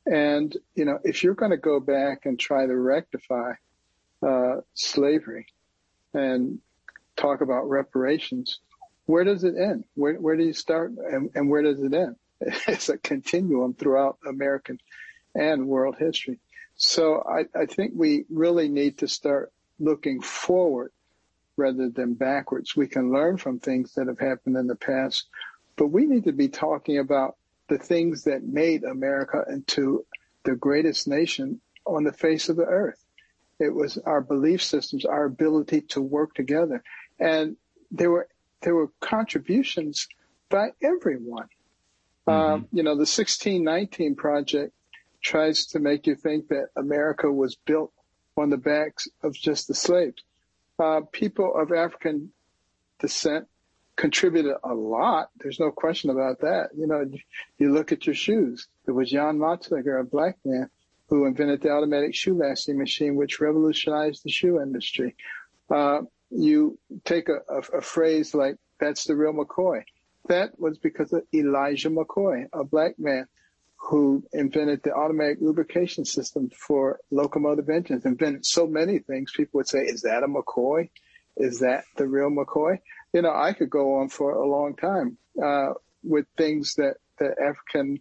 And, 0.06 0.56
you 0.76 0.86
know, 0.86 1.00
if 1.04 1.24
you're 1.24 1.34
going 1.34 1.52
to 1.52 1.58
go 1.58 1.80
back 1.80 2.26
and 2.26 2.40
try 2.40 2.66
to 2.66 2.76
rectify 2.76 3.54
uh, 4.22 4.58
slavery 4.76 5.48
and 6.14 6.60
talk 7.16 7.42
about 7.42 7.70
reparations, 7.70 8.60
where 9.06 9.24
does 9.24 9.44
it 9.44 9.56
end? 9.58 9.86
Where, 9.96 10.16
where 10.16 10.38
do 10.38 10.44
you 10.44 10.54
start 10.54 10.92
and, 10.92 11.30
and 11.36 11.50
where 11.50 11.62
does 11.62 11.82
it 11.82 11.94
end? 11.94 12.16
It's 12.68 12.90
a 12.90 12.98
continuum 12.98 13.74
throughout 13.74 14.18
American 14.28 14.80
and 15.34 15.68
world 15.68 15.96
history. 15.98 16.40
So 16.76 17.24
I, 17.24 17.46
I 17.58 17.66
think 17.66 17.94
we 17.96 18.26
really 18.30 18.68
need 18.68 18.98
to 19.00 19.08
start 19.08 19.52
looking 19.80 20.22
forward 20.22 20.92
rather 21.56 21.90
than 21.90 22.16
backwards. 22.16 22.76
We 22.76 22.88
can 22.88 23.12
learn 23.12 23.38
from 23.38 23.60
things 23.60 23.94
that 23.94 24.08
have 24.08 24.20
happened 24.20 24.58
in 24.58 24.68
the 24.68 24.76
past, 24.76 25.28
but 25.76 25.88
we 25.88 26.06
need 26.06 26.26
to 26.26 26.32
be 26.32 26.50
talking 26.50 26.98
about 26.98 27.36
the 27.70 27.78
things 27.78 28.24
that 28.24 28.44
made 28.44 28.84
America 28.84 29.46
into 29.50 30.06
the 30.44 30.56
greatest 30.56 31.08
nation 31.08 31.62
on 31.86 32.04
the 32.04 32.12
face 32.12 32.50
of 32.50 32.56
the 32.56 32.66
earth. 32.66 33.04
It 33.60 33.74
was 33.74 33.98
our 34.00 34.22
belief 34.22 34.62
systems, 34.62 35.06
our 35.06 35.26
ability 35.26 35.82
to 35.82 36.02
work 36.02 36.34
together. 36.34 36.84
And 37.20 37.56
there 37.92 38.12
were, 38.12 38.28
there 38.64 38.76
were 38.76 38.90
contributions 39.00 40.08
by 40.50 40.70
everyone. 40.82 41.48
Mm-hmm. 42.28 42.54
Um, 42.54 42.68
you 42.72 42.84
know, 42.84 42.96
the 42.96 43.02
1619 43.02 44.16
project 44.16 44.74
tries 45.22 45.68
to 45.68 45.80
make 45.80 46.08
you 46.08 46.16
think 46.16 46.50
that 46.50 46.68
America 46.76 47.32
was 47.32 47.56
built 47.56 47.92
on 48.38 48.50
the 48.50 48.58
backs 48.58 49.08
of 49.22 49.34
just 49.34 49.68
the 49.68 49.76
slaves. 49.76 50.24
Uh, 50.80 51.02
people 51.12 51.54
of 51.56 51.72
African 51.72 52.32
descent 53.00 53.48
contributed 53.96 54.56
a 54.64 54.74
lot. 54.74 55.30
There's 55.38 55.60
no 55.60 55.72
question 55.72 56.10
about 56.10 56.42
that. 56.42 56.70
You 56.76 56.88
know, 56.88 57.06
you 57.58 57.74
look 57.74 57.92
at 57.92 58.06
your 58.06 58.16
shoes. 58.16 58.68
There 58.86 58.94
was 58.94 59.12
Jan 59.12 59.38
Matzeliger, 59.38 60.00
a 60.00 60.04
black 60.04 60.38
man, 60.44 60.70
who 61.08 61.26
invented 61.26 61.62
the 61.62 61.70
automatic 61.70 62.16
shoe 62.16 62.34
lacing 62.34 62.78
machine, 62.78 63.16
which 63.16 63.40
revolutionized 63.40 64.24
the 64.24 64.32
shoe 64.32 64.60
industry. 64.62 65.16
Uh, 65.70 66.02
you 66.36 66.80
take 67.06 67.30
a, 67.30 67.40
a, 67.50 67.78
a, 67.78 67.82
phrase 67.82 68.34
like, 68.34 68.56
that's 68.80 69.06
the 69.06 69.16
real 69.16 69.34
McCoy. 69.34 69.84
That 70.28 70.60
was 70.60 70.78
because 70.78 71.14
of 71.14 71.24
Elijah 71.34 71.90
McCoy, 71.90 72.48
a 72.54 72.64
black 72.64 72.98
man 72.98 73.28
who 73.78 74.24
invented 74.32 74.82
the 74.84 74.94
automatic 74.94 75.40
lubrication 75.42 76.06
system 76.06 76.50
for 76.50 77.00
locomotive 77.12 77.70
engines, 77.70 78.06
invented 78.06 78.46
so 78.46 78.66
many 78.66 79.00
things. 79.00 79.32
People 79.36 79.60
would 79.60 79.68
say, 79.68 79.80
is 79.80 80.02
that 80.04 80.24
a 80.24 80.28
McCoy? 80.28 80.90
Is 81.36 81.60
that 81.60 81.84
the 81.98 82.08
real 82.08 82.30
McCoy? 82.30 82.80
You 83.12 83.22
know, 83.22 83.34
I 83.34 83.54
could 83.54 83.70
go 83.70 84.00
on 84.00 84.10
for 84.10 84.32
a 84.32 84.48
long 84.48 84.76
time 84.76 85.18
uh, 85.44 85.74
with 86.04 86.26
things 86.38 86.76
that 86.76 86.96
the 87.20 87.36
African 87.40 88.00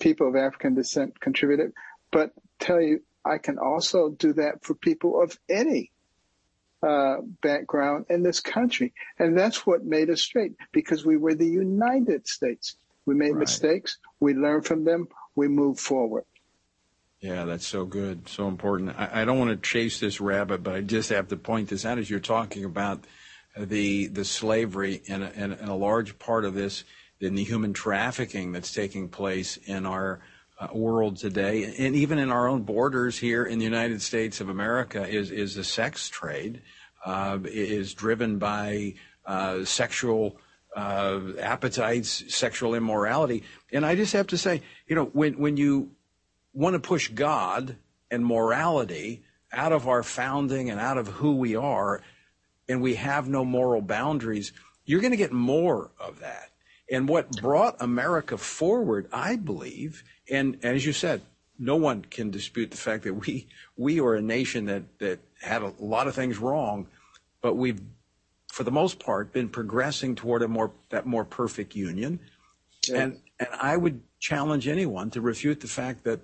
people 0.00 0.28
of 0.28 0.36
African 0.36 0.74
descent 0.74 1.20
contributed. 1.20 1.72
But 2.10 2.32
tell 2.58 2.80
you, 2.80 3.02
I 3.24 3.38
can 3.38 3.58
also 3.58 4.10
do 4.10 4.32
that 4.34 4.64
for 4.64 4.74
people 4.74 5.22
of 5.22 5.38
any 5.48 5.90
uh, 6.82 7.16
background 7.42 8.06
in 8.08 8.22
this 8.22 8.40
country. 8.40 8.92
And 9.18 9.36
that's 9.36 9.66
what 9.66 9.84
made 9.84 10.10
us 10.10 10.22
straight 10.22 10.54
because 10.72 11.04
we 11.04 11.16
were 11.16 11.34
the 11.34 11.46
United 11.46 12.26
States. 12.26 12.76
We 13.06 13.14
made 13.14 13.32
right. 13.32 13.40
mistakes. 13.40 13.98
We 14.20 14.34
learn 14.34 14.62
from 14.62 14.84
them. 14.84 15.08
We 15.34 15.48
move 15.48 15.78
forward. 15.78 16.24
Yeah, 17.20 17.46
that's 17.46 17.66
so 17.66 17.84
good, 17.84 18.28
so 18.28 18.46
important. 18.46 18.94
I, 18.96 19.22
I 19.22 19.24
don't 19.24 19.38
want 19.38 19.50
to 19.50 19.56
chase 19.56 19.98
this 19.98 20.20
rabbit, 20.20 20.62
but 20.62 20.74
I 20.74 20.82
just 20.82 21.10
have 21.10 21.28
to 21.28 21.36
point 21.36 21.68
this 21.68 21.84
out 21.84 21.98
as 21.98 22.08
you're 22.08 22.20
talking 22.20 22.64
about 22.64 23.04
the 23.56 24.06
the 24.06 24.24
slavery 24.24 25.02
and 25.08 25.24
a, 25.24 25.32
and, 25.34 25.52
a 25.68 25.74
large 25.74 26.18
part 26.20 26.44
of 26.44 26.54
this 26.54 26.84
in 27.18 27.34
the 27.34 27.42
human 27.42 27.72
trafficking 27.72 28.52
that's 28.52 28.72
taking 28.72 29.08
place 29.08 29.56
in 29.56 29.84
our 29.84 30.20
world 30.72 31.16
today, 31.16 31.74
and 31.78 31.94
even 31.94 32.18
in 32.18 32.30
our 32.30 32.48
own 32.48 32.62
borders 32.62 33.18
here 33.18 33.44
in 33.44 33.58
the 33.58 33.64
United 33.64 34.02
States 34.02 34.40
of 34.40 34.48
America, 34.48 35.06
is 35.06 35.30
is 35.30 35.54
the 35.54 35.64
sex 35.64 36.08
trade 36.08 36.62
uh, 37.04 37.38
is 37.44 37.94
driven 37.94 38.38
by 38.38 38.94
uh, 39.26 39.64
sexual 39.64 40.36
uh, 40.74 41.20
appetites, 41.40 42.34
sexual 42.34 42.74
immorality. 42.74 43.42
And 43.72 43.84
I 43.84 43.94
just 43.94 44.12
have 44.12 44.28
to 44.28 44.38
say, 44.38 44.62
you 44.86 44.94
know, 44.94 45.06
when, 45.06 45.38
when 45.38 45.56
you 45.56 45.90
want 46.52 46.74
to 46.74 46.80
push 46.80 47.08
God 47.08 47.76
and 48.10 48.24
morality 48.24 49.22
out 49.52 49.72
of 49.72 49.88
our 49.88 50.02
founding 50.02 50.70
and 50.70 50.80
out 50.80 50.98
of 50.98 51.08
who 51.08 51.36
we 51.36 51.56
are, 51.56 52.02
and 52.68 52.82
we 52.82 52.96
have 52.96 53.28
no 53.28 53.44
moral 53.44 53.80
boundaries, 53.80 54.52
you're 54.84 55.00
going 55.00 55.12
to 55.12 55.16
get 55.16 55.32
more 55.32 55.90
of 55.98 56.20
that. 56.20 56.50
And 56.90 57.08
what 57.08 57.30
brought 57.30 57.76
America 57.80 58.38
forward, 58.38 59.08
I 59.12 59.36
believe, 59.36 60.04
and 60.30 60.58
as 60.62 60.86
you 60.86 60.92
said, 60.92 61.20
no 61.58 61.76
one 61.76 62.02
can 62.02 62.30
dispute 62.30 62.70
the 62.70 62.76
fact 62.76 63.04
that 63.04 63.14
we 63.14 63.46
we 63.76 64.00
are 64.00 64.14
a 64.14 64.22
nation 64.22 64.66
that 64.66 64.98
that 64.98 65.20
had 65.40 65.62
a 65.62 65.72
lot 65.78 66.06
of 66.08 66.14
things 66.14 66.38
wrong, 66.38 66.86
but 67.42 67.56
we've 67.56 67.80
for 68.58 68.64
the 68.64 68.70
most 68.70 68.98
part, 68.98 69.32
been 69.32 69.48
progressing 69.48 70.14
toward 70.14 70.42
a 70.42 70.48
more 70.48 70.72
that 70.90 71.06
more 71.06 71.24
perfect 71.24 71.76
union. 71.76 72.20
Yes. 72.86 72.98
And 72.98 73.20
and 73.38 73.48
I 73.60 73.76
would 73.76 74.00
challenge 74.18 74.66
anyone 74.66 75.10
to 75.10 75.20
refute 75.20 75.60
the 75.60 75.68
fact 75.68 76.04
that 76.04 76.20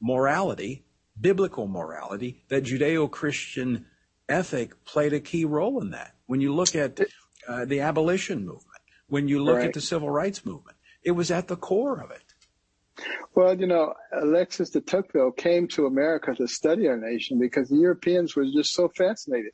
morality, 0.00 0.84
biblical 1.20 1.66
morality, 1.66 2.42
that 2.48 2.64
Judeo-Christian 2.64 3.84
ethic 4.28 4.84
played 4.84 5.12
a 5.12 5.20
key 5.20 5.44
role 5.44 5.80
in 5.82 5.90
that. 5.90 6.14
When 6.26 6.40
you 6.40 6.54
look 6.54 6.74
at 6.74 6.98
uh, 7.46 7.64
the 7.66 7.80
abolition 7.80 8.46
movement, 8.46 8.75
when 9.08 9.28
you 9.28 9.42
look 9.42 9.56
right. 9.56 9.68
at 9.68 9.74
the 9.74 9.80
civil 9.80 10.10
rights 10.10 10.44
movement, 10.44 10.76
it 11.02 11.12
was 11.12 11.30
at 11.30 11.48
the 11.48 11.56
core 11.56 12.00
of 12.00 12.10
it. 12.10 12.22
Well, 13.34 13.58
you 13.58 13.66
know, 13.66 13.92
Alexis 14.12 14.70
de 14.70 14.80
Tocqueville 14.80 15.32
came 15.32 15.68
to 15.68 15.84
America 15.84 16.34
to 16.34 16.48
study 16.48 16.88
our 16.88 16.96
nation 16.96 17.38
because 17.38 17.68
the 17.68 17.76
Europeans 17.76 18.34
were 18.34 18.46
just 18.46 18.72
so 18.72 18.88
fascinated 18.88 19.52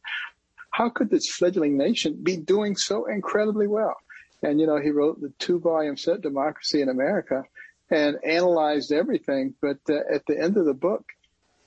how 0.73 0.89
could 0.89 1.11
this 1.11 1.29
fledgling 1.29 1.77
nation 1.77 2.19
be 2.23 2.37
doing 2.37 2.77
so 2.77 3.07
incredibly 3.07 3.69
well? 3.69 3.95
And, 4.43 4.59
you 4.59 4.67
know, 4.67 4.81
he 4.81 4.91
wrote 4.91 5.21
the 5.21 5.33
two 5.39 5.61
volume 5.61 5.97
set, 5.97 6.23
Democracy 6.23 6.81
in 6.81 6.89
America, 6.89 7.45
and 7.91 8.17
analyzed 8.25 8.91
everything. 8.91 9.55
But 9.61 9.79
uh, 9.89 10.01
at 10.13 10.27
the 10.27 10.39
end 10.39 10.57
of 10.57 10.65
the 10.65 10.75
book, 10.75 11.05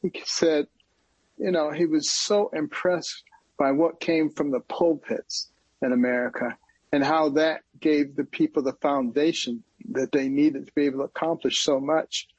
he 0.01 0.11
said, 0.25 0.65
you 1.38 1.51
know, 1.51 1.71
he 1.71 1.86
was 1.86 2.09
so 2.09 2.49
impressed 2.51 3.23
by 3.57 3.71
what 3.71 4.01
came 4.01 4.29
from 4.31 4.51
the 4.51 4.59
pulpits 4.59 5.51
in 5.81 5.93
America 5.93 6.57
and 6.95 7.03
how 7.03 7.27
that 7.27 7.59
gave 7.81 8.15
the 8.15 8.23
people 8.23 8.63
the 8.63 8.71
foundation 8.71 9.61
that 9.89 10.13
they 10.13 10.29
needed 10.29 10.65
to 10.65 10.71
be 10.71 10.85
able 10.85 10.99
to 10.99 11.03
accomplish 11.03 11.59
so 11.59 11.77
much. 11.77 12.29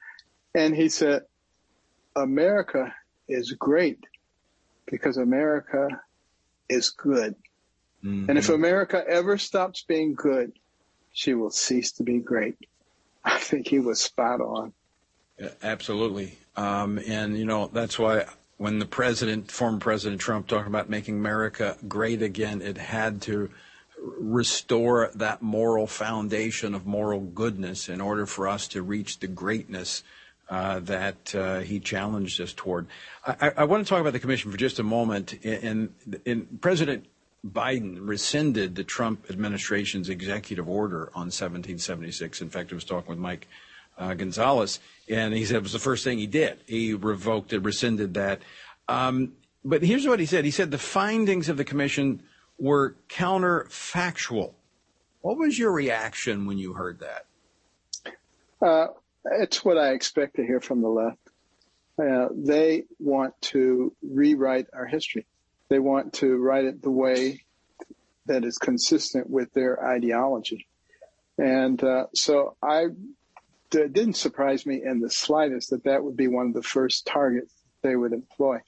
And 0.55 0.75
he 0.75 0.89
said, 0.89 1.25
America 2.15 2.91
is 3.29 3.51
great 3.51 3.99
because 4.87 5.17
America 5.17 6.01
is 6.67 6.89
good. 6.89 7.35
Mm-hmm. 8.03 8.31
And 8.31 8.39
if 8.39 8.49
America 8.49 9.03
ever 9.07 9.37
stops 9.37 9.83
being 9.83 10.15
good, 10.15 10.53
she 11.13 11.35
will 11.35 11.51
cease 11.51 11.91
to 11.91 12.03
be 12.03 12.17
great. 12.17 12.57
I 13.23 13.37
think 13.37 13.67
he 13.67 13.77
was 13.77 14.01
spot 14.01 14.41
on. 14.41 14.73
Yeah, 15.37 15.49
absolutely. 15.61 16.35
Um, 16.55 16.99
and, 17.05 17.37
you 17.37 17.45
know, 17.45 17.69
that's 17.71 17.99
why 17.99 18.25
when 18.57 18.79
the 18.79 18.87
president, 18.87 19.51
former 19.51 19.77
President 19.77 20.19
Trump, 20.19 20.47
talked 20.47 20.67
about 20.67 20.89
making 20.89 21.19
America 21.19 21.77
great 21.87 22.23
again, 22.23 22.63
it 22.63 22.79
had 22.79 23.21
to 23.21 23.51
restore 24.01 25.11
that 25.15 25.41
moral 25.41 25.87
foundation 25.87 26.75
of 26.75 26.85
moral 26.85 27.19
goodness 27.19 27.89
in 27.89 28.01
order 28.01 28.25
for 28.25 28.47
us 28.47 28.67
to 28.69 28.81
reach 28.81 29.19
the 29.19 29.27
greatness 29.27 30.03
uh, 30.49 30.79
that 30.79 31.35
uh, 31.35 31.59
he 31.59 31.79
challenged 31.79 32.39
us 32.39 32.53
toward. 32.53 32.87
I, 33.25 33.51
I, 33.57 33.63
want 33.65 33.85
to 33.85 33.89
talk 33.89 33.99
about 33.99 34.13
the 34.13 34.19
commission 34.19 34.49
for 34.49 34.57
just 34.57 34.79
a 34.79 34.83
moment. 34.83 35.33
And, 35.43 35.93
President 36.61 37.05
Biden 37.45 37.97
rescinded 37.99 38.75
the 38.75 38.83
Trump 38.83 39.29
administration's 39.29 40.09
executive 40.09 40.69
order 40.69 41.07
on 41.13 41.27
1776. 41.27 42.41
In 42.41 42.49
fact, 42.49 42.71
I 42.71 42.75
was 42.75 42.85
talking 42.85 43.09
with 43.09 43.19
Mike 43.19 43.47
uh, 43.97 44.13
Gonzalez, 44.13 44.79
and 45.09 45.33
he 45.33 45.43
said 45.43 45.57
it 45.57 45.63
was 45.63 45.73
the 45.73 45.79
first 45.79 46.03
thing 46.03 46.17
he 46.17 46.27
did. 46.27 46.59
He 46.65 46.93
revoked 46.93 47.51
it, 47.51 47.59
rescinded 47.59 48.13
that. 48.13 48.41
Um, 48.87 49.33
but 49.65 49.83
here's 49.83 50.07
what 50.07 50.19
he 50.19 50.25
said. 50.25 50.45
He 50.45 50.51
said 50.51 50.71
the 50.71 50.77
findings 50.77 51.49
of 51.49 51.57
the 51.57 51.65
commission 51.65 52.23
were 52.57 52.95
counterfactual. 53.09 54.53
What 55.21 55.37
was 55.37 55.57
your 55.57 55.71
reaction 55.71 56.45
when 56.45 56.57
you 56.57 56.73
heard 56.73 56.99
that? 56.99 57.25
Uh, 58.61 58.87
it's 59.25 59.63
what 59.63 59.77
I 59.77 59.91
expect 59.91 60.35
to 60.37 60.45
hear 60.45 60.61
from 60.61 60.81
the 60.81 60.89
left. 60.89 61.19
Uh, 61.99 62.29
they 62.35 62.83
want 62.99 63.33
to 63.41 63.93
rewrite 64.01 64.67
our 64.73 64.85
history. 64.85 65.25
They 65.69 65.79
want 65.79 66.13
to 66.13 66.37
write 66.37 66.65
it 66.65 66.81
the 66.81 66.91
way 66.91 67.43
that 68.27 68.45
is 68.45 68.57
consistent 68.57 69.29
with 69.29 69.51
their 69.53 69.83
ideology. 69.83 70.67
And 71.37 71.83
uh, 71.83 72.05
so 72.13 72.55
I 72.61 72.87
it 73.73 73.93
didn't 73.93 74.13
surprise 74.13 74.65
me 74.65 74.81
in 74.83 74.99
the 74.99 75.09
slightest 75.09 75.71
that 75.71 75.83
that 75.83 76.03
would 76.03 76.15
be 76.15 76.27
one 76.27 76.47
of 76.47 76.53
the 76.53 76.63
first 76.63 77.05
targets 77.05 77.53
they 77.81 77.95
would 77.95 78.13
employ. 78.13 78.59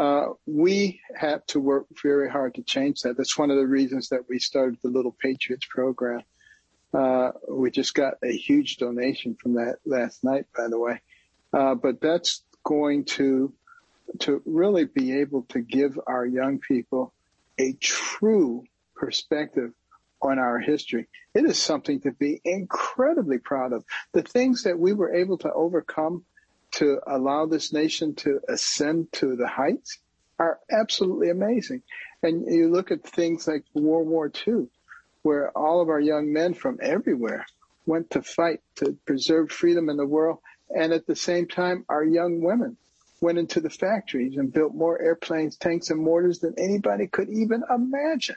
Uh, 0.00 0.32
we 0.46 0.98
have 1.14 1.44
to 1.44 1.60
work 1.60 1.86
very 2.02 2.30
hard 2.30 2.54
to 2.54 2.62
change 2.62 3.02
that. 3.02 3.18
That's 3.18 3.36
one 3.36 3.50
of 3.50 3.58
the 3.58 3.66
reasons 3.66 4.08
that 4.08 4.26
we 4.30 4.38
started 4.38 4.78
the 4.82 4.88
Little 4.88 5.14
Patriots 5.20 5.66
program. 5.68 6.22
Uh, 6.94 7.32
we 7.50 7.70
just 7.70 7.92
got 7.92 8.14
a 8.24 8.32
huge 8.32 8.78
donation 8.78 9.36
from 9.40 9.54
that 9.54 9.76
last 9.84 10.24
night, 10.24 10.46
by 10.56 10.68
the 10.68 10.78
way. 10.78 11.02
Uh, 11.52 11.74
but 11.74 12.00
that's 12.00 12.42
going 12.64 13.04
to 13.04 13.52
to 14.20 14.42
really 14.46 14.86
be 14.86 15.20
able 15.20 15.42
to 15.50 15.60
give 15.60 16.00
our 16.06 16.24
young 16.24 16.58
people 16.58 17.12
a 17.58 17.74
true 17.74 18.64
perspective 18.96 19.72
on 20.22 20.38
our 20.38 20.58
history. 20.58 21.08
It 21.34 21.44
is 21.44 21.58
something 21.58 22.00
to 22.00 22.12
be 22.12 22.40
incredibly 22.42 23.38
proud 23.38 23.74
of. 23.74 23.84
The 24.12 24.22
things 24.22 24.62
that 24.62 24.78
we 24.78 24.94
were 24.94 25.14
able 25.14 25.36
to 25.38 25.52
overcome 25.52 26.24
to 26.72 27.00
allow 27.06 27.46
this 27.46 27.72
nation 27.72 28.14
to 28.16 28.40
ascend 28.48 29.12
to 29.12 29.36
the 29.36 29.48
heights 29.48 29.98
are 30.38 30.58
absolutely 30.70 31.30
amazing. 31.30 31.82
And 32.22 32.44
you 32.52 32.68
look 32.68 32.90
at 32.90 33.04
things 33.04 33.46
like 33.46 33.64
World 33.74 34.08
War 34.08 34.30
II, 34.46 34.68
where 35.22 35.50
all 35.56 35.80
of 35.80 35.88
our 35.88 36.00
young 36.00 36.32
men 36.32 36.54
from 36.54 36.78
everywhere 36.82 37.46
went 37.86 38.10
to 38.10 38.22
fight 38.22 38.60
to 38.76 38.96
preserve 39.04 39.50
freedom 39.50 39.88
in 39.88 39.96
the 39.96 40.06
world. 40.06 40.38
And 40.70 40.92
at 40.92 41.06
the 41.06 41.16
same 41.16 41.46
time, 41.46 41.84
our 41.88 42.04
young 42.04 42.40
women 42.40 42.76
went 43.20 43.38
into 43.38 43.60
the 43.60 43.70
factories 43.70 44.36
and 44.36 44.52
built 44.52 44.74
more 44.74 45.00
airplanes, 45.00 45.56
tanks, 45.56 45.90
and 45.90 46.00
mortars 46.00 46.38
than 46.38 46.54
anybody 46.58 47.06
could 47.06 47.28
even 47.28 47.62
imagine. 47.68 48.36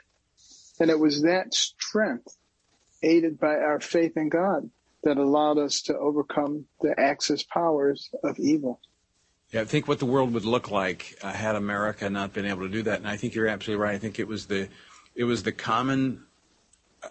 And 0.78 0.90
it 0.90 0.98
was 0.98 1.22
that 1.22 1.54
strength, 1.54 2.36
aided 3.02 3.38
by 3.38 3.54
our 3.54 3.80
faith 3.80 4.16
in 4.16 4.28
God, 4.28 4.68
that 5.04 5.18
allowed 5.18 5.58
us 5.58 5.82
to 5.82 5.96
overcome 5.98 6.64
the 6.80 6.98
axis 6.98 7.42
powers 7.42 8.10
of 8.22 8.38
evil. 8.38 8.80
Yeah, 9.50 9.60
I 9.60 9.64
think 9.64 9.86
what 9.86 9.98
the 9.98 10.06
world 10.06 10.32
would 10.34 10.44
look 10.44 10.70
like 10.70 11.16
uh, 11.22 11.32
had 11.32 11.54
America 11.54 12.10
not 12.10 12.32
been 12.32 12.46
able 12.46 12.62
to 12.62 12.68
do 12.68 12.82
that. 12.82 12.98
And 12.98 13.08
I 13.08 13.16
think 13.16 13.34
you're 13.34 13.46
absolutely 13.46 13.82
right. 13.82 13.94
I 13.94 13.98
think 13.98 14.18
it 14.18 14.26
was 14.26 14.46
the, 14.46 14.68
it 15.14 15.24
was 15.24 15.42
the 15.42 15.52
common, 15.52 16.24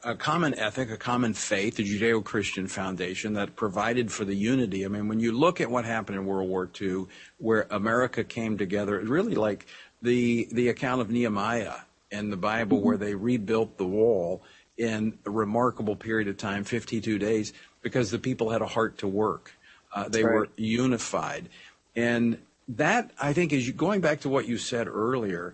a 0.03 0.15
common 0.15 0.53
ethic, 0.55 0.89
a 0.89 0.97
common 0.97 1.33
faith, 1.33 1.77
the 1.77 1.83
Judeo-Christian 1.83 2.67
foundation 2.67 3.33
that 3.33 3.55
provided 3.55 4.11
for 4.11 4.25
the 4.25 4.35
unity. 4.35 4.83
I 4.83 4.89
mean, 4.89 5.07
when 5.07 5.19
you 5.19 5.31
look 5.31 5.61
at 5.61 5.71
what 5.71 5.85
happened 5.85 6.17
in 6.17 6.25
World 6.25 6.49
War 6.49 6.69
II, 6.81 7.05
where 7.37 7.67
America 7.69 8.23
came 8.23 8.57
together, 8.57 8.99
it's 8.99 9.09
really 9.09 9.35
like 9.35 9.65
the 10.01 10.49
the 10.51 10.67
account 10.67 10.99
of 10.99 11.09
Nehemiah 11.09 11.75
in 12.11 12.29
the 12.29 12.37
Bible 12.37 12.77
mm-hmm. 12.77 12.87
where 12.87 12.97
they 12.97 13.15
rebuilt 13.15 13.77
the 13.77 13.85
wall 13.85 14.43
in 14.77 15.17
a 15.25 15.29
remarkable 15.29 15.95
period 15.95 16.27
of 16.27 16.37
time, 16.37 16.63
52 16.63 17.19
days, 17.19 17.53
because 17.83 18.09
the 18.09 18.17
people 18.17 18.49
had 18.49 18.63
a 18.63 18.65
heart 18.65 18.97
to 18.99 19.07
work. 19.07 19.53
Uh, 19.93 20.09
they 20.09 20.23
right. 20.23 20.33
were 20.33 20.49
unified. 20.57 21.49
And 21.95 22.39
that, 22.67 23.11
I 23.21 23.33
think, 23.33 23.53
is 23.53 23.69
going 23.71 24.01
back 24.01 24.21
to 24.21 24.29
what 24.29 24.47
you 24.47 24.57
said 24.57 24.87
earlier, 24.87 25.53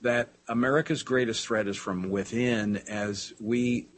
that 0.00 0.30
America's 0.48 1.02
greatest 1.02 1.46
threat 1.46 1.66
is 1.66 1.76
from 1.76 2.08
within 2.08 2.76
as 2.88 3.34
we 3.38 3.88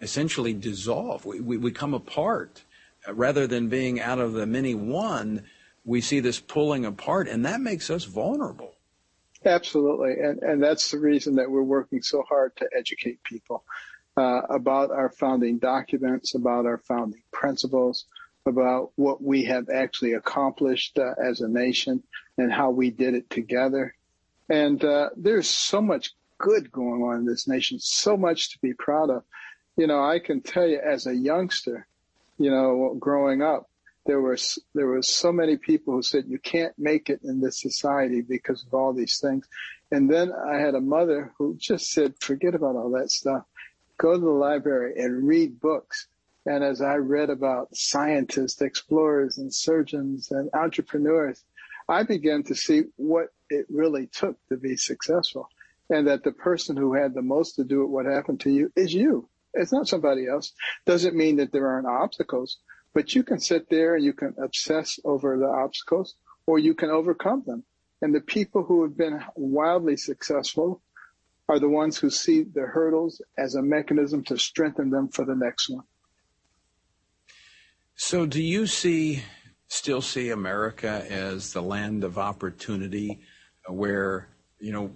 essentially 0.00 0.54
dissolve. 0.54 1.26
We, 1.26 1.40
we, 1.40 1.56
we 1.58 1.70
come 1.72 1.92
apart. 1.92 2.62
Uh, 3.06 3.12
rather 3.12 3.46
than 3.46 3.68
being 3.68 4.00
out 4.00 4.18
of 4.18 4.32
the 4.32 4.46
many 4.46 4.74
one, 4.74 5.44
we 5.84 6.00
see 6.00 6.20
this 6.20 6.40
pulling 6.40 6.86
apart, 6.86 7.28
and 7.28 7.44
that 7.44 7.60
makes 7.60 7.90
us 7.90 8.04
vulnerable. 8.04 8.74
Absolutely. 9.44 10.12
And, 10.12 10.42
and 10.42 10.62
that's 10.62 10.90
the 10.90 10.98
reason 10.98 11.34
that 11.34 11.50
we're 11.50 11.62
working 11.62 12.00
so 12.00 12.22
hard 12.22 12.56
to 12.56 12.68
educate 12.74 13.22
people 13.24 13.64
uh, 14.16 14.42
about 14.48 14.90
our 14.90 15.10
founding 15.10 15.58
documents, 15.58 16.34
about 16.34 16.66
our 16.66 16.78
founding 16.78 17.22
principles, 17.32 18.06
about 18.46 18.92
what 18.96 19.22
we 19.22 19.44
have 19.44 19.68
actually 19.70 20.12
accomplished 20.12 20.98
uh, 20.98 21.14
as 21.22 21.40
a 21.40 21.48
nation 21.48 22.02
and 22.38 22.52
how 22.52 22.70
we 22.70 22.90
did 22.90 23.14
it 23.14 23.28
together. 23.30 23.94
And 24.48 24.84
uh, 24.84 25.10
there's 25.16 25.48
so 25.48 25.80
much 25.80 26.12
good 26.38 26.70
going 26.70 27.02
on 27.02 27.18
in 27.18 27.26
this 27.26 27.48
nation, 27.48 27.78
so 27.80 28.16
much 28.16 28.52
to 28.52 28.58
be 28.60 28.74
proud 28.74 29.10
of. 29.10 29.24
You 29.76 29.86
know, 29.86 30.02
I 30.02 30.18
can 30.18 30.40
tell 30.42 30.66
you 30.66 30.78
as 30.78 31.06
a 31.06 31.14
youngster, 31.14 31.86
you 32.38 32.50
know, 32.50 32.96
growing 32.98 33.42
up, 33.42 33.68
there 34.06 34.20
was 34.20 34.58
there 34.74 34.86
was 34.86 35.08
so 35.08 35.32
many 35.32 35.56
people 35.56 35.94
who 35.94 36.02
said 36.02 36.26
you 36.28 36.38
can't 36.38 36.74
make 36.78 37.08
it 37.08 37.20
in 37.24 37.40
this 37.40 37.60
society 37.60 38.20
because 38.20 38.62
of 38.64 38.74
all 38.74 38.92
these 38.92 39.18
things. 39.18 39.48
And 39.90 40.10
then 40.10 40.32
I 40.32 40.58
had 40.58 40.74
a 40.74 40.80
mother 40.80 41.32
who 41.38 41.56
just 41.56 41.90
said, 41.90 42.14
forget 42.20 42.54
about 42.54 42.76
all 42.76 42.90
that 42.90 43.10
stuff. 43.10 43.44
Go 43.98 44.14
to 44.14 44.20
the 44.20 44.30
library 44.30 44.94
and 44.96 45.26
read 45.26 45.60
books. 45.60 46.08
And 46.46 46.62
as 46.62 46.82
I 46.82 46.96
read 46.96 47.30
about 47.30 47.74
scientists, 47.74 48.60
explorers, 48.60 49.38
and 49.38 49.52
surgeons 49.52 50.30
and 50.30 50.50
entrepreneurs, 50.52 51.42
I 51.88 52.02
began 52.02 52.42
to 52.44 52.54
see 52.54 52.84
what 52.96 53.28
it 53.48 53.66
really 53.70 54.06
took 54.08 54.36
to 54.48 54.56
be 54.56 54.76
successful. 54.76 55.48
And 55.90 56.06
that 56.08 56.24
the 56.24 56.32
person 56.32 56.76
who 56.76 56.94
had 56.94 57.14
the 57.14 57.22
most 57.22 57.56
to 57.56 57.64
do 57.64 57.80
with 57.82 57.90
what 57.90 58.06
happened 58.06 58.40
to 58.40 58.50
you 58.50 58.72
is 58.74 58.92
you. 58.92 59.28
It's 59.52 59.72
not 59.72 59.88
somebody 59.88 60.26
else. 60.26 60.52
Doesn't 60.86 61.16
mean 61.16 61.36
that 61.36 61.52
there 61.52 61.68
aren't 61.68 61.86
obstacles, 61.86 62.58
but 62.92 63.14
you 63.14 63.22
can 63.22 63.38
sit 63.38 63.68
there 63.70 63.94
and 63.94 64.04
you 64.04 64.12
can 64.12 64.34
obsess 64.42 64.98
over 65.04 65.38
the 65.38 65.46
obstacles 65.46 66.14
or 66.46 66.58
you 66.58 66.74
can 66.74 66.90
overcome 66.90 67.42
them. 67.46 67.64
And 68.02 68.14
the 68.14 68.20
people 68.20 68.64
who 68.64 68.82
have 68.82 68.96
been 68.96 69.22
wildly 69.36 69.96
successful 69.96 70.82
are 71.48 71.58
the 71.58 71.68
ones 71.68 71.98
who 71.98 72.10
see 72.10 72.42
the 72.42 72.62
hurdles 72.62 73.20
as 73.38 73.54
a 73.54 73.62
mechanism 73.62 74.24
to 74.24 74.38
strengthen 74.38 74.90
them 74.90 75.08
for 75.08 75.24
the 75.24 75.34
next 75.34 75.68
one. 75.68 75.84
So 77.96 78.26
do 78.26 78.42
you 78.42 78.66
see 78.66 79.22
still 79.68 80.00
see 80.00 80.30
America 80.30 81.04
as 81.08 81.52
the 81.52 81.62
land 81.62 82.04
of 82.04 82.18
opportunity 82.18 83.20
where, 83.68 84.28
you 84.58 84.72
know, 84.72 84.90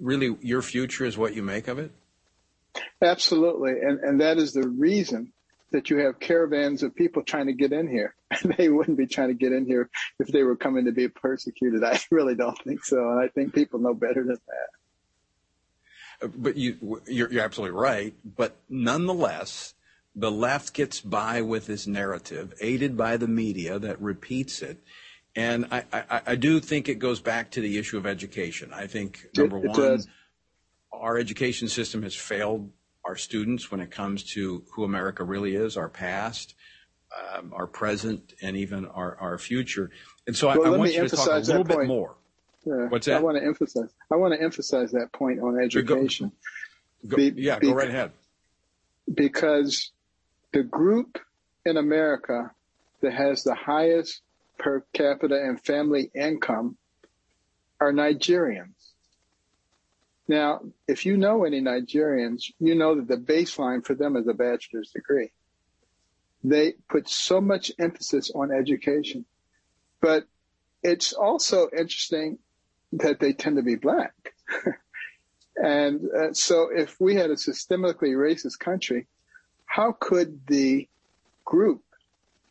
really 0.00 0.36
your 0.40 0.62
future 0.62 1.04
is 1.04 1.16
what 1.16 1.34
you 1.34 1.42
make 1.42 1.68
of 1.68 1.78
it? 1.78 1.90
Absolutely. 3.02 3.72
And 3.72 4.00
and 4.00 4.20
that 4.20 4.38
is 4.38 4.52
the 4.52 4.68
reason 4.68 5.32
that 5.70 5.90
you 5.90 5.98
have 5.98 6.18
caravans 6.18 6.82
of 6.82 6.94
people 6.94 7.22
trying 7.22 7.46
to 7.46 7.52
get 7.52 7.72
in 7.72 7.88
here. 7.88 8.14
they 8.56 8.68
wouldn't 8.68 8.96
be 8.96 9.06
trying 9.06 9.28
to 9.28 9.34
get 9.34 9.52
in 9.52 9.66
here 9.66 9.90
if 10.18 10.28
they 10.28 10.42
were 10.42 10.56
coming 10.56 10.86
to 10.86 10.92
be 10.92 11.08
persecuted. 11.08 11.84
I 11.84 12.00
really 12.10 12.34
don't 12.34 12.58
think 12.62 12.84
so. 12.84 12.96
And 12.96 13.20
I 13.20 13.28
think 13.28 13.54
people 13.54 13.80
know 13.80 13.94
better 13.94 14.24
than 14.24 14.38
that. 14.46 14.68
But 16.20 16.56
you, 16.56 17.00
you're, 17.06 17.30
you're 17.32 17.44
absolutely 17.44 17.78
right. 17.78 18.14
But 18.24 18.56
nonetheless, 18.68 19.74
the 20.16 20.30
left 20.30 20.74
gets 20.74 21.00
by 21.00 21.42
with 21.42 21.66
this 21.66 21.86
narrative, 21.86 22.54
aided 22.60 22.96
by 22.96 23.16
the 23.16 23.28
media 23.28 23.78
that 23.78 24.00
repeats 24.00 24.62
it. 24.62 24.78
And 25.36 25.66
I, 25.70 25.84
I, 25.92 26.20
I 26.26 26.34
do 26.34 26.58
think 26.58 26.88
it 26.88 26.98
goes 26.98 27.20
back 27.20 27.52
to 27.52 27.60
the 27.60 27.78
issue 27.78 27.96
of 27.96 28.06
education. 28.06 28.72
I 28.72 28.88
think 28.88 29.28
number 29.36 29.58
it, 29.58 29.66
it 29.66 29.68
one, 29.68 29.80
does. 29.80 30.08
our 30.90 31.18
education 31.18 31.68
system 31.68 32.02
has 32.02 32.16
failed 32.16 32.70
our 33.04 33.14
students 33.14 33.70
when 33.70 33.80
it 33.80 33.92
comes 33.92 34.24
to 34.32 34.64
who 34.72 34.82
America 34.82 35.22
really 35.22 35.54
is, 35.54 35.76
our 35.76 35.88
past, 35.88 36.54
um, 37.36 37.52
our 37.54 37.68
present, 37.68 38.34
and 38.42 38.56
even 38.56 38.86
our, 38.86 39.16
our 39.20 39.38
future. 39.38 39.90
And 40.26 40.36
so 40.36 40.48
I 40.48 40.56
want 40.56 40.92
you 40.92 41.08
to 41.08 41.16
talk 41.16 41.28
a 41.28 41.38
little 41.38 41.62
bit 41.64 41.86
more. 41.86 42.16
Yeah, 42.68 42.88
What's 42.88 43.06
that? 43.06 43.16
I 43.16 43.20
want 43.20 43.38
to 43.38 43.44
emphasize. 43.44 43.88
I 44.10 44.16
want 44.16 44.34
to 44.34 44.42
emphasize 44.42 44.92
that 44.92 45.10
point 45.12 45.40
on 45.40 45.58
education. 45.58 46.32
Go, 47.06 47.16
go, 47.16 47.22
yeah, 47.22 47.58
be, 47.58 47.68
go 47.68 47.74
right 47.74 47.88
ahead. 47.88 48.12
Because 49.12 49.90
the 50.52 50.62
group 50.62 51.18
in 51.64 51.78
America 51.78 52.50
that 53.00 53.14
has 53.14 53.42
the 53.42 53.54
highest 53.54 54.20
per 54.58 54.84
capita 54.92 55.36
and 55.36 55.58
family 55.64 56.10
income 56.14 56.76
are 57.80 57.92
Nigerians. 57.92 58.74
Now, 60.26 60.60
if 60.86 61.06
you 61.06 61.16
know 61.16 61.44
any 61.44 61.62
Nigerians, 61.62 62.52
you 62.58 62.74
know 62.74 62.96
that 62.96 63.08
the 63.08 63.16
baseline 63.16 63.82
for 63.82 63.94
them 63.94 64.14
is 64.16 64.28
a 64.28 64.34
bachelor's 64.34 64.90
degree. 64.90 65.30
They 66.44 66.74
put 66.90 67.08
so 67.08 67.40
much 67.40 67.72
emphasis 67.78 68.30
on 68.34 68.52
education. 68.52 69.24
But 70.02 70.24
it's 70.82 71.14
also 71.14 71.70
interesting 71.72 72.38
that 72.92 73.20
they 73.20 73.32
tend 73.32 73.56
to 73.56 73.62
be 73.62 73.76
black. 73.76 74.14
and 75.56 76.00
uh, 76.10 76.32
so 76.32 76.68
if 76.74 76.98
we 77.00 77.14
had 77.14 77.30
a 77.30 77.34
systemically 77.34 78.14
racist 78.14 78.58
country, 78.58 79.06
how 79.66 79.92
could 79.92 80.40
the 80.46 80.88
group 81.44 81.82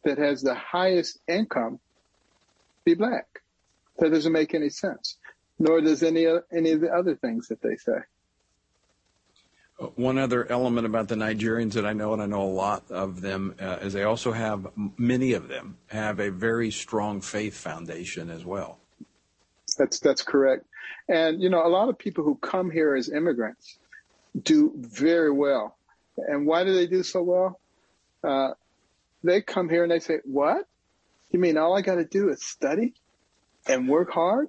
that 0.04 0.18
has 0.18 0.42
the 0.42 0.56
highest 0.56 1.20
income 1.28 1.80
be 2.86 2.94
black? 2.94 3.42
That 4.00 4.12
doesn't 4.12 4.32
make 4.32 4.54
any 4.54 4.70
sense. 4.70 5.18
nor 5.60 5.82
does 5.82 6.04
any 6.04 6.28
any 6.52 6.72
of 6.72 6.82
the 6.82 6.90
other 6.90 7.16
things 7.16 7.48
that 7.48 7.62
they 7.62 7.76
say. 7.76 8.00
One 9.96 10.18
other 10.18 10.52
element 10.52 10.88
about 10.88 11.08
the 11.08 11.16
Nigerians 11.16 11.74
that 11.74 11.86
I 11.86 11.94
know, 11.94 12.14
and 12.14 12.22
I 12.22 12.26
know 12.26 12.42
a 12.42 12.50
lot 12.50 12.90
of 12.90 13.22
them, 13.22 13.54
uh, 13.62 13.78
is 13.82 13.94
they 13.94 14.04
also 14.04 14.32
have 14.32 14.68
many 14.98 15.34
of 15.34 15.50
them 15.50 15.78
have 15.88 16.20
a 16.20 16.32
very 16.32 16.72
strong 16.72 17.22
faith 17.22 17.56
foundation 17.56 18.32
as 18.32 18.44
well. 18.44 18.80
That's 19.78 20.00
that's 20.00 20.24
correct, 20.24 20.66
and 21.08 21.42
you 21.42 21.50
know 21.50 21.66
a 21.66 21.70
lot 21.70 21.90
of 21.90 21.98
people 21.98 22.24
who 22.24 22.36
come 22.36 22.72
here 22.72 22.96
as 22.96 23.10
immigrants 23.10 23.78
do 24.42 24.74
very 24.76 25.32
well, 25.32 25.78
and 26.18 26.46
why 26.46 26.64
do 26.64 26.74
they 26.74 26.88
do 26.88 27.04
so 27.04 27.24
well? 27.24 27.60
Uh, 28.24 28.54
they 29.24 29.42
come 29.42 29.70
here 29.70 29.84
and 29.84 29.92
they 29.92 30.00
say, 30.00 30.20
"What? 30.26 30.66
You 31.32 31.40
mean 31.40 31.58
all 31.58 31.78
I 31.78 31.82
got 31.82 31.96
to 31.96 32.06
do 32.06 32.30
is 32.30 32.44
study 32.44 32.94
and 33.68 33.90
work 33.90 34.12
hard? 34.12 34.48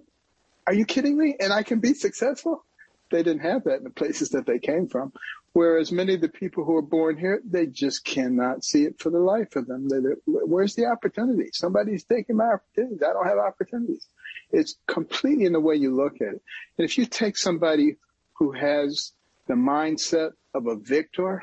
Are 0.66 0.74
you 0.74 0.84
kidding 0.84 1.16
me? 1.18 1.36
And 1.38 1.52
I 1.52 1.62
can 1.62 1.80
be 1.80 1.94
successful?" 1.94 2.64
They 3.10 3.22
didn't 3.22 3.40
have 3.40 3.64
that 3.64 3.78
in 3.78 3.84
the 3.84 3.90
places 3.90 4.30
that 4.30 4.46
they 4.46 4.58
came 4.58 4.86
from. 4.86 5.12
Whereas 5.54 5.90
many 5.90 6.14
of 6.14 6.20
the 6.20 6.28
people 6.28 6.64
who 6.64 6.76
are 6.76 6.82
born 6.82 7.16
here, 7.16 7.40
they 7.44 7.66
just 7.66 8.04
cannot 8.04 8.64
see 8.64 8.84
it 8.84 9.00
for 9.00 9.10
the 9.10 9.18
life 9.18 9.56
of 9.56 9.66
them. 9.66 9.88
They, 9.88 9.96
where's 10.26 10.74
the 10.74 10.86
opportunity? 10.86 11.48
Somebody's 11.52 12.04
taking 12.04 12.36
my 12.36 12.52
opportunities. 12.52 13.02
I 13.02 13.12
don't 13.12 13.26
have 13.26 13.38
opportunities. 13.38 14.06
It's 14.50 14.76
completely 14.86 15.44
in 15.44 15.52
the 15.52 15.60
way 15.60 15.76
you 15.76 15.94
look 15.94 16.16
at 16.16 16.34
it. 16.34 16.42
And 16.78 16.84
if 16.84 16.98
you 16.98 17.06
take 17.06 17.36
somebody 17.36 17.96
who 18.34 18.52
has 18.52 19.12
the 19.46 19.54
mindset 19.54 20.32
of 20.54 20.66
a 20.66 20.76
victor, 20.76 21.42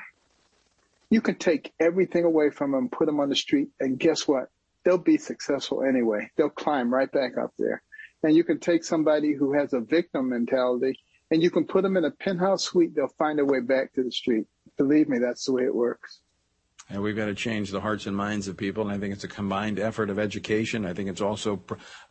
you 1.10 1.22
can 1.22 1.36
take 1.36 1.74
everything 1.80 2.24
away 2.24 2.50
from 2.50 2.72
them, 2.72 2.90
put 2.90 3.06
them 3.06 3.20
on 3.20 3.30
the 3.30 3.36
street, 3.36 3.70
and 3.80 4.00
guess 4.00 4.28
what? 4.28 4.50
They'll 4.84 4.98
be 4.98 5.18
successful 5.18 5.84
anyway. 5.84 6.30
They'll 6.36 6.50
climb 6.50 6.94
right 6.94 7.12
back 7.12 7.38
up 7.38 7.54
there. 7.58 7.82
And 8.24 8.36
you 8.36 8.44
can 8.44 8.60
take 8.60 8.84
somebody 8.84 9.34
who 9.34 9.54
has 9.54 9.74
a 9.74 9.80
victim 9.80 10.30
mentality 10.30 11.00
and 11.32 11.42
you 11.42 11.50
can 11.50 11.66
put 11.66 11.84
them 11.84 11.98
in 11.98 12.06
a 12.06 12.12
penthouse 12.12 12.64
suite. 12.64 12.96
They'll 12.96 13.08
find 13.08 13.40
a 13.40 13.46
way 13.46 13.60
back 13.60 13.94
to 13.94 14.04
the 14.04 14.12
street. 14.12 14.46
Believe 14.78 15.10
me, 15.10 15.20
that's 15.20 15.46
the 15.46 15.54
way 15.54 15.64
it 15.64 15.74
works. 15.74 16.20
And 16.90 17.02
we've 17.02 17.16
got 17.16 17.26
to 17.26 17.34
change 17.34 17.72
the 17.72 17.82
hearts 17.82 18.06
and 18.06 18.16
minds 18.16 18.48
of 18.48 18.58
people. 18.58 18.84
And 18.84 18.92
I 18.92 19.00
think 19.00 19.14
it's 19.14 19.24
a 19.24 19.28
combined 19.30 19.80
effort 19.80 20.10
of 20.10 20.20
education. 20.20 20.86
I 20.86 20.94
think 20.94 21.10
it's 21.10 21.22
also 21.22 21.60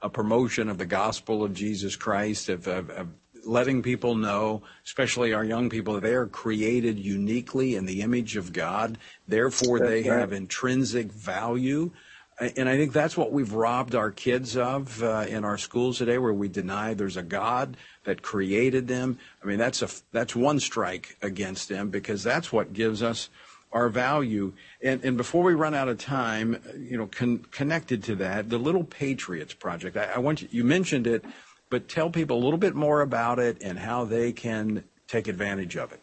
a 0.03 0.09
promotion 0.09 0.69
of 0.69 0.79
the 0.79 0.87
gospel 0.87 1.45
of 1.45 1.55
Jesus 1.55 1.95
Christ, 1.95 2.49
of, 2.49 2.67
of, 2.67 2.91
of 2.91 3.09
letting 3.45 3.83
people 3.83 4.15
know, 4.17 4.63
especially 4.85 5.33
our 5.33 5.45
young 5.45 5.71
people, 5.71 5.95
that 5.95 6.03
they 6.03 6.15
are 6.15 6.27
created 6.27 6.99
uniquely 6.99 7.77
in 7.77 7.87
the 7.87 8.03
image 8.03 8.37
of 8.37 8.53
God. 8.53 8.99
Therefore, 9.29 9.79
That's 9.79 9.91
they 9.91 10.11
right. 10.11 10.19
have 10.21 10.33
intrinsic 10.33 11.13
value. 11.13 11.93
And 12.41 12.69
I 12.69 12.77
think 12.77 12.93
that's 12.93 13.17
what 13.17 13.31
we've 13.31 13.53
robbed 13.53 13.95
our 13.95 14.11
kids 14.11 14.57
of 14.57 15.01
uh, 15.05 15.25
in 15.29 15.45
our 15.45 15.57
schools 15.57 15.99
today, 15.99 16.19
where 16.19 16.33
we 16.33 16.49
deny 16.49 16.93
there's 16.93 17.17
a 17.17 17.23
God 17.23 17.77
that 18.05 18.23
created 18.23 18.89
them. 18.89 19.19
I 19.41 19.47
mean, 19.47 19.59
that's 19.59 19.83
a 19.83 19.89
that's 20.11 20.35
one 20.35 20.59
strike 20.59 21.17
against 21.23 21.69
them 21.69 21.91
because 21.91 22.25
that's 22.25 22.53
what 22.53 22.73
gives 22.73 23.05
us 23.05 23.31
our 23.75 23.89
value. 23.89 24.53
And, 24.83 25.05
and 25.05 25.17
before 25.17 25.43
we 25.43 25.53
run 25.55 25.75
out 25.75 25.89
of 25.89 25.99
time, 25.99 26.63
you 26.79 26.97
know, 26.97 27.09
con- 27.09 27.45
connected 27.51 28.05
to 28.05 28.15
that, 28.17 28.49
the 28.49 28.59
Little 28.59 28.85
Patriots 28.85 29.53
Project. 29.53 29.97
I, 29.97 30.05
I 30.15 30.19
want 30.19 30.41
you, 30.41 30.49
you 30.51 30.65
mentioned 30.65 31.07
it, 31.07 31.25
but 31.69 31.89
tell 31.89 32.09
people 32.09 32.39
a 32.39 32.43
little 32.43 32.59
bit 32.59 32.75
more 32.75 33.01
about 33.01 33.39
it 33.39 33.61
and 33.63 33.79
how 33.79 34.05
they 34.05 34.33
can 34.33 34.85
take 35.09 35.29
advantage 35.29 35.77
of 35.77 35.93
it. 35.93 36.01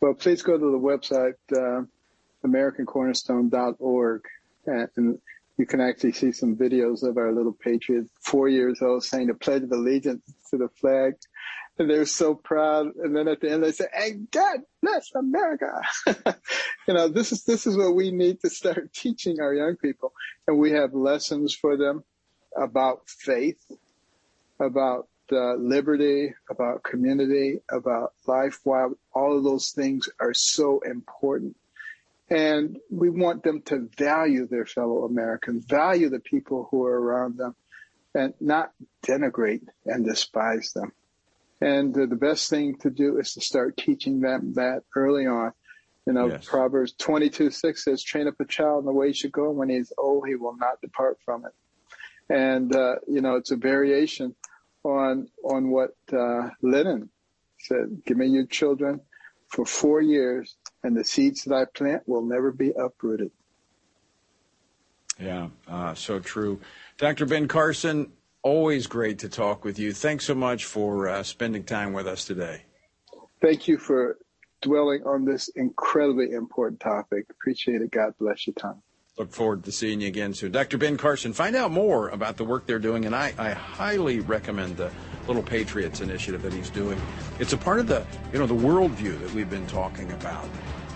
Well, 0.00 0.14
please 0.14 0.42
go 0.42 0.56
to 0.56 0.70
the 0.70 0.78
website 0.78 1.34
uh, 1.52 1.84
AmericanCornerstone.org 2.46 4.22
and 4.66 5.18
you 5.58 5.66
can 5.66 5.80
actually 5.80 6.12
see 6.12 6.32
some 6.32 6.54
videos 6.54 7.02
of 7.02 7.16
our 7.16 7.32
little 7.32 7.52
patriots, 7.52 8.10
four 8.20 8.48
years 8.48 8.82
old, 8.82 9.04
saying 9.04 9.28
the 9.28 9.34
Pledge 9.34 9.62
of 9.62 9.72
Allegiance 9.72 10.22
to 10.50 10.58
the 10.58 10.68
flag. 10.68 11.14
And 11.78 11.90
they're 11.90 12.06
so 12.06 12.34
proud. 12.34 12.96
And 12.96 13.14
then 13.14 13.28
at 13.28 13.40
the 13.40 13.50
end, 13.50 13.62
they 13.62 13.72
say, 13.72 13.86
"And 13.94 14.30
God 14.30 14.60
bless 14.82 15.10
America." 15.14 15.80
you 16.88 16.94
know, 16.94 17.08
this 17.08 17.32
is 17.32 17.44
this 17.44 17.66
is 17.66 17.76
what 17.76 17.94
we 17.94 18.10
need 18.10 18.40
to 18.40 18.50
start 18.50 18.92
teaching 18.94 19.40
our 19.40 19.52
young 19.52 19.76
people. 19.76 20.12
And 20.46 20.58
we 20.58 20.72
have 20.72 20.94
lessons 20.94 21.54
for 21.54 21.76
them 21.76 22.04
about 22.56 23.08
faith, 23.08 23.60
about 24.58 25.08
uh, 25.30 25.54
liberty, 25.56 26.32
about 26.48 26.82
community, 26.82 27.60
about 27.70 28.14
life. 28.26 28.60
While 28.64 28.94
all 29.12 29.36
of 29.36 29.44
those 29.44 29.70
things 29.70 30.08
are 30.18 30.34
so 30.34 30.80
important 30.80 31.56
and 32.28 32.78
we 32.90 33.08
want 33.08 33.42
them 33.44 33.62
to 33.62 33.88
value 33.96 34.46
their 34.46 34.66
fellow 34.66 35.04
Americans, 35.04 35.64
value 35.64 36.08
the 36.08 36.20
people 36.20 36.68
who 36.70 36.84
are 36.84 37.00
around 37.00 37.36
them, 37.36 37.54
and 38.14 38.34
not 38.40 38.72
denigrate 39.04 39.66
and 39.84 40.04
despise 40.04 40.72
them. 40.72 40.92
And 41.60 41.96
uh, 41.96 42.06
the 42.06 42.16
best 42.16 42.50
thing 42.50 42.76
to 42.80 42.90
do 42.90 43.18
is 43.18 43.32
to 43.34 43.40
start 43.40 43.76
teaching 43.76 44.20
them 44.20 44.54
that 44.54 44.82
early 44.94 45.26
on. 45.26 45.52
You 46.06 46.12
know, 46.12 46.28
yes. 46.28 46.44
Proverbs 46.44 46.92
22, 46.98 47.50
6 47.50 47.84
says, 47.84 48.02
train 48.02 48.28
up 48.28 48.34
a 48.38 48.44
child 48.44 48.80
in 48.80 48.86
the 48.86 48.92
way 48.92 49.08
he 49.08 49.12
should 49.12 49.32
go. 49.32 49.50
When 49.50 49.68
he 49.68 49.76
is 49.76 49.92
old, 49.98 50.28
he 50.28 50.36
will 50.36 50.56
not 50.56 50.80
depart 50.80 51.18
from 51.24 51.44
it. 51.44 51.52
And, 52.32 52.74
uh, 52.74 52.96
you 53.08 53.20
know, 53.20 53.36
it's 53.36 53.50
a 53.50 53.56
variation 53.56 54.34
on, 54.84 55.28
on 55.42 55.70
what, 55.70 55.94
uh, 56.12 56.50
Lenin 56.62 57.08
said. 57.58 58.02
Give 58.04 58.16
me 58.16 58.26
your 58.26 58.46
children 58.46 59.00
for 59.48 59.64
four 59.64 60.00
years 60.00 60.56
and 60.84 60.96
the 60.96 61.04
seeds 61.04 61.44
that 61.44 61.54
I 61.54 61.64
plant 61.64 62.02
will 62.06 62.24
never 62.24 62.52
be 62.52 62.70
uprooted. 62.70 63.30
Yeah, 65.18 65.48
uh, 65.66 65.94
so 65.94 66.20
true. 66.20 66.60
Dr. 66.98 67.26
Ben 67.26 67.48
Carson, 67.48 68.12
always 68.46 68.86
great 68.86 69.18
to 69.18 69.28
talk 69.28 69.64
with 69.64 69.76
you. 69.76 69.92
Thanks 69.92 70.24
so 70.24 70.34
much 70.34 70.66
for 70.66 71.08
uh, 71.08 71.24
spending 71.24 71.64
time 71.64 71.92
with 71.92 72.06
us 72.06 72.24
today. 72.24 72.62
Thank 73.40 73.66
you 73.66 73.76
for 73.76 74.18
dwelling 74.62 75.02
on 75.04 75.24
this 75.24 75.48
incredibly 75.48 76.30
important 76.30 76.78
topic. 76.78 77.26
Appreciate 77.28 77.82
it. 77.82 77.90
God 77.90 78.14
bless 78.20 78.46
you, 78.46 78.52
Tom. 78.52 78.82
Look 79.18 79.32
forward 79.32 79.64
to 79.64 79.72
seeing 79.72 80.00
you 80.00 80.06
again 80.06 80.32
soon. 80.32 80.52
Dr. 80.52 80.78
Ben 80.78 80.96
Carson, 80.96 81.32
find 81.32 81.56
out 81.56 81.72
more 81.72 82.10
about 82.10 82.36
the 82.36 82.44
work 82.44 82.66
they're 82.66 82.78
doing, 82.78 83.04
and 83.04 83.16
I, 83.16 83.34
I 83.36 83.50
highly 83.50 84.20
recommend 84.20 84.76
the 84.76 84.92
Little 85.26 85.42
Patriots 85.42 86.00
initiative 86.00 86.42
that 86.42 86.52
he's 86.52 86.70
doing. 86.70 87.00
It's 87.40 87.52
a 87.52 87.58
part 87.58 87.80
of 87.80 87.88
the, 87.88 88.06
you 88.32 88.38
know, 88.38 88.46
the 88.46 88.54
worldview 88.54 89.18
that 89.22 89.32
we've 89.34 89.50
been 89.50 89.66
talking 89.66 90.12
about 90.12 90.48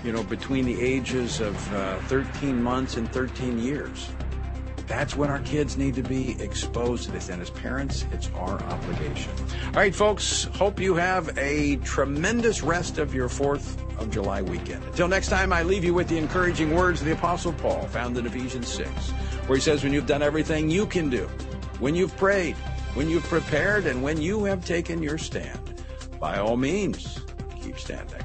you 0.05 0.13
know, 0.13 0.23
between 0.23 0.65
the 0.65 0.81
ages 0.81 1.41
of 1.41 1.75
uh, 1.75 1.99
13 2.03 2.63
months 2.63 2.97
and 2.97 3.11
13 3.13 3.59
years. 3.59 4.09
That's 4.91 5.15
when 5.15 5.31
our 5.31 5.39
kids 5.39 5.77
need 5.79 5.95
to 5.95 6.03
be 6.03 6.33
exposed 6.43 7.05
to 7.05 7.13
this. 7.13 7.29
And 7.29 7.41
as 7.41 7.49
parents, 7.49 8.07
it's 8.11 8.29
our 8.35 8.61
obligation. 8.61 9.31
All 9.67 9.75
right, 9.75 9.95
folks, 9.95 10.49
hope 10.57 10.81
you 10.81 10.97
have 10.97 11.39
a 11.39 11.77
tremendous 11.77 12.65
rest 12.65 12.99
of 12.99 13.15
your 13.15 13.29
4th 13.29 13.77
of 14.01 14.11
July 14.11 14.43
weekend. 14.43 14.83
Until 14.83 15.07
next 15.07 15.29
time, 15.29 15.53
I 15.53 15.63
leave 15.63 15.85
you 15.85 15.95
with 15.95 16.09
the 16.09 16.19
encouraging 16.19 16.75
words 16.75 17.01
of 17.01 17.07
the 17.07 17.13
Apostle 17.13 17.53
Paul 17.53 17.87
found 17.87 18.19
in 18.19 18.27
Ephesians 18.27 18.67
6, 18.67 18.91
where 19.47 19.57
he 19.57 19.63
says, 19.63 19.85
When 19.85 19.93
you've 19.93 20.07
done 20.07 20.23
everything 20.23 20.69
you 20.69 20.87
can 20.87 21.09
do, 21.09 21.29
when 21.79 21.95
you've 21.95 22.17
prayed, 22.17 22.57
when 22.95 23.09
you've 23.09 23.23
prepared, 23.23 23.87
and 23.87 24.03
when 24.03 24.21
you 24.21 24.43
have 24.43 24.65
taken 24.65 25.01
your 25.05 25.19
stand, 25.19 25.85
by 26.19 26.39
all 26.39 26.57
means, 26.57 27.21
keep 27.63 27.79
standing. 27.79 28.25